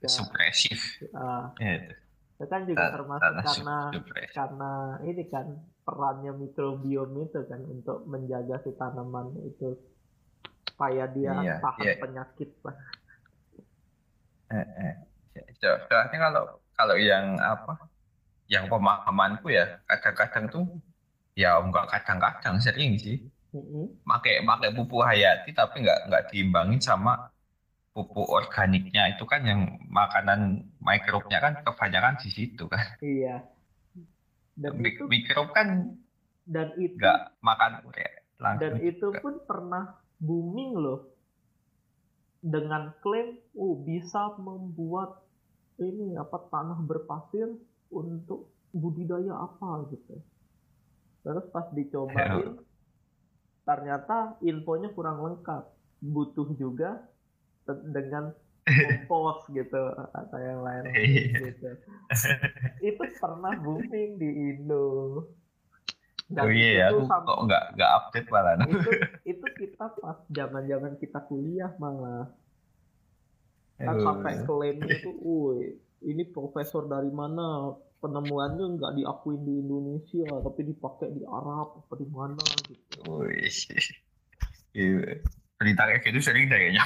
ya, 0.01 0.09
supresif 0.09 0.81
ya, 1.61 1.71
itu. 1.77 1.95
itu 2.41 2.45
kan 2.51 2.65
juga 2.65 2.87
termasuk 2.97 3.23
tanah 3.23 3.45
karena 3.45 3.77
supresif 3.95 4.35
karena 4.35 4.73
ini 5.05 5.23
kan 5.29 5.47
perannya 5.85 6.33
mikrobiom 6.33 7.11
itu 7.29 7.41
kan 7.47 7.61
untuk 7.69 8.09
menjaga 8.09 8.57
si 8.65 8.73
tanaman 8.75 9.37
itu 9.45 9.77
supaya 10.67 11.07
dia 11.07 11.31
Iya, 11.39 11.63
tahan 11.63 11.87
iya. 11.87 11.95
penyakit 12.03 12.51
lah. 12.67 12.77
Eh, 14.51 14.67
eh. 14.83 14.95
So- 15.63 15.81
soalnya 15.87 16.19
kalau 16.19 16.45
kalau 16.75 16.97
yang 16.99 17.39
apa 17.39 17.79
yang 18.51 18.67
pemahamanku 18.67 19.55
ya 19.55 19.79
kadang-kadang 19.87 20.51
tuh 20.51 20.65
ya 21.35 21.59
enggak 21.63 21.87
kadang-kadang 21.93 22.57
sering 22.63 22.99
sih. 22.99 23.17
Pakai 24.11 24.43
pakai 24.43 24.71
pupuk 24.75 25.03
hayati 25.07 25.51
tapi 25.55 25.83
nggak 25.85 25.99
nggak 26.11 26.23
diimbangin 26.31 26.81
sama 26.83 27.31
pupuk 27.95 28.27
organiknya. 28.27 29.15
Itu 29.15 29.25
kan 29.27 29.47
yang 29.47 29.61
makanan 29.91 30.41
mikrobnya 30.83 31.39
kan 31.45 31.55
kebanyakan 31.63 32.15
di 32.23 32.29
situ 32.31 32.65
kan. 32.67 32.87
Iya. 33.03 33.47
Dan 34.55 34.73
Mik- 34.79 34.99
itu 34.99 35.05
mikrob 35.11 35.49
kan 35.55 35.69
dan 36.47 36.69
itu 36.79 36.95
nggak 36.99 37.19
makan 37.43 37.73
kayak 37.91 38.23
dan 38.43 38.43
langsung 38.43 38.79
itu 38.83 39.07
juga. 39.11 39.19
pun 39.23 39.35
pernah 39.47 39.85
booming 40.23 40.73
loh. 40.79 41.01
Dengan 42.45 42.93
klaim 43.01 43.41
oh 43.57 43.81
bisa 43.89 44.37
membuat 44.37 45.25
ini 45.81 46.15
apa 46.15 46.39
tanah 46.53 46.79
berpasir 46.85 47.49
untuk 47.89 48.53
budidaya 48.75 49.33
apa 49.39 49.89
gitu 49.91 50.19
terus 51.25 51.45
pas 51.49 51.67
dicobain 51.73 52.61
ternyata 53.65 54.37
infonya 54.45 54.93
kurang 54.93 55.25
lengkap. 55.25 55.65
Butuh 56.05 56.53
juga 56.61 57.01
dengan 57.65 58.29
kompos 59.09 59.49
gitu 59.49 59.81
atau 60.13 60.39
yang 60.41 60.61
lain 60.61 60.85
Iya. 60.93 61.49
gitu. 61.49 61.69
Itu 62.85 63.03
pernah 63.17 63.57
booming 63.57 64.21
di 64.21 64.29
Indo. 64.53 65.25
Dan 66.25 66.49
oh 66.49 66.53
iya 66.53 66.71
ya 66.73 66.87
itu 66.93 67.05
aku 67.05 67.25
kok 67.29 67.41
nggak 67.49 67.65
nggak 67.77 67.91
update 68.01 68.29
malah. 68.33 68.55
Itu 68.65 68.91
itu 69.29 69.47
kita 69.65 69.85
pas 69.97 70.19
zaman 70.29 70.65
zaman 70.69 70.93
kita 71.01 71.21
kuliah 71.25 71.73
malah. 71.81 72.33
Kan 73.81 73.97
sampai 74.01 74.45
klaimnya 74.45 74.93
itu, 74.93 75.11
woi 75.21 75.77
ini 76.05 76.25
profesor 76.29 76.85
dari 76.85 77.09
mana 77.09 77.73
penemuannya 78.05 78.77
nggak 78.77 79.01
diakuin 79.01 79.41
di 79.49 79.65
Indonesia 79.65 80.29
tapi 80.45 80.61
dipakai 80.69 81.09
di 81.17 81.25
Arab 81.25 81.81
apa 81.81 81.97
di 81.97 82.05
mana 82.13 82.45
gitu. 82.69 83.25
Wih. 83.25 83.49
Iya. 84.77 85.25
Berita 85.57 85.89
kayak 85.89 86.05
gitu 86.05 86.21
sering 86.21 86.53
deh 86.53 86.59
kayaknya. 86.61 86.85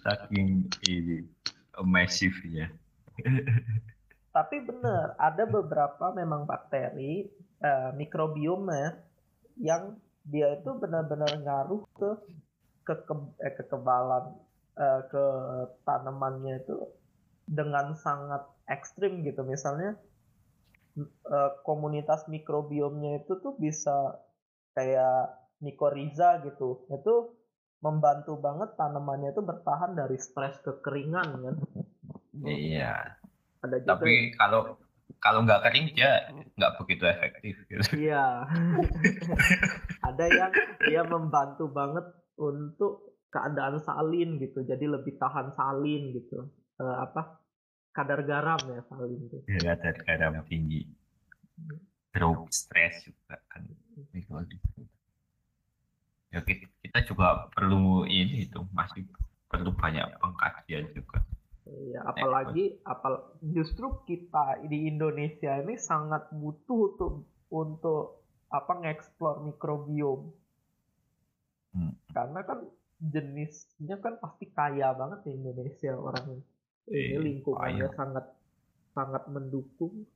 Saking 0.00 0.64
ini 0.88 1.28
masifnya. 1.84 2.72
Tapi 4.32 4.56
bener 4.64 5.12
ada 5.20 5.44
beberapa 5.44 6.12
memang 6.16 6.48
bakteri 6.48 7.28
eh, 7.60 7.90
mikrobiomnya 7.92 8.96
yang 9.60 10.00
dia 10.26 10.58
itu 10.58 10.70
benar-benar 10.76 11.38
ngaruh 11.40 11.86
ke 11.94 12.10
ke 12.86 12.94
eh, 13.42 13.54
kekebalan 13.58 14.38
eh, 14.78 15.02
ke 15.10 15.24
tanamannya 15.82 16.62
itu 16.62 16.76
dengan 17.46 17.98
sangat 17.98 18.46
ekstrim 18.70 19.26
gitu 19.26 19.42
misalnya 19.42 19.98
eh, 21.02 21.50
komunitas 21.66 22.30
mikrobiomnya 22.30 23.26
itu 23.26 23.42
tuh 23.42 23.58
bisa 23.58 24.22
kayak 24.78 25.34
mycorrhiza 25.58 26.46
gitu 26.46 26.86
itu 26.94 27.14
membantu 27.82 28.38
banget 28.38 28.72
tanamannya 28.78 29.34
itu 29.34 29.42
bertahan 29.42 29.98
dari 29.98 30.16
stres 30.16 30.56
kekeringan 30.64 31.28
kan 31.42 31.56
Iya. 32.44 33.16
ada 33.64 33.76
juga 33.80 33.96
Tapi 33.96 34.36
kalau 34.36 34.76
kalau 35.16 35.40
nggak 35.48 35.62
kering 35.64 35.96
dia 35.96 36.28
nggak 36.60 36.72
begitu 36.82 37.04
efektif. 37.08 37.54
Gitu. 37.66 37.82
Iya. 38.10 38.44
Ada 40.12 40.24
yang 40.28 40.52
dia 40.84 41.02
membantu 41.08 41.72
banget 41.72 42.04
untuk 42.36 43.20
keadaan 43.32 43.82
salin 43.82 44.40
gitu. 44.40 44.64
Jadi 44.64 44.86
lebih 44.88 45.20
tahan 45.20 45.52
salin 45.52 46.14
gitu. 46.16 46.48
Eh, 46.80 46.96
apa? 47.02 47.42
Kadar 47.92 48.24
garam 48.28 48.60
ya 48.68 48.80
salin 48.88 49.20
itu. 49.24 49.38
Dia 49.48 49.76
ada 49.76 49.90
garam 50.04 50.44
tinggi. 50.48 50.84
Drop 52.12 52.48
stress 52.52 53.04
juga 53.04 53.36
kan. 53.48 53.64
Ya 56.32 56.40
kita, 56.44 57.00
juga 57.08 57.48
perlu 57.56 58.04
ini 58.04 58.44
itu 58.44 58.60
masih 58.76 59.08
perlu 59.48 59.72
banyak 59.72 60.04
pengkajian 60.20 60.92
juga. 60.92 61.24
Iya, 61.66 61.98
apalagi 62.06 62.78
apal 62.86 63.26
justru 63.42 63.90
kita 64.06 64.62
di 64.70 64.86
Indonesia 64.86 65.58
ini 65.64 65.74
sangat 65.74 66.30
butuh 66.30 66.94
untuk 66.94 67.12
untuk 67.50 68.22
apa 68.52 68.72
ngeksplor 68.86 69.42
mikrobiom. 69.42 70.30
Hmm. 71.76 71.92
Karena 72.08 72.40
kan 72.40 72.64
jenisnya 72.96 74.00
kan 74.00 74.16
pasti 74.16 74.48
kaya 74.48 74.96
banget 74.96 75.28
di 75.28 75.36
Indonesia 75.36 75.92
orang 75.92 76.24
ini 76.32 76.42
Iya, 76.88 77.18
lingkungannya 77.20 77.86
kaya. 77.86 77.96
sangat 77.98 78.26
sangat 78.90 79.22
mendukung. 79.28 80.08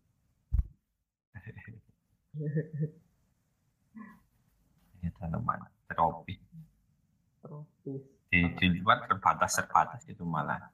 Ini 4.96 5.08
tanaman 5.16 5.60
tropis. 5.88 6.40
tropis. 7.40 8.02
Di, 8.30 8.38
di 8.56 8.66
luar 8.78 9.04
terbatas 9.04 9.52
terbatas 9.54 10.02
itu 10.06 10.22
malah 10.22 10.70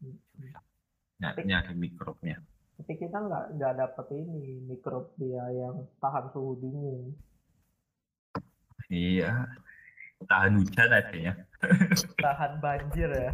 Hmm. 0.00 0.16
ny- 1.20 1.36
nyari 1.44 1.76
mikrobnya. 1.76 2.40
Tapi 2.80 2.96
kita 2.96 3.20
nggak 3.20 3.44
nggak 3.60 3.74
dapet 3.76 4.06
ini 4.16 4.64
mikrob 4.64 5.12
dia 5.20 5.44
yang 5.52 5.84
tahan 6.00 6.32
suhu 6.32 6.56
dingin. 6.56 7.12
Iya. 8.88 9.44
Tahan 10.28 10.52
hujan 10.60 10.90
aja 10.92 11.16
ya. 11.16 11.32
Tahan 12.20 12.60
banjir 12.60 13.08
ya. 13.08 13.32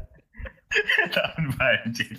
Tahan 1.15 1.45
banjir. 1.59 2.15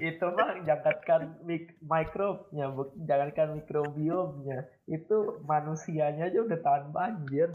itu 0.00 0.24
mah 0.32 0.64
jangankan 0.64 1.36
mik 1.44 1.76
mikrobnya, 1.84 2.72
jangankan 3.04 3.60
mikrobiomnya, 3.60 4.64
itu 4.88 5.42
manusianya 5.44 6.32
aja 6.32 6.38
udah 6.46 6.58
tahan 6.64 6.86
banjir. 6.94 7.52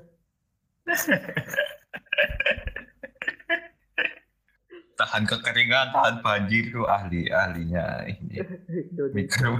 tahan 4.93 5.23
kekeringan, 5.25 5.89
tahan 5.91 6.21
banjir 6.21 6.63
itu 6.69 6.83
ahli 6.85 7.27
ahlinya 7.27 8.05
ini 8.07 8.39
mikro 9.15 9.57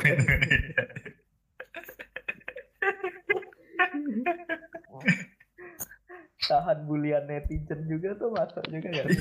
tahan 6.48 6.86
bulian 6.88 7.26
netizen 7.26 7.88
juga 7.88 8.16
tuh 8.20 8.30
masuk 8.34 8.64
juga 8.70 8.90
ya? 8.92 9.06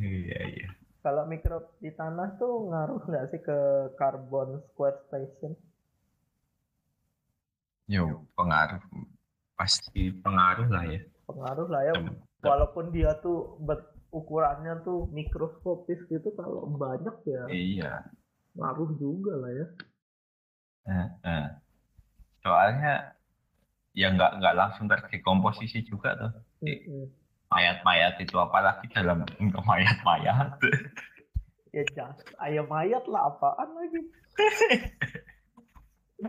Iya 0.00 0.40
iya. 0.48 0.68
Kalau 1.04 1.28
mikrob 1.28 1.76
di 1.76 1.92
tanah 1.92 2.40
tuh 2.40 2.72
ngaruh 2.72 3.04
nggak 3.04 3.36
sih 3.36 3.40
ke 3.44 3.92
carbon 4.00 4.64
sequestration 4.64 5.52
yo 7.84 8.24
pengaruh. 8.32 8.80
Pasti 9.60 10.08
pengaruh 10.08 10.72
lah 10.72 10.88
ya. 10.88 11.04
Pengaruh 11.28 11.68
lah 11.68 11.82
ya. 11.84 11.92
Walaupun 12.40 12.96
dia 12.96 13.12
tuh 13.20 13.60
ukurannya 14.10 14.82
tuh 14.82 15.06
mikroskopis 15.14 16.02
gitu 16.10 16.34
kalau 16.34 16.66
banyak 16.66 17.14
ya 17.30 17.42
iya. 17.46 17.94
ngaruh 18.58 18.90
juga 18.98 19.38
lah 19.38 19.50
ya 19.54 19.66
soalnya 22.40 23.14
ya 23.92 24.14
nggak 24.14 24.40
nggak 24.40 24.54
langsung 24.56 24.86
terdekomposisi 24.86 25.84
juga 25.84 26.16
tuh. 26.16 26.32
Mayat-mayat 27.50 28.22
itu 28.22 28.38
apalagi 28.38 28.86
dalam 28.94 29.26
mayat-mayat. 29.40 30.54
Ya 31.70 31.82
jas 31.94 32.18
ayam 32.42 32.66
mayat 32.66 33.06
lah 33.06 33.30
apaan 33.30 33.68
lagi? 33.74 34.00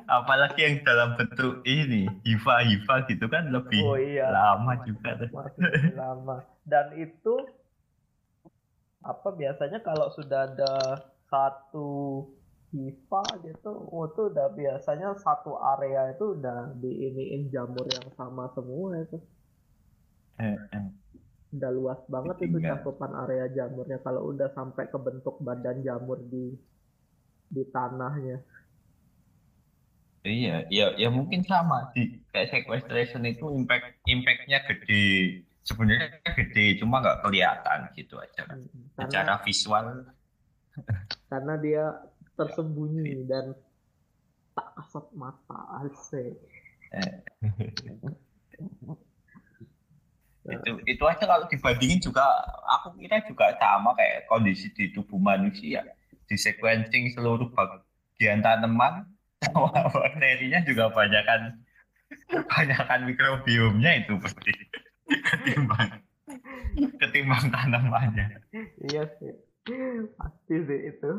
Apalagi 0.08 0.60
yang 0.64 0.76
dalam 0.88 1.20
bentuk 1.20 1.68
ini 1.68 2.08
hifa 2.24 2.64
hifa 2.64 3.04
gitu 3.12 3.28
kan 3.28 3.52
lebih 3.52 3.84
oh, 3.84 4.00
iya. 4.00 4.32
lama 4.32 4.80
juga 4.88 5.20
tuh. 5.20 5.30
Lama. 5.92 6.48
Dan 6.64 6.96
itu 6.96 7.36
apa 9.04 9.34
biasanya 9.36 9.84
kalau 9.84 10.08
sudah 10.16 10.48
ada 10.54 10.74
satu 11.28 12.24
FIFA 12.72 13.24
gitu 13.44 13.72
oh, 13.92 14.08
itu 14.08 14.32
udah 14.32 14.48
biasanya 14.56 15.12
satu 15.20 15.60
area 15.76 16.16
itu 16.16 16.40
udah 16.40 16.72
diiniin 16.80 17.52
jamur 17.52 17.84
yang 17.84 18.08
sama 18.16 18.48
semua 18.56 18.96
itu. 18.96 19.20
Eh, 20.40 20.56
eh. 20.56 20.88
udah 21.52 21.72
luas 21.76 22.00
banget 22.08 22.48
itu 22.48 22.64
cakupan 22.64 23.12
area 23.28 23.52
jamurnya 23.52 24.00
kalau 24.00 24.32
udah 24.32 24.48
sampai 24.56 24.88
ke 24.88 24.96
bentuk 24.96 25.36
badan 25.44 25.84
jamur 25.84 26.16
di 26.32 26.56
di 27.52 27.64
tanahnya. 27.76 28.40
Iya 30.24 30.72
iya 30.72 30.96
ya 30.96 31.12
mungkin 31.12 31.44
sama 31.44 31.92
di 31.92 32.24
kayak 32.32 32.56
sequestration 32.56 33.28
itu 33.28 33.52
impact 33.52 34.00
impactnya 34.08 34.64
gede. 34.64 35.44
Sebenarnya 35.62 36.24
gede 36.24 36.80
cuma 36.80 37.04
nggak 37.04 37.20
kelihatan 37.20 37.80
gitu 38.00 38.16
aja. 38.16 38.48
Kan 38.48 38.64
secara 38.96 39.44
visual. 39.44 40.08
karena 41.28 41.60
dia 41.60 41.84
tersembunyi 42.42 43.30
dan 43.30 43.54
tak 44.58 44.68
kasat 44.74 45.06
mata 45.14 45.60
asik. 45.86 46.34
Itu 50.42 50.72
itu 50.90 51.04
aja 51.06 51.24
kalau 51.30 51.46
dibandingin 51.46 52.02
juga 52.02 52.26
aku 52.82 52.98
kira 52.98 53.22
juga 53.30 53.54
sama 53.62 53.94
kayak 53.94 54.26
kondisi 54.26 54.74
di 54.74 54.90
tubuh 54.90 55.22
manusia. 55.22 55.86
Di 56.26 56.34
sequencing 56.34 57.14
seluruh 57.14 57.54
bagian 57.54 58.42
tanaman 58.42 59.06
bakterinya 59.94 60.66
juga 60.66 60.90
banyak 60.90 61.24
kan 61.24 61.42
banyak 62.50 62.82
kan 62.90 63.00
mikrobiomnya 63.06 64.02
itu 64.02 64.18
pasti. 64.18 64.52
Ketimbang 65.12 66.02
ketimbang 66.98 67.46
tanamannya. 67.52 68.42
Iya 68.90 69.04
sih 69.20 69.34
pasti 70.18 70.56
sih 70.66 70.80
itu 70.90 71.12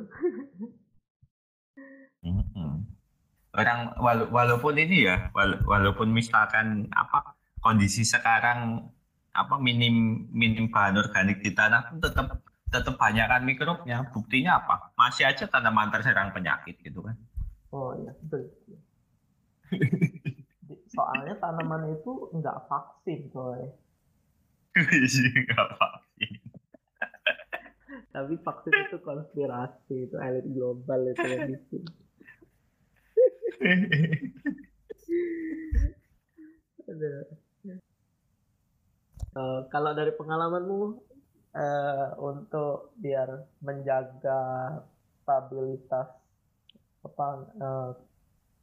Hmm. 2.22 2.86
Orang 3.52 3.92
wala 4.00 4.24
walaupun 4.32 4.78
ini 4.80 5.10
ya, 5.10 5.28
wala 5.36 5.60
walaupun 5.66 6.08
misalkan 6.08 6.88
apa 6.94 7.36
kondisi 7.60 8.06
sekarang 8.06 8.88
apa 9.32 9.56
minim 9.60 10.28
minim 10.32 10.72
bahan 10.72 10.96
organik 10.96 11.44
di 11.44 11.52
tanah 11.52 11.88
pun 11.88 11.98
tetap 12.00 12.40
tetap 12.72 12.94
banyak 12.96 13.26
kan 13.28 13.42
mikrobnya. 13.44 14.08
Buktinya 14.08 14.62
apa? 14.64 14.96
Masih 14.96 15.28
aja 15.28 15.44
tanaman 15.44 15.92
terserang 15.92 16.32
penyakit 16.32 16.80
gitu 16.80 17.04
kan. 17.04 17.16
Oh 17.74 17.92
iya 18.00 18.16
betul. 18.24 18.48
Soalnya 20.96 21.36
tanaman 21.36 21.92
itu 21.92 22.32
nggak 22.32 22.68
vaksin 22.68 23.28
coy. 23.32 23.60
Nggak 24.80 25.68
vaksin. 25.76 26.32
Tapi 28.12 28.34
vaksin 28.44 28.72
itu 28.88 28.96
konspirasi, 29.00 30.08
itu 30.08 30.16
elit 30.20 30.44
global 30.52 31.00
itu 31.12 31.24
yang 31.24 31.48
bikin. 31.48 31.84
Uh, 39.36 39.60
kalau 39.68 39.90
dari 39.96 40.12
pengalamanmu 40.16 40.80
uh, 41.56 42.08
untuk 42.20 42.92
biar 43.00 43.48
menjaga 43.64 44.40
stabilitas 45.22 46.08
apa 47.02 47.26
uh, 47.58 47.90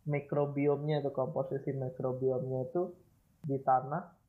mikrobiomnya 0.07 1.03
itu 1.03 1.11
komposisi 1.11 1.75
mikrobiomnya 1.75 2.71
itu 2.71 2.95
di 3.43 3.59
tanah 3.59 4.19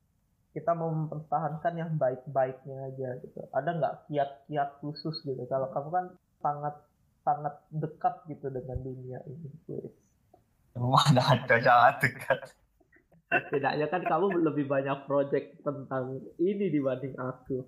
kita 0.51 0.75
mau 0.75 0.91
mempertahankan 0.91 1.73
yang 1.79 1.91
baik-baiknya 1.95 2.91
aja 2.91 3.09
gitu. 3.23 3.39
Ada 3.55 3.69
nggak 3.71 3.95
kiat-kiat 4.11 4.69
khusus 4.83 5.23
gitu? 5.23 5.47
Kalau 5.47 5.71
kamu 5.71 5.89
kan 5.95 6.05
sangat 6.43 6.75
sangat 7.23 7.55
dekat 7.71 8.19
gitu 8.27 8.51
dengan 8.51 8.83
dunia 8.83 9.23
ini, 9.31 9.47
guys. 9.63 9.95
Mana 10.75 11.21
ada 11.21 11.55
sangat 11.59 11.95
dekat. 12.03 12.39
Setidaknya 13.31 13.87
kan 13.87 14.01
kamu 14.03 14.43
lebih 14.43 14.67
banyak 14.67 15.07
project 15.07 15.63
tentang 15.63 16.19
ini 16.39 16.67
dibanding 16.67 17.15
aku. 17.15 17.63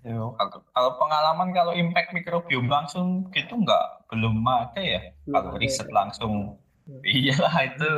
Yo, 0.00 0.32
kalau, 0.32 0.64
kalau 0.72 0.90
pengalaman 0.96 1.48
kalau 1.52 1.72
impact 1.76 2.16
mikrobiom 2.16 2.70
langsung 2.70 3.28
gitu 3.36 3.52
nggak 3.52 4.08
belum 4.08 4.40
ada 4.46 4.80
ya. 4.80 5.02
Belum 5.28 5.34
kalau 5.34 5.50
riset 5.60 5.88
ya. 5.90 5.94
langsung, 5.94 6.56
hmm. 6.88 7.02
iyalah 7.04 7.54
itu 7.68 7.90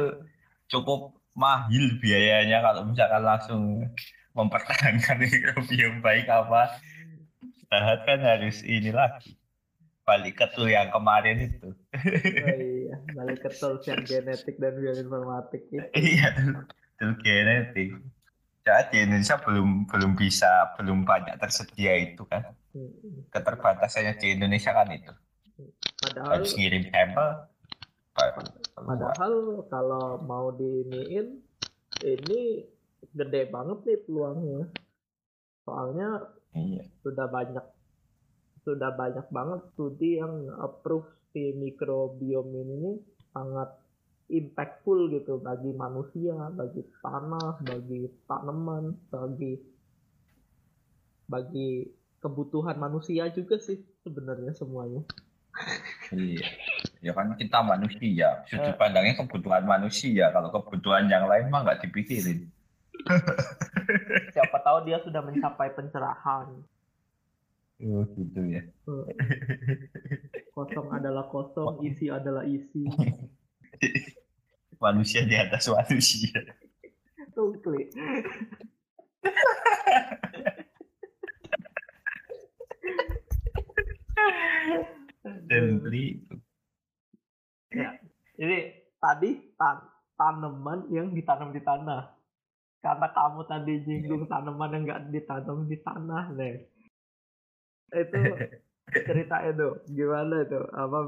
cukup 0.72 1.14
mahil 1.32 1.96
biayanya 2.00 2.60
kalau 2.60 2.88
misalkan 2.88 3.22
langsung 3.24 3.62
mempertahankan 4.32 5.16
mikrobiom 5.24 6.00
baik 6.00 6.28
apa 6.28 6.80
sehat 7.68 8.04
kan 8.04 8.20
harus 8.20 8.60
ini 8.64 8.92
lagi 8.92 9.36
balik 10.04 10.40
ke 10.40 10.46
tool 10.52 10.68
yang 10.68 10.92
kemarin 10.92 11.48
itu 11.48 11.68
oh 11.72 12.56
iya 12.56 12.81
balik 13.14 13.38
ke 13.44 13.50
tool 13.56 13.80
yang 13.84 14.02
genetik 14.04 14.56
dan 14.60 14.72
bioinformatik 14.76 15.62
itu 15.70 15.86
iya 15.98 16.32
tool 16.98 17.12
genetik 17.20 17.96
jadi 18.62 18.86
di 18.94 18.96
Indonesia 19.02 19.36
belum 19.42 19.90
belum 19.90 20.12
bisa 20.14 20.76
belum 20.78 21.02
banyak 21.02 21.34
tersedia 21.40 21.98
itu 21.98 22.22
kan 22.30 22.54
hmm. 22.76 23.32
keterbatasannya 23.34 24.14
di 24.20 24.38
Indonesia 24.38 24.70
kan 24.70 24.88
itu 24.92 25.12
padahal 25.98 26.38
harus 26.38 26.54
ngirim 26.54 26.86
sampel 26.90 27.52
Padahal 28.76 29.64
kalau 29.72 30.20
mau 30.24 30.52
diiniin 30.52 31.40
ini 32.04 32.40
gede 33.12 33.48
banget 33.48 33.78
nih 33.88 34.00
peluangnya. 34.04 34.62
Soalnya 35.64 36.08
iya. 36.52 36.84
sudah 37.00 37.26
banyak 37.30 37.66
sudah 38.62 38.90
banyak 38.94 39.26
banget 39.32 39.60
studi 39.74 40.20
yang 40.20 40.46
approve 40.60 41.08
si 41.32 41.56
mikrobiom 41.56 42.48
ini 42.52 43.00
sangat 43.32 43.72
impactful 44.32 45.12
gitu 45.12 45.40
bagi 45.40 45.72
manusia, 45.76 46.36
bagi 46.52 46.80
tanah, 47.04 47.60
bagi 47.60 48.08
tanaman, 48.24 48.96
bagi 49.12 49.60
bagi 51.28 51.88
kebutuhan 52.20 52.76
manusia 52.76 53.28
juga 53.32 53.56
sih 53.60 53.80
sebenarnya 54.04 54.52
semuanya. 54.56 55.02
Iya. 56.12 56.48
Ya 57.04 57.12
kan 57.12 57.36
kita 57.36 57.60
manusia. 57.60 58.44
Sudut 58.48 58.72
eh. 58.72 58.78
pandangnya 58.78 59.20
kebutuhan 59.20 59.64
manusia. 59.68 60.32
Kalau 60.32 60.48
kebutuhan 60.48 61.10
yang 61.12 61.28
lain 61.28 61.52
mah 61.52 61.66
nggak 61.66 61.84
dipikirin. 61.88 62.48
Siapa 64.36 64.58
tahu 64.62 64.86
dia 64.88 65.02
sudah 65.02 65.20
mencapai 65.20 65.74
pencerahan 65.74 66.62
oh 67.88 68.06
gitu 68.14 68.40
ya 68.46 68.62
eh. 68.62 69.16
kosong 70.54 70.88
adalah 70.92 71.26
kosong 71.30 71.82
isi 71.82 72.06
adalah 72.12 72.46
isi 72.46 72.86
manusia 74.82 75.22
di 75.26 75.34
atas 75.38 75.70
manusia 75.70 76.42
Tungkli. 77.32 77.88
Tungkli. 85.48 86.04
Ya. 87.72 87.96
Jadi 88.36 88.58
tadi 89.00 89.30
tan 89.56 89.76
tanaman 90.20 90.92
yang 90.92 91.08
ditanam 91.16 91.56
di 91.56 91.60
tanah. 91.64 92.12
Karena 92.82 93.08
kamu 93.14 93.40
tadi 93.48 93.72
nyinggung 93.86 94.28
tanaman 94.28 94.72
yang 94.76 94.82
nggak 94.84 95.02
ditanam 95.08 95.64
di 95.64 95.76
tanah, 95.80 96.34
nih. 96.36 96.68
Itu 97.92 98.20
cerita 98.92 99.36
itu 99.46 99.68
gimana 99.92 100.42
itu? 100.42 100.60
Apa 100.72 101.00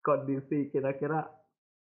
kondisi 0.00 0.72
kira-kira 0.72 1.28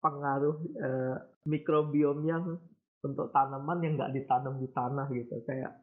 pengaruh 0.02 0.58
eh, 0.80 1.16
mikrobiom 1.46 2.20
yang 2.26 2.58
untuk 3.00 3.32
tanaman 3.32 3.80
yang 3.86 3.94
nggak 3.96 4.14
ditanam 4.14 4.58
di 4.58 4.68
tanah 4.74 5.08
gitu? 5.14 5.40
Kayak 5.46 5.74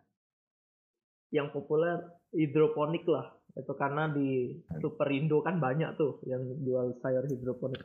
yang 1.30 1.50
populer 1.50 2.02
hidroponik 2.34 3.06
lah. 3.06 3.32
Itu 3.56 3.72
karena 3.72 4.12
di 4.12 4.52
Superindo 4.84 5.40
kan 5.40 5.56
banyak 5.56 5.96
tuh 5.96 6.20
yang 6.28 6.44
jual 6.60 6.98
sayur 7.00 7.24
hidroponik. 7.24 7.82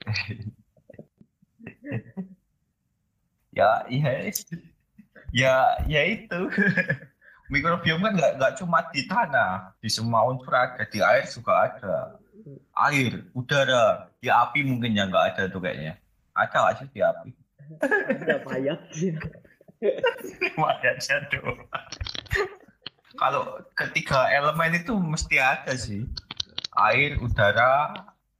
Ya 3.50 3.82
iya 3.90 4.30
ya 5.34 5.54
ya 5.90 6.02
itu 6.06 6.38
mikrobiom 7.50 8.00
kan 8.00 8.12
nggak 8.14 8.32
nggak 8.38 8.52
cuma 8.56 8.78
di 8.94 9.02
tanah 9.10 9.74
di 9.82 9.90
semua 9.90 10.24
unsur 10.30 10.54
ada 10.54 10.86
di 10.86 11.02
air 11.02 11.26
juga 11.26 11.68
ada. 11.68 11.96
Air 12.88 13.28
udara 13.36 14.08
di 14.22 14.32
api 14.32 14.64
mungkin 14.64 14.96
yang 14.96 15.12
nggak 15.12 15.36
ada 15.36 15.42
tuh 15.52 15.60
kayaknya. 15.60 15.98
Ada 16.32 16.56
nggak 16.56 16.74
sih 16.78 16.88
di 16.94 17.00
api? 17.04 17.30
Ada 17.84 18.36
mayat 18.46 18.80
sih. 18.94 19.12
Mayatnya 20.60 21.16
tuh 21.32 21.56
kalau 23.20 23.60
ketiga 23.76 24.32
elemen 24.32 24.80
itu 24.80 24.96
mesti 24.96 25.36
ada 25.36 25.76
sih. 25.76 26.08
Air 26.72 27.20
udara 27.20 27.92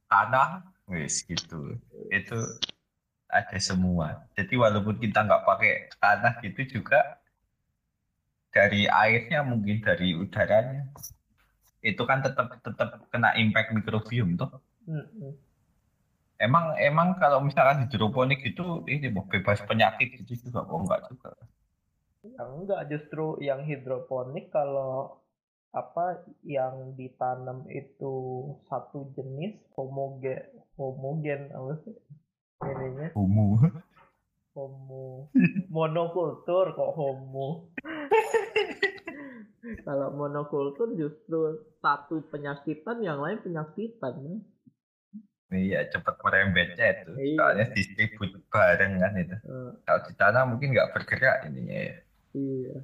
tanah 0.09 0.65
wis 0.89 1.21
gitu. 1.29 1.77
Itu 2.09 2.41
ada 3.29 3.57
semua. 3.61 4.25
Jadi 4.33 4.57
walaupun 4.57 4.97
kita 4.97 5.21
nggak 5.21 5.45
pakai 5.45 5.93
tanah 6.01 6.41
gitu 6.41 6.81
juga 6.81 7.20
dari 8.55 8.87
airnya 8.87 9.39
mungkin 9.51 9.77
dari 9.87 10.13
udaranya. 10.23 10.83
Itu 11.81 12.03
kan 12.09 12.19
tetap 12.25 12.47
tetap 12.65 12.89
kena 13.11 13.33
impact 13.41 13.73
mikrobiom 13.73 14.37
tuh 14.41 14.49
Mm-mm. 14.87 15.33
emang 16.41 16.65
emang 16.81 17.09
kalau 17.21 17.39
misalkan 17.47 17.85
hidroponik 17.85 18.41
itu 18.43 18.63
ini 18.89 19.07
mau 19.13 19.25
bebas 19.29 19.61
penyakit 19.69 20.07
gitu 20.19 20.49
juga 20.49 20.65
oh 20.67 20.81
enggak 20.83 21.01
juga? 21.09 21.29
Yang 22.25 22.51
enggak 22.59 22.81
justru 22.91 23.25
yang 23.47 23.61
hidroponik 23.69 24.45
kalau 24.53 25.21
apa 25.71 26.05
yang 26.43 26.75
ditanam 26.99 27.59
itu 27.71 28.13
satu 28.69 28.99
jenis 29.15 29.55
homogen 29.77 30.41
homogen 30.77 31.41
apa 31.57 31.73
sih? 31.85 31.95
Ininya. 32.61 33.07
Homo 33.15 33.45
homo. 34.55 35.31
Monokultur 35.75 36.75
kok 36.75 36.91
homo? 36.95 37.71
Kalau 39.61 40.09
monokultur 40.17 40.97
justru 40.97 41.61
satu 41.85 42.25
penyakitan 42.33 42.97
yang 43.05 43.21
lain 43.21 43.37
penyakitan 43.45 44.13
ya. 44.25 44.35
iya 45.51 45.79
cepat 45.91 46.17
merembetnya 46.23 46.87
itu. 46.97 47.11
Iya. 47.13 47.37
soalnya 47.37 47.65
distribut 47.75 48.31
bareng 48.49 48.93
kan 48.97 49.13
itu. 49.19 49.37
Eh, 49.37 49.71
kalau 49.85 49.99
di 50.07 50.13
tanah 50.17 50.43
mungkin 50.47 50.73
nggak 50.73 50.91
bergerak 50.97 51.45
ininya 51.45 51.77
ya. 51.77 51.95
Iya. 52.33 52.77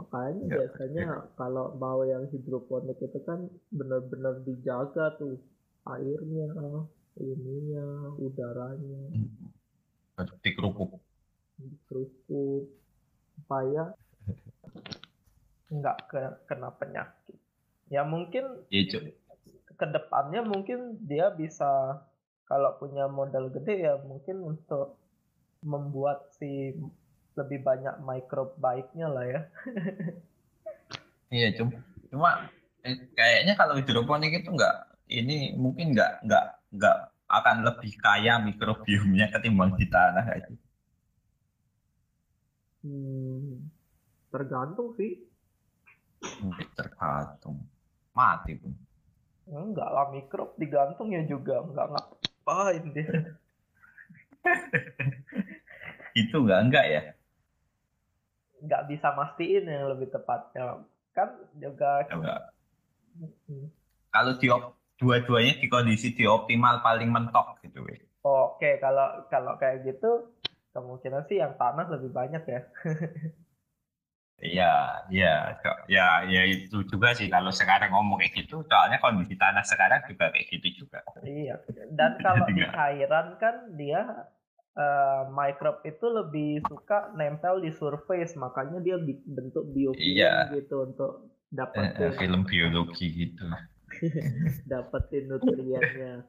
Makanya 0.00 0.42
Ya, 0.46 0.56
biasanya 0.64 1.06
kalau 1.36 1.76
mau 1.76 2.00
yang 2.06 2.24
hidroponik 2.30 2.96
itu 3.02 3.20
kan 3.26 3.50
benar-benar 3.68 4.40
dijaga 4.46 5.18
tuh 5.20 5.36
airnya 5.84 6.48
ininya 7.18 8.14
udaranya 8.16 9.02
harus 10.20 10.36
dikerupuk 10.44 11.00
dikerupuk 11.60 12.68
supaya 13.36 13.92
nggak 15.70 15.98
ke- 16.10 16.38
kena 16.50 16.70
penyakit. 16.74 17.36
Ya 17.90 18.02
mungkin 18.06 18.66
Cuk. 18.70 19.02
ke 19.78 19.86
depannya 19.88 20.44
mungkin 20.44 21.00
dia 21.08 21.32
bisa 21.32 22.00
kalau 22.44 22.76
punya 22.76 23.06
modal 23.06 23.48
gede 23.48 23.86
ya 23.86 23.94
mungkin 24.02 24.42
untuk 24.42 24.98
membuat 25.62 26.26
si 26.34 26.74
lebih 27.38 27.62
banyak 27.62 28.02
microbe 28.02 28.58
baiknya 28.58 29.06
lah 29.08 29.24
ya. 29.26 29.40
Iya, 31.30 31.54
cuma 31.54 31.78
cuma 32.10 32.30
eh, 32.82 33.06
kayaknya 33.14 33.54
kalau 33.54 33.78
hidroponik 33.78 34.42
itu 34.42 34.50
enggak 34.50 34.82
ini 35.06 35.54
mungkin 35.54 35.94
enggak 35.94 36.18
enggak 36.26 36.58
enggak 36.74 36.96
akan 37.38 37.56
lebih 37.66 37.92
kaya 38.04 38.32
mikrobiomnya 38.48 39.26
ketimbang 39.34 39.72
di 39.80 39.86
tanah 39.94 40.24
kayak 40.28 40.42
gitu. 40.50 40.66
Hmm, 42.82 43.70
tergantung 44.32 44.88
sih 44.98 45.12
Mungkin 46.42 46.68
tergantung 46.78 47.56
mati 48.18 48.52
pun. 48.60 48.72
enggak 49.62 49.88
lah 49.94 50.06
mikrob 50.14 50.50
digantung 50.60 51.08
ya 51.16 51.22
juga 51.32 51.54
enggak 51.66 51.86
ngapain 51.92 52.84
dia 52.96 53.08
Itu 56.20 56.36
enggak 56.42 56.60
enggak 56.66 56.84
ya? 56.92 57.00
nggak 58.64 58.82
bisa 58.90 59.08
mastiin 59.18 59.64
yang 59.74 59.84
lebih 59.92 60.08
tepatnya 60.14 60.64
kan 61.16 61.28
juga 61.62 61.90
Enggak. 62.10 62.52
Hmm. 63.48 63.70
Kalau 64.14 64.32
di 64.40 64.46
dua-duanya 65.00 65.54
di 65.62 65.66
kondisi 65.74 66.06
di 66.18 66.24
optimal 66.36 66.74
paling 66.86 67.10
mentok 67.16 67.46
gitu 67.64 67.78
weh. 67.86 68.00
Oke, 68.24 68.70
kalau 68.84 69.06
kalau 69.32 69.52
kayak 69.60 69.78
gitu 69.88 70.06
kemungkinan 70.74 71.22
sih 71.28 71.36
yang 71.42 71.52
tanah 71.60 71.86
lebih 71.94 72.10
banyak 72.18 72.42
ya. 72.54 72.60
Iya, 74.40 74.64
iya, 75.12 75.28
ya, 75.94 76.00
ya 76.32 76.40
itu 76.48 76.76
juga 76.88 77.08
sih 77.18 77.28
kalau 77.34 77.52
sekarang 77.52 77.92
ngomong 77.92 78.16
kayak 78.24 78.32
gitu, 78.40 78.64
soalnya 78.64 78.96
kondisi 79.04 79.34
tanah 79.36 79.64
sekarang 79.68 80.00
juga 80.08 80.24
kayak 80.32 80.46
gitu 80.48 80.68
juga. 80.80 80.98
Iya. 81.20 81.54
Dan 81.98 82.12
kalau 82.24 82.46
di 82.56 82.64
Iya. 82.64 82.72
cairan 82.72 83.26
kan 83.42 83.54
dia 83.76 84.00
eh, 84.80 85.22
microbe 85.28 85.80
itu 85.84 86.06
lebih 86.08 86.50
suka 86.70 87.12
nempel 87.18 87.60
di 87.64 87.70
surface, 87.80 88.32
makanya 88.40 88.78
dia 88.86 88.96
bentuk 89.36 89.64
biofilm 89.76 90.00
Iya. 90.16 90.32
gitu 90.56 90.74
untuk 90.88 91.10
Eh, 91.20 91.28
eh, 91.36 91.52
dapetin 91.52 92.10
film 92.18 92.40
biologi 92.48 93.06
gitu. 93.20 93.44
dapetin 94.70 95.30
nutriennya. 95.30 96.24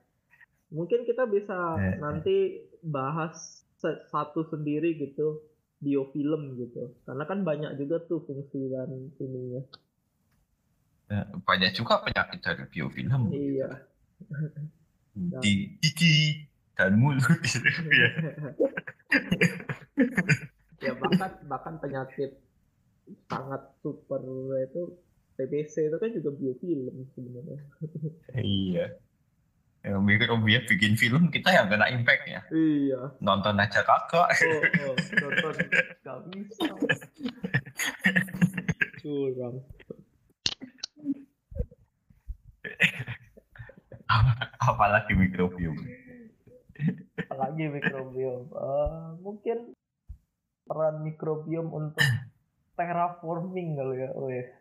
Mungkin 0.72 1.04
kita 1.04 1.28
bisa 1.28 1.76
Eh, 1.78 1.84
eh. 1.84 1.96
nanti 2.00 2.38
bahas 2.82 3.66
satu 3.82 4.48
sendiri 4.48 4.96
gitu 4.98 5.42
biofilm 5.82 6.56
gitu. 6.62 6.94
Karena 7.04 7.24
kan 7.26 7.42
banyak 7.42 7.76
juga 7.82 8.00
tuh 8.06 8.24
fungsi 8.24 8.70
dan 8.70 9.12
ininya. 9.18 9.62
Eh, 11.12 11.26
Banyak 11.44 11.76
juga 11.76 12.00
penyakit 12.06 12.40
dari 12.40 12.64
biofilm. 12.72 13.34
Iya. 13.34 13.70
di 15.44 15.76
gigi 15.84 16.48
dan 16.78 16.96
mulut 16.96 17.42
gitu 17.44 17.68
ya. 17.92 18.10
ya 20.86 20.92
bahkan 20.96 21.32
bahkan 21.52 21.76
penyakit 21.84 22.32
sangat 23.28 23.62
super 23.84 24.22
itu 24.64 24.96
TBC 25.42 25.90
itu 25.90 25.98
kan 25.98 26.10
juga 26.14 26.30
biofilm 26.38 26.96
sebenarnya. 27.18 27.60
Iya. 28.38 28.86
Yang 29.82 30.02
mikrobia 30.06 30.62
bikin 30.70 30.94
film 30.94 31.34
kita 31.34 31.50
yang 31.50 31.66
kena 31.66 31.90
impact 31.90 32.30
ya. 32.30 32.42
Iya. 32.54 33.18
Nonton 33.18 33.58
aja 33.58 33.82
kagak. 33.82 34.30
Oh, 34.30 34.62
oh 34.86 34.96
nonton 35.18 35.54
nggak 36.06 36.20
bisa. 36.30 36.70
Curang. 39.02 39.58
Apalagi 44.62 45.18
mikrobiom. 45.18 45.78
Apalagi 47.26 47.64
mikrobiom. 47.74 48.42
Eh, 48.54 49.06
mungkin 49.18 49.58
peran 50.70 51.02
mikrobiom 51.02 51.68
untuk 51.74 52.06
terraforming 52.78 53.82
kali 53.82 54.06
ya. 54.06 54.10
Weh. 54.14 54.61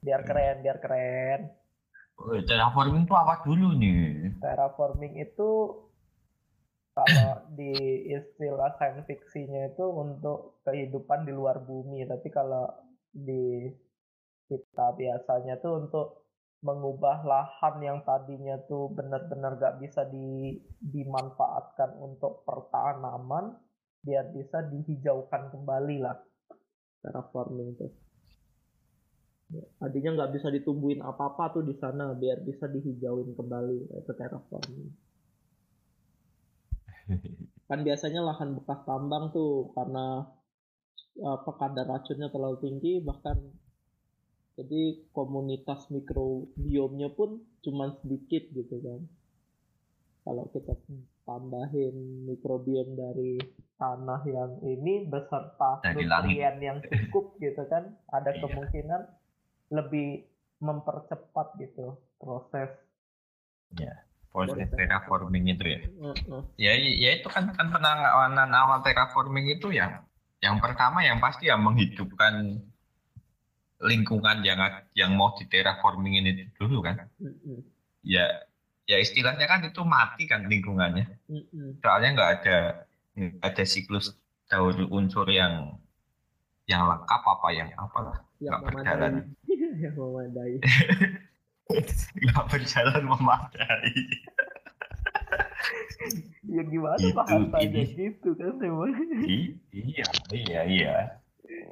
Biar 0.00 0.22
keren, 0.24 0.62
biar 0.64 0.78
keren. 0.78 1.40
Oh, 2.16 2.32
Terraforming 2.32 3.04
itu 3.04 3.14
apa 3.14 3.44
dulu 3.44 3.76
nih? 3.76 4.32
terraforming 4.40 5.20
itu 5.20 5.50
kalau 6.96 7.32
di 7.52 7.72
istilah 8.08 8.72
science 8.80 9.04
fiksinya 9.04 9.68
itu 9.68 9.84
untuk 9.84 10.64
kehidupan 10.64 11.28
di 11.28 11.32
luar 11.36 11.60
bumi 11.60 12.08
tapi 12.08 12.32
kalau 12.32 12.64
di 13.12 13.68
kita 14.48 14.96
biasanya 14.96 15.60
tuh 15.60 15.84
untuk 15.84 16.06
mengubah 16.64 17.20
lahan 17.26 17.76
yang 17.84 17.98
tadinya 18.00 18.56
tuh 18.64 18.88
benar-benar 18.96 19.60
gak 19.60 19.76
bisa 19.76 20.08
di, 20.08 20.56
dimanfaatkan 20.80 22.00
untuk 22.00 22.48
pertanaman 22.48 23.60
biar 24.00 24.32
bisa 24.32 24.64
dihijaukan 24.64 25.52
kembali 25.52 26.00
lah 26.00 26.16
terraforming 27.04 27.76
tuh 27.76 27.92
ya, 29.52 29.64
tadinya 29.82 30.10
nggak 30.22 30.32
bisa 30.38 30.48
ditumbuhin 30.50 31.02
apa-apa 31.02 31.58
tuh 31.58 31.64
di 31.66 31.74
sana 31.78 32.14
biar 32.14 32.42
bisa 32.42 32.66
dihijauin 32.66 33.34
kembali 33.34 33.78
itu 33.90 34.12
terraforming 34.16 34.90
kan 37.68 37.80
biasanya 37.82 38.22
lahan 38.22 38.54
bekas 38.58 38.82
tambang 38.86 39.30
tuh 39.30 39.70
karena 39.74 40.26
apa 41.16 41.50
kadar 41.56 41.88
racunnya 41.88 42.28
terlalu 42.28 42.60
tinggi 42.60 43.00
bahkan 43.00 43.40
jadi 44.56 45.04
komunitas 45.12 45.92
mikrobiomnya 45.92 47.12
pun 47.12 47.44
cuma 47.60 47.92
sedikit 48.00 48.48
gitu 48.56 48.80
kan. 48.80 49.04
Kalau 50.24 50.48
kita 50.50 50.74
tambahin 51.28 52.24
mikrobiom 52.24 52.96
dari 52.96 53.36
tanah 53.76 54.24
yang 54.24 54.52
ini 54.64 55.04
beserta 55.06 55.84
nutrien 55.92 56.56
yang 56.58 56.78
cukup 56.80 57.36
gitu 57.38 57.62
kan 57.68 57.92
ada 58.08 58.32
iya. 58.32 58.40
kemungkinan 58.40 59.02
lebih 59.70 60.24
mempercepat 60.60 61.56
gitu 61.60 61.98
proses. 62.18 62.70
Ya 63.76 64.06
proses 64.36 64.68
terraforming 64.68 65.48
itu 65.48 65.64
ya. 65.64 65.80
Uh. 66.28 66.44
ya 66.60 66.76
ya 66.76 67.10
itu 67.16 67.28
kan 67.32 67.56
kan 67.56 67.72
penanganan 67.72 68.52
awal 68.52 68.84
terraforming 68.84 69.48
itu 69.48 69.72
ya 69.72 70.04
yang 70.44 70.60
pertama 70.60 71.00
yang 71.00 71.16
pasti 71.24 71.48
ya 71.48 71.56
menghidupkan 71.56 72.60
lingkungan 73.80 74.44
yang 74.44 74.60
yang 74.92 75.16
mau 75.16 75.32
di 75.40 75.48
terraforming 75.48 76.20
ini 76.20 76.52
dulu 76.60 76.84
kan. 76.84 77.08
Mm-hmm. 77.16 77.58
ya 78.04 78.28
ya 78.84 79.00
istilahnya 79.00 79.48
kan 79.48 79.64
itu 79.64 79.80
mati 79.88 80.28
kan 80.28 80.44
lingkungannya. 80.44 81.08
Mm-hmm. 81.32 81.80
soalnya 81.80 82.08
nggak 82.12 82.30
ada 82.40 82.58
nggak 83.16 83.40
ada 83.40 83.64
siklus 83.64 84.12
daur 84.52 84.76
unsur 84.92 85.24
yang 85.32 85.80
yang 86.68 86.84
lengkap 86.84 87.22
apa 87.24 87.48
yang 87.56 87.72
apalah 87.80 88.20
nggak 88.36 88.60
berjalan 88.68 89.12
yang 89.78 89.94
memadai. 89.96 90.56
Nggak 92.22 92.44
berjalan 92.46 93.02
memadai. 93.04 93.94
Ya 96.46 96.62
gimana 96.62 97.02
itu, 97.02 97.16
bahasanya 97.16 97.82
gitu 97.90 98.30
kan 98.38 98.54
memang 98.62 98.94
iya 99.74 100.06
iya 100.30 100.60
iya. 100.62 100.96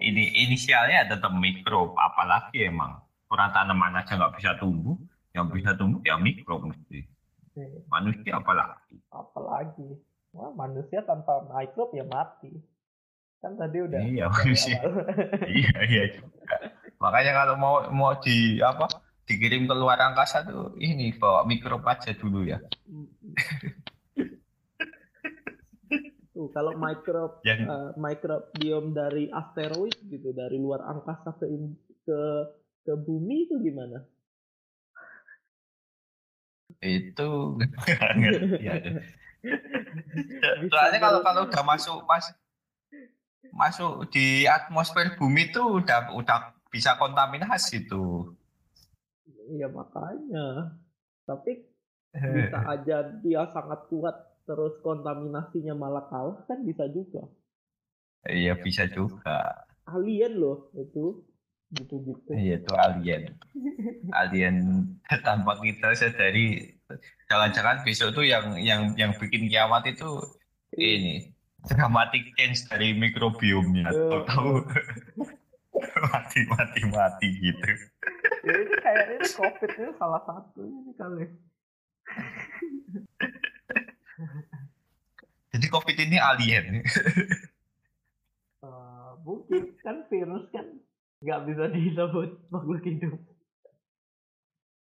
Ini 0.02 0.48
inisialnya 0.48 1.14
tetap 1.14 1.30
mikro 1.38 1.94
apalagi 1.94 2.66
emang. 2.66 2.98
Orang 3.30 3.54
tanaman 3.54 3.94
aja 3.94 4.18
nggak 4.18 4.34
bisa 4.38 4.58
tumbuh 4.58 4.98
yang 5.34 5.50
bisa 5.50 5.78
tumbuh 5.78 6.02
ya 6.02 6.18
mikro 6.18 6.58
mesti. 6.62 7.06
Iya. 7.54 7.86
manusia 7.86 8.34
apalagi. 8.34 8.98
Apalagi? 9.14 9.94
Wah, 10.34 10.50
manusia 10.58 11.06
tanpa 11.06 11.46
mikro 11.46 11.94
ya 11.94 12.02
mati. 12.02 12.50
Kan 13.38 13.54
tadi 13.54 13.78
udah 13.78 14.00
iya 14.02 14.26
manusia. 14.26 14.82
iya 15.46 15.78
iya 15.86 16.02
juga 16.18 16.73
makanya 17.04 17.32
kalau 17.36 17.54
mau 17.60 17.76
mau 17.92 18.16
di 18.16 18.56
apa 18.64 18.88
dikirim 19.28 19.68
ke 19.68 19.74
luar 19.76 20.00
angkasa 20.00 20.48
tuh 20.48 20.72
ini 20.80 21.12
bawa 21.12 21.44
mikro 21.44 21.76
aja 21.84 22.16
dulu 22.16 22.48
ya 22.48 22.56
Tuh, 26.34 26.50
kalau 26.50 26.74
micro 26.74 27.38
yang... 27.46 27.70
uh, 27.70 27.90
microbiome 27.94 28.90
dari 28.90 29.30
asteroid 29.30 29.94
gitu, 30.10 30.34
dari 30.34 30.58
luar 30.58 30.82
angkasa 30.82 31.30
ke 31.38 31.46
ke 32.02 32.20
ke 32.82 32.92
bumi 32.98 33.46
itu 33.46 33.54
gimana? 33.62 34.02
Itu 36.82 37.54
ya. 38.58 38.82
Soalnya 40.66 40.98
kalau 40.98 41.22
kalau 41.22 41.46
udah 41.46 41.62
masuk 41.62 42.02
pas 42.02 42.26
masuk 43.54 44.10
di 44.10 44.50
atmosfer 44.50 45.14
bumi 45.14 45.54
itu 45.54 45.62
udah 45.62 46.10
udah 46.18 46.50
bisa 46.74 46.98
kontaminasi 46.98 47.86
tuh. 47.86 48.34
Iya 49.54 49.70
makanya. 49.70 50.74
Tapi 51.22 51.62
bisa 52.34 52.58
aja 52.66 52.96
dia 53.22 53.46
sangat 53.54 53.86
kuat 53.86 54.16
terus 54.42 54.74
kontaminasinya 54.82 55.78
malah 55.78 56.10
kalah 56.10 56.42
kan 56.50 56.66
bisa 56.66 56.90
juga. 56.90 57.22
Iya 58.26 58.58
bisa 58.58 58.90
juga. 58.90 59.62
Alien 59.86 60.34
loh 60.34 60.74
itu. 60.74 61.22
Gitu-gitu. 61.70 62.34
Iya 62.34 62.58
itu 62.58 62.72
alien. 62.74 63.22
Alien 64.10 64.56
tanpa 65.26 65.62
kita 65.62 65.94
sadari. 65.94 66.74
Jangan-jangan 67.30 67.86
besok 67.86 68.18
tuh 68.18 68.26
yang 68.26 68.58
yang 68.58 68.98
yang 68.98 69.14
bikin 69.14 69.46
kiamat 69.46 69.86
itu 69.86 70.18
ini 70.74 71.34
dramatic 71.64 72.36
change 72.36 72.68
dari 72.68 72.92
mikrobiomnya 72.92 73.88
uh, 73.88 74.20
tahu 74.28 74.60
mati 76.10 76.40
mati 76.46 76.80
mati 76.90 77.28
gitu 77.42 77.70
ya 78.46 78.52
ini 78.54 78.74
kayaknya 78.78 79.26
covid 79.34 79.70
ini 79.74 79.90
salah 79.98 80.22
satu 80.22 80.60
ini 80.62 80.92
kali 80.94 81.24
Jadi 85.54 85.70
COVID 85.70 85.96
ini 86.02 86.18
alien. 86.18 86.82
uh, 88.66 89.14
mungkin 89.22 89.70
kan 89.86 90.02
virus 90.10 90.50
kan 90.50 90.66
nggak 91.22 91.40
bisa 91.46 91.64
disebut 91.70 92.30
makhluk 92.50 92.82
hidup. 92.82 93.14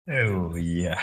Oh 0.09 0.51
iya. 0.59 0.99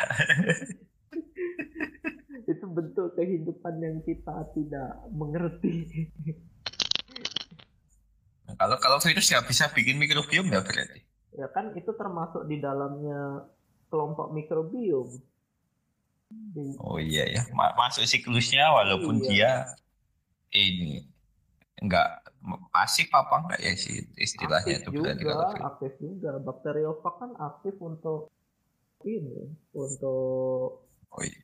itu 2.46 2.66
bentuk 2.68 3.16
kehidupan 3.16 3.80
yang 3.80 4.04
kita 4.04 4.44
tidak 4.52 4.92
mengerti. 5.08 5.88
Kalau 8.56 8.76
kalau 8.80 8.98
virus 9.00 9.28
nggak 9.28 9.46
bisa 9.46 9.68
bikin 9.72 9.96
mikrobiom 10.00 10.48
ya 10.50 10.60
berarti? 10.64 11.00
Ya 11.36 11.46
kan 11.52 11.76
itu 11.76 11.92
termasuk 11.92 12.48
di 12.48 12.60
dalamnya 12.60 13.44
kelompok 13.92 14.32
mikrobiom. 14.32 15.08
Oh 16.82 16.98
iya 16.98 17.22
ya, 17.30 17.42
masuk 17.54 18.02
siklusnya 18.02 18.66
walaupun 18.74 19.22
iya. 19.22 19.30
dia 19.30 19.50
ini 20.50 21.06
enggak 21.78 22.24
pasif 22.72 23.10
apa 23.12 23.44
enggak 23.44 23.60
ya 23.60 23.72
sih 23.76 24.06
istilahnya 24.16 24.80
aktif 24.80 24.90
itu 24.94 25.02
berarti 25.02 25.22
juga, 25.22 25.34
kalau 25.34 25.66
aktif 25.66 25.92
juga 26.00 26.30
bakteriofag 26.40 27.14
kan 27.20 27.30
aktif 27.42 27.74
untuk 27.82 28.20
ini 29.04 29.50
untuk 29.76 30.86
oh, 31.10 31.22
iya. 31.22 31.40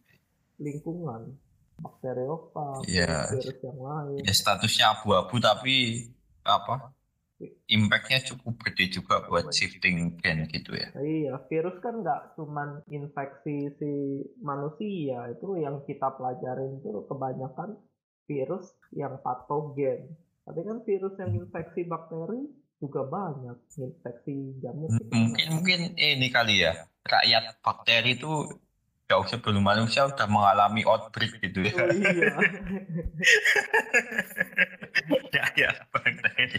lingkungan 0.63 1.37
bakteriofag 1.83 2.87
iya. 2.89 3.29
virus 3.29 3.59
yang 3.61 3.81
lain 3.83 4.21
ya 4.25 4.33
statusnya 4.33 4.87
abu-abu 4.97 5.37
tapi 5.43 6.09
apa 6.47 6.95
impactnya 7.71 8.21
cukup 8.27 8.55
gede 8.69 9.01
juga 9.01 9.25
buat 9.27 9.49
shifting 9.51 10.21
gen 10.21 10.47
gitu 10.51 10.77
ya. 10.77 10.89
Iya, 10.99 11.35
virus 11.49 11.77
kan 11.81 12.03
nggak 12.05 12.37
cuman 12.37 12.85
infeksi 12.91 13.73
si 13.81 13.93
manusia, 14.43 15.33
itu 15.33 15.57
yang 15.59 15.81
kita 15.89 16.13
pelajarin 16.19 16.79
itu 16.83 17.07
kebanyakan 17.09 17.81
virus 18.29 18.73
yang 18.93 19.19
patogen. 19.25 20.15
Tapi 20.43 20.61
kan 20.67 20.79
virus 20.83 21.15
yang 21.23 21.33
infeksi 21.39 21.87
bakteri 21.87 22.51
juga 22.83 23.07
banyak, 23.07 23.57
infeksi 23.79 24.59
jamur. 24.59 24.91
Mungkin 25.15 25.47
mungkin 25.55 25.81
ini 25.95 26.29
kali 26.35 26.67
ya, 26.67 26.75
rakyat 27.07 27.63
bakteri 27.63 28.19
itu 28.19 28.59
jauh 29.07 29.29
sebelum 29.29 29.63
manusia 29.63 30.09
udah 30.09 30.27
mengalami 30.27 30.83
outbreak 30.89 31.39
gitu 31.39 31.69
ya. 31.69 31.73
Oh, 31.77 31.89
iya. 31.93 32.33
ya, 35.37 35.45
ya, 35.53 35.71
bakteri 35.93 36.59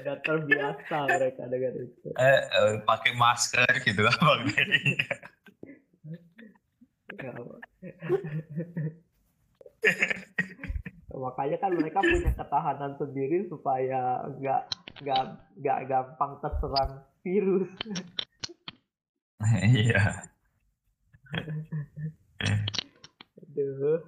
udah 0.00 0.16
terbiasa 0.24 0.96
mereka 1.06 1.42
dengan 1.46 1.72
itu. 1.84 2.08
Eh, 2.16 2.40
eh 2.40 2.74
pakai 2.84 3.12
masker 3.14 3.68
gitu 3.84 4.00
lah 4.02 4.16
bang 4.16 4.42
Makanya 11.10 11.56
kan 11.60 11.72
mereka 11.76 12.00
punya 12.00 12.32
ketahanan 12.32 12.92
sendiri 12.96 13.44
supaya 13.50 14.24
nggak 14.40 14.62
nggak 15.04 15.22
nggak 15.60 15.78
gampang 15.88 16.32
terserang 16.40 17.04
virus. 17.20 17.68
Iya. 19.60 20.28
Aduh. 23.40 24.00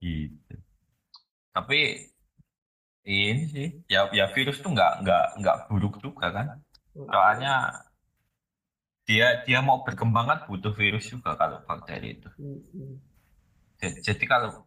Gitu. 0.00 0.54
Tapi 1.54 1.80
ini 3.04 3.44
sih 3.52 3.68
ya 3.84 4.08
ya 4.16 4.32
virus 4.32 4.64
tuh 4.64 4.72
nggak 4.72 5.04
nggak 5.04 5.24
nggak 5.44 5.56
buruk 5.68 6.00
juga 6.00 6.32
kan. 6.32 6.46
Soalnya 6.96 7.84
dia 9.04 9.44
dia 9.44 9.60
mau 9.60 9.84
berkembang 9.84 10.24
kan 10.24 10.38
butuh 10.48 10.72
virus 10.72 11.12
juga 11.12 11.36
kalau 11.36 11.60
bakteri 11.68 12.16
itu. 12.16 12.28
Jadi 14.00 14.24
kalau 14.24 14.64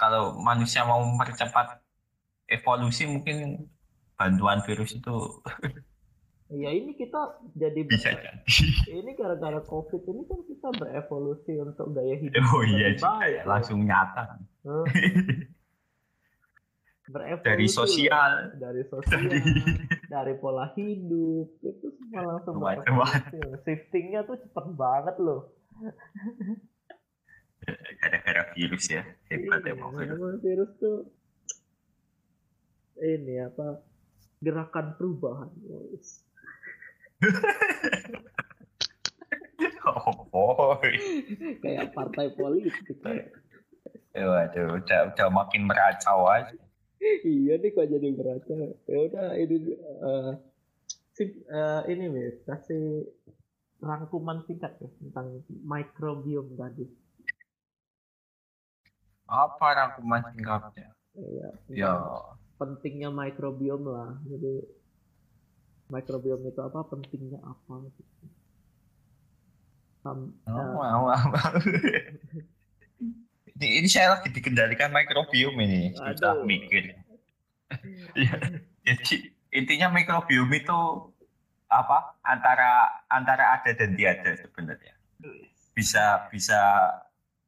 kalau 0.00 0.40
manusia 0.40 0.86
mau 0.88 1.04
mempercepat 1.04 1.84
evolusi 2.48 3.04
mungkin 3.04 3.68
bantuan 4.16 4.64
virus 4.64 4.96
itu 4.96 5.14
ya 6.64 6.72
ini 6.72 6.96
kita 6.96 7.44
jadi 7.52 7.80
bisa 7.84 8.08
jadi. 8.16 8.40
ini 9.04 9.12
gara-gara 9.12 9.60
covid 9.68 10.00
ini 10.08 10.24
kan 10.24 10.40
kita 10.48 10.68
berevolusi 10.80 11.60
untuk 11.60 11.92
gaya 11.92 12.16
hidup 12.16 12.40
oh 12.40 12.64
iya 12.64 12.96
juga 12.96 13.20
baik 13.20 13.28
ya, 13.28 13.36
ya. 13.36 13.42
langsung 13.44 13.84
nyata. 13.84 14.40
Hah? 14.64 14.84
berevolusi 17.08 17.44
dari 17.44 17.66
sosial. 17.68 18.32
Dari 18.56 18.82
sosial. 18.92 19.20
Dari 19.24 19.40
dari 20.08 20.34
pola 20.40 20.72
hidup. 20.76 21.48
Itu 21.60 21.86
semua 22.00 22.22
langsung 22.24 22.56
shiftingnya 23.64 24.24
tuh 24.24 24.36
cepet 24.40 24.66
banget 24.76 25.16
loh. 25.20 25.52
Gara-gara 28.00 28.42
virus 28.56 28.88
ya. 28.88 29.04
Hebat 29.28 29.60
Iya, 29.64 29.76
emang 29.76 29.92
virus. 29.92 30.40
virus 30.40 30.70
tuh 30.80 30.98
ini 32.98 33.38
apa 33.38 33.78
gerakan 34.42 34.98
perubahan 34.98 35.50
guys. 35.62 36.26
oh 39.86 40.26
boy. 40.30 40.90
Kayak 41.62 41.94
partai 41.94 42.26
politik 42.34 42.74
Ya, 44.16 44.24
waduh 44.26 44.82
udah 44.82 45.14
udah 45.14 45.28
makin 45.30 45.62
meracau 45.68 46.26
aja 46.26 46.50
iya 47.02 47.54
nih 47.62 47.70
kok 47.74 47.86
jadi 47.92 48.08
beraca 48.18 48.54
ya 48.90 48.98
udah 49.06 49.26
ini 49.42 49.56
eh, 50.08 50.30
sip- 51.16 51.44
eh, 51.50 51.82
ini 51.92 52.04
wes 52.14 52.36
kasih 52.48 52.82
rangkuman 53.88 54.38
singkat 54.46 54.72
ya 54.82 54.88
tentang 55.00 55.26
microbiome 55.72 56.52
tadi. 56.62 56.84
Apa 59.42 59.66
rangkuman 59.76 60.20
singkatnya? 60.34 60.88
Ya, 61.18 61.48
ya 61.82 61.92
pentingnya 62.58 63.10
microbiome 63.20 63.86
lah. 63.96 64.10
Jadi 64.30 64.52
microbiome 65.92 66.44
itu 66.50 66.60
apa? 66.68 66.80
Pentingnya 66.90 67.38
apa? 67.52 67.74
Gitu. 67.96 68.02
Sam- 70.02 70.32
Oh, 70.48 70.52
wow, 70.54 71.04
wow, 71.06 71.32
wow. 71.32 71.52
Ini, 73.58 73.82
ini 73.82 73.88
saya 73.90 74.14
lagi 74.14 74.30
dikendalikan 74.30 74.94
mikrobiom 74.94 75.58
ini. 75.58 75.90
Susah 75.98 76.38
Aduh. 76.38 76.46
mikir. 76.46 76.94
Ya, 78.14 78.32
jadi 78.86 79.34
intinya 79.50 79.90
mikrobiom 79.90 80.46
itu 80.54 80.78
apa? 81.66 82.14
Antara 82.22 83.02
antara 83.10 83.58
ada 83.58 83.70
dan 83.74 83.98
tiada 83.98 84.38
sebenarnya. 84.38 84.94
Bisa 85.74 86.30
bisa 86.30 86.60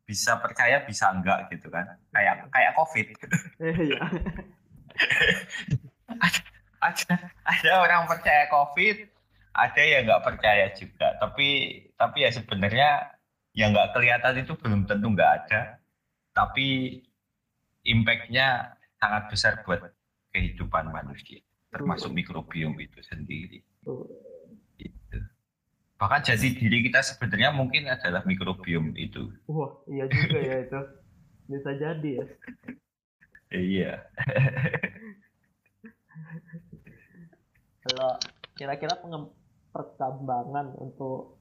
bisa 0.02 0.42
percaya 0.42 0.82
bisa 0.82 1.14
enggak 1.14 1.46
gitu 1.54 1.70
kan. 1.70 1.86
Kayak 2.10 2.50
kayak 2.50 2.74
covid. 2.74 3.06
Iya. 3.62 4.02
ada 6.80 7.14
ada 7.46 7.72
orang 7.78 8.10
percaya 8.10 8.50
covid 8.50 9.06
ada 9.54 9.82
yang 9.82 10.06
nggak 10.06 10.24
percaya 10.26 10.66
juga. 10.74 11.14
Tapi 11.22 11.48
tapi 11.94 12.18
ya 12.26 12.30
sebenarnya 12.34 13.14
yang 13.54 13.70
nggak 13.74 13.94
kelihatan 13.94 14.42
itu 14.42 14.54
belum 14.58 14.86
tentu 14.86 15.10
nggak 15.10 15.32
ada 15.46 15.79
tapi 16.40 16.96
impactnya 17.84 18.80
sangat 18.96 19.28
besar 19.28 19.52
buat 19.68 19.92
kehidupan 20.32 20.88
manusia 20.88 21.44
termasuk 21.68 22.10
mikrobiom 22.16 22.80
itu 22.80 22.98
sendiri. 23.04 23.60
Itu 24.80 25.18
bahkan 26.00 26.24
jati 26.24 26.56
diri 26.56 26.88
kita 26.88 27.04
sebenarnya 27.04 27.52
mungkin 27.52 27.84
adalah 27.84 28.24
mikrobiom 28.24 28.96
itu. 28.96 29.36
Wah, 29.52 29.84
iya 29.84 30.08
juga 30.08 30.38
ya 30.40 30.56
itu. 30.64 30.80
Bisa 31.44 31.70
jadi 31.76 32.10
ya. 32.10 32.24
iya. 33.52 33.92
Kalau 37.84 38.16
kira-kira 38.56 38.96
perkembangan 39.76 40.72
untuk 40.80 41.39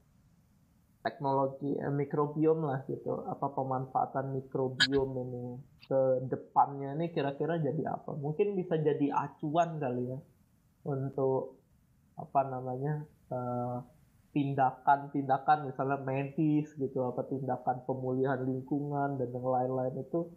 teknologi 1.00 1.72
eh, 1.80 1.92
mikrobiom 1.92 2.60
lah 2.64 2.84
gitu, 2.84 3.24
apa 3.24 3.52
pemanfaatan 3.56 4.36
mikrobiom 4.36 5.10
ini 5.24 5.44
ke 5.88 6.28
depannya 6.28 6.94
ini 7.00 7.08
kira-kira 7.10 7.56
jadi 7.56 7.96
apa? 7.96 8.12
Mungkin 8.14 8.52
bisa 8.54 8.76
jadi 8.76 9.08
acuan 9.10 9.80
kali 9.80 10.12
ya 10.12 10.18
untuk 10.84 11.56
apa 12.20 12.40
namanya 12.52 13.08
eh, 13.32 13.76
tindakan-tindakan 14.30 15.72
misalnya 15.72 15.98
medis 16.04 16.70
gitu, 16.76 17.02
apa 17.02 17.26
tindakan 17.26 17.82
pemulihan 17.88 18.38
lingkungan 18.44 19.18
dan 19.18 19.28
yang 19.34 19.46
lain-lain 19.48 20.06
itu 20.06 20.30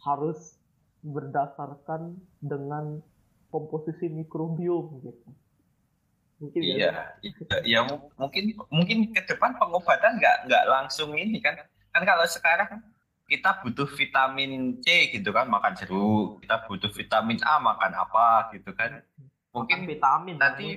harus 0.00 0.56
berdasarkan 1.04 2.16
dengan 2.40 3.02
komposisi 3.50 4.08
mikrobiom 4.08 5.02
gitu. 5.04 5.28
Mungkin 6.36 6.60
ya, 6.60 6.76
Iya, 6.76 6.92
iya, 7.24 7.56
ya 7.64 7.80
mu- 7.88 8.12
mungkin 8.20 8.44
mungkin 8.68 8.98
ke 9.16 9.24
depan 9.24 9.56
pengobatan 9.56 10.20
nggak 10.20 10.36
nggak 10.44 10.64
langsung 10.68 11.16
ini 11.16 11.40
kan. 11.40 11.56
Kan 11.92 12.04
kalau 12.04 12.28
sekarang 12.28 12.84
kita 13.26 13.64
butuh 13.64 13.88
vitamin 13.88 14.76
C 14.84 15.08
gitu 15.16 15.32
kan 15.32 15.48
makan 15.48 15.72
jeruk 15.74 16.38
kita 16.44 16.68
butuh 16.68 16.92
vitamin 16.92 17.40
A 17.42 17.56
makan 17.56 17.92
apa 17.96 18.52
gitu 18.52 18.76
kan. 18.76 19.00
Makan 19.00 19.56
mungkin 19.56 19.78
vitamin 19.88 20.36
nanti 20.36 20.76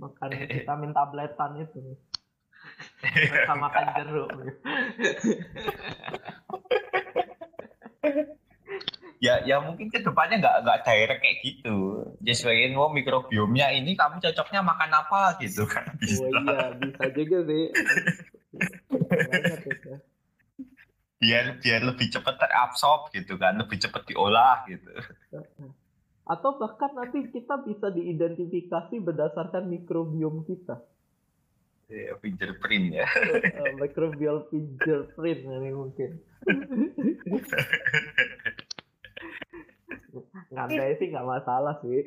makan 0.00 0.28
vitamin 0.32 0.90
tabletan 0.96 1.50
itu. 1.60 1.80
Mereka 3.04 3.52
makan 3.60 3.84
jeruk 4.00 4.28
ya 9.20 9.40
ya 9.48 9.56
mungkin 9.64 9.88
ke 9.88 10.04
depannya 10.04 10.36
nggak 10.40 10.56
nggak 10.64 10.80
direct 10.84 11.20
kayak 11.22 11.38
gitu. 11.44 12.04
Sesuaiin 12.20 12.76
mau 12.76 12.92
mikrobiomnya 12.92 13.72
ini 13.72 13.96
kamu 13.96 14.20
cocoknya 14.20 14.60
makan 14.60 14.90
apa? 14.92 15.40
gitu 15.40 15.64
kan 15.64 15.88
oh 15.88 15.96
bisa. 16.00 16.24
iya 16.24 16.60
bisa 16.76 17.04
juga 17.12 17.38
sih. 17.48 17.66
Biar 21.16 21.56
biar 21.64 21.80
lebih 21.80 22.12
cepat 22.12 22.36
terabsorb 22.36 23.08
gitu 23.08 23.40
kan 23.40 23.56
lebih 23.56 23.80
cepat 23.80 24.04
diolah 24.04 24.68
gitu. 24.68 24.92
Atau 26.28 26.60
bahkan 26.60 26.92
nanti 26.92 27.24
kita 27.32 27.64
bisa 27.64 27.88
diidentifikasi 27.88 29.00
berdasarkan 29.00 29.64
mikrobiom 29.64 30.44
kita. 30.44 30.76
Ya, 31.86 32.18
fingerprint 32.18 32.98
ya. 32.98 33.06
Eh, 33.62 33.72
microbial 33.78 34.50
fingerprint 34.52 35.40
ini 35.46 35.70
mungkin 35.72 36.20
ngandai 40.52 40.96
sih 40.98 41.08
nggak 41.12 41.28
masalah 41.28 41.74
sih. 41.84 42.00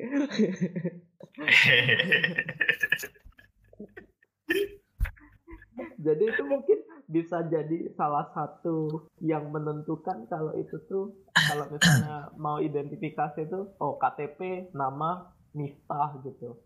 Jadi 6.00 6.24
itu 6.28 6.42
mungkin 6.44 6.78
bisa 7.10 7.42
jadi 7.48 7.90
salah 7.98 8.30
satu 8.32 9.08
yang 9.20 9.50
menentukan 9.50 10.30
kalau 10.30 10.54
itu 10.56 10.78
tuh 10.86 11.12
kalau 11.34 11.66
misalnya 11.68 12.30
mau 12.38 12.62
identifikasi 12.62 13.44
itu 13.50 13.74
oh 13.80 13.98
KTP 13.98 14.70
nama 14.76 15.28
Miftah 15.56 16.22
gitu. 16.22 16.56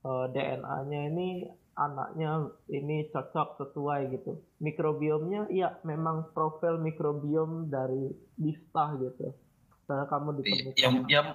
Eh, 0.00 0.26
DNA-nya 0.32 1.00
ini 1.12 1.44
anaknya 1.76 2.48
ini 2.72 3.12
cocok 3.12 3.60
sesuai 3.60 4.00
gitu. 4.16 4.40
Mikrobiomnya 4.64 5.52
iya 5.52 5.76
memang 5.84 6.32
profil 6.32 6.80
mikrobiom 6.80 7.68
dari 7.68 8.10
Miftah 8.40 8.96
gitu 8.98 9.34
karena 9.90 10.06
kamu 10.06 10.28
ditemukan 10.38 10.78
yang 10.78 10.94
yang 11.10 11.26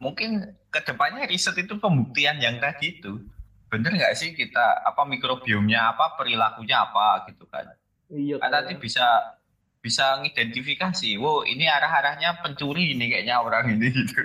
mungkin 0.00 0.56
ke 0.72 0.80
depannya 0.80 1.28
riset 1.28 1.60
itu 1.60 1.76
pembuktian 1.76 2.40
yang 2.40 2.56
tadi 2.56 2.96
itu. 2.96 3.20
Bener 3.68 3.92
nggak 3.92 4.16
sih 4.16 4.32
kita 4.32 4.80
apa 4.80 5.04
mikrobiomnya 5.04 5.92
apa 5.92 6.16
perilakunya 6.16 6.88
apa 6.88 7.28
gitu 7.28 7.44
kan? 7.52 7.68
Iya 8.08 8.40
kan 8.40 8.48
nanti 8.48 8.80
bisa 8.80 9.36
bisa 9.84 10.16
ngidentifikasi 10.24 11.20
wow 11.20 11.44
ini 11.44 11.68
arah 11.68 11.92
arahnya 11.92 12.40
pencuri 12.40 12.96
ini 12.96 13.12
kayaknya 13.12 13.36
orang 13.44 13.76
ini 13.76 13.92
gitu. 13.92 14.16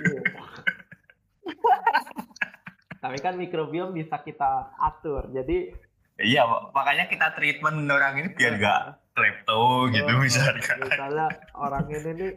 Tapi 3.04 3.16
kan 3.20 3.36
mikrobiom 3.36 3.92
bisa 3.92 4.16
kita 4.24 4.72
atur. 4.80 5.28
Jadi 5.28 5.76
iya 6.24 6.48
mak- 6.48 6.72
makanya 6.72 7.04
kita 7.12 7.36
treatment 7.36 7.84
orang 7.84 8.24
ini 8.24 8.28
biar 8.32 8.56
nggak 8.56 9.12
klepto 9.12 9.92
gitu 9.92 10.12
misalkan. 10.16 10.88
misalnya 10.88 11.28
orang 11.52 11.84
ini 11.92 12.10
nih 12.16 12.32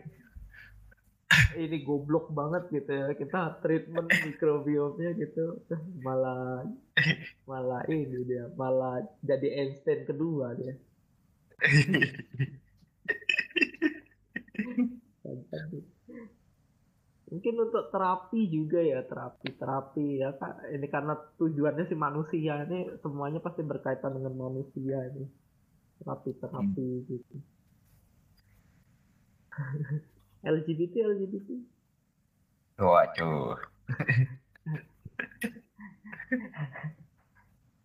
ini 1.64 1.82
goblok 1.86 2.30
banget 2.34 2.70
gitu 2.70 2.92
ya. 2.92 3.08
Kita 3.14 3.60
treatment 3.64 4.10
mikrobiomnya 4.10 5.14
gitu 5.18 5.62
malah 6.06 6.66
malah 7.50 7.82
ini 7.90 8.24
dia 8.26 8.50
malah 8.58 9.02
jadi 9.22 9.48
Einstein 9.64 10.06
kedua 10.08 10.54
dia. 10.58 10.74
Mungkin 17.34 17.56
untuk 17.66 17.90
terapi 17.90 18.46
juga 18.46 18.78
ya 18.78 19.02
terapi 19.10 19.58
terapi 19.58 20.22
ya 20.22 20.38
Kak. 20.38 20.70
ini 20.70 20.86
karena 20.86 21.18
tujuannya 21.42 21.90
si 21.90 21.96
manusia 21.98 22.62
ini 22.70 22.94
semuanya 23.02 23.42
pasti 23.42 23.66
berkaitan 23.66 24.14
dengan 24.14 24.38
manusia 24.38 25.02
ini 25.10 25.26
terapi 25.98 26.30
terapi 26.38 26.90
gitu 27.10 27.36
LGBT 30.44 30.94
LGBT 31.08 31.50
waduh. 32.80 33.58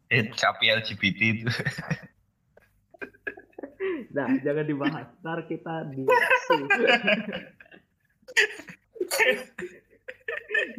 Eh 0.09 0.24
tapi 0.32 0.72
LGBT 0.72 1.20
itu. 1.36 1.52
Nah 4.09 4.40
jangan 4.40 4.64
dibahas. 4.64 5.06
Ntar 5.20 5.44
kita 5.47 5.85
di 5.93 6.09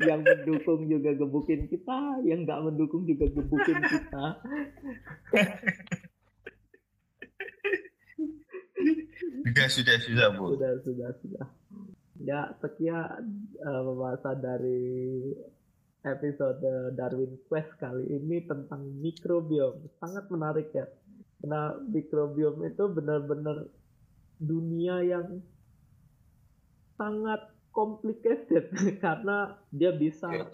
yang 0.09 0.25
mendukung 0.25 0.89
juga 0.89 1.13
gebukin 1.13 1.69
kita 1.69 2.25
yang 2.25 2.41
nggak 2.43 2.59
mendukung 2.65 3.05
juga 3.05 3.29
gebukin 3.29 3.79
kita 3.85 4.25
sudah 9.45 9.67
sudah 9.69 9.95
sudah 10.03 10.27
bu. 10.35 10.43
Sudah 10.55 10.71
sudah 10.83 11.09
sudah. 11.21 11.45
Ya 12.19 12.41
sekian 12.59 13.47
uh, 13.63 13.81
pembahasan 13.87 14.37
dari 14.43 15.31
episode 16.03 16.63
Darwin 16.95 17.39
Quest 17.47 17.75
kali 17.79 18.07
ini 18.07 18.43
tentang 18.47 18.83
mikrobiom. 18.99 19.87
Sangat 19.99 20.27
menarik 20.31 20.71
ya. 20.71 20.87
Karena 21.39 21.75
mikrobiom 21.79 22.59
itu 22.67 22.83
benar-benar 22.91 23.67
dunia 24.39 25.03
yang 25.03 25.39
sangat 26.99 27.39
complicated 27.71 28.71
karena 29.03 29.55
dia 29.71 29.95
bisa 29.95 30.27
ya, 30.27 30.47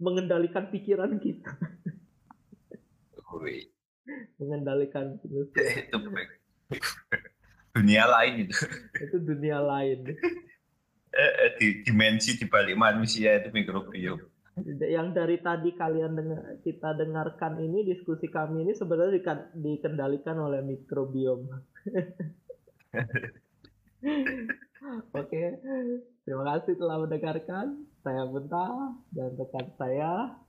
mengendalikan 0.00 0.72
pikiran 0.72 1.20
kita. 1.20 1.52
mengendalikan 4.40 5.16
itu 5.22 5.46
dunia 7.74 8.04
lain 8.06 8.46
itu. 8.46 8.56
itu 9.04 9.16
dunia 9.18 9.58
lain. 9.62 10.14
Eh, 11.10 11.32
eh, 11.42 11.50
di 11.58 11.82
dimensi 11.82 12.38
di 12.38 12.46
balik 12.46 12.78
manusia 12.78 13.38
itu 13.38 13.50
mikrobiom. 13.50 14.18
Yang 14.82 15.08
dari 15.16 15.36
tadi 15.40 15.72
kalian 15.72 16.12
dengar, 16.18 16.42
kita 16.60 16.92
dengarkan 16.98 17.58
ini 17.62 17.86
diskusi 17.86 18.28
kami 18.28 18.66
ini 18.68 18.74
sebenarnya 18.76 19.48
dikendalikan 19.56 20.36
oleh 20.36 20.60
mikrobiom. 20.60 21.48
Oke, 25.14 25.42
terima 26.24 26.44
kasih 26.56 26.74
telah 26.76 26.96
mendengarkan. 27.04 27.86
Saya 28.00 28.24
Benta 28.24 28.96
dan 29.12 29.36
rekan 29.36 29.66
saya 29.76 30.40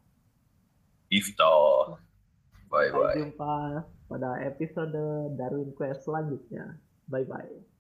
Ifto. 1.12 1.56
Bye 2.72 2.88
bye. 2.96 3.12
Sampai 3.12 3.20
jumpa 3.20 3.56
pada 4.08 4.32
episode 4.48 5.04
Darwin 5.36 5.76
Quest 5.76 6.08
selanjutnya. 6.08 6.80
Bye 7.12 7.24
bye. 7.26 7.71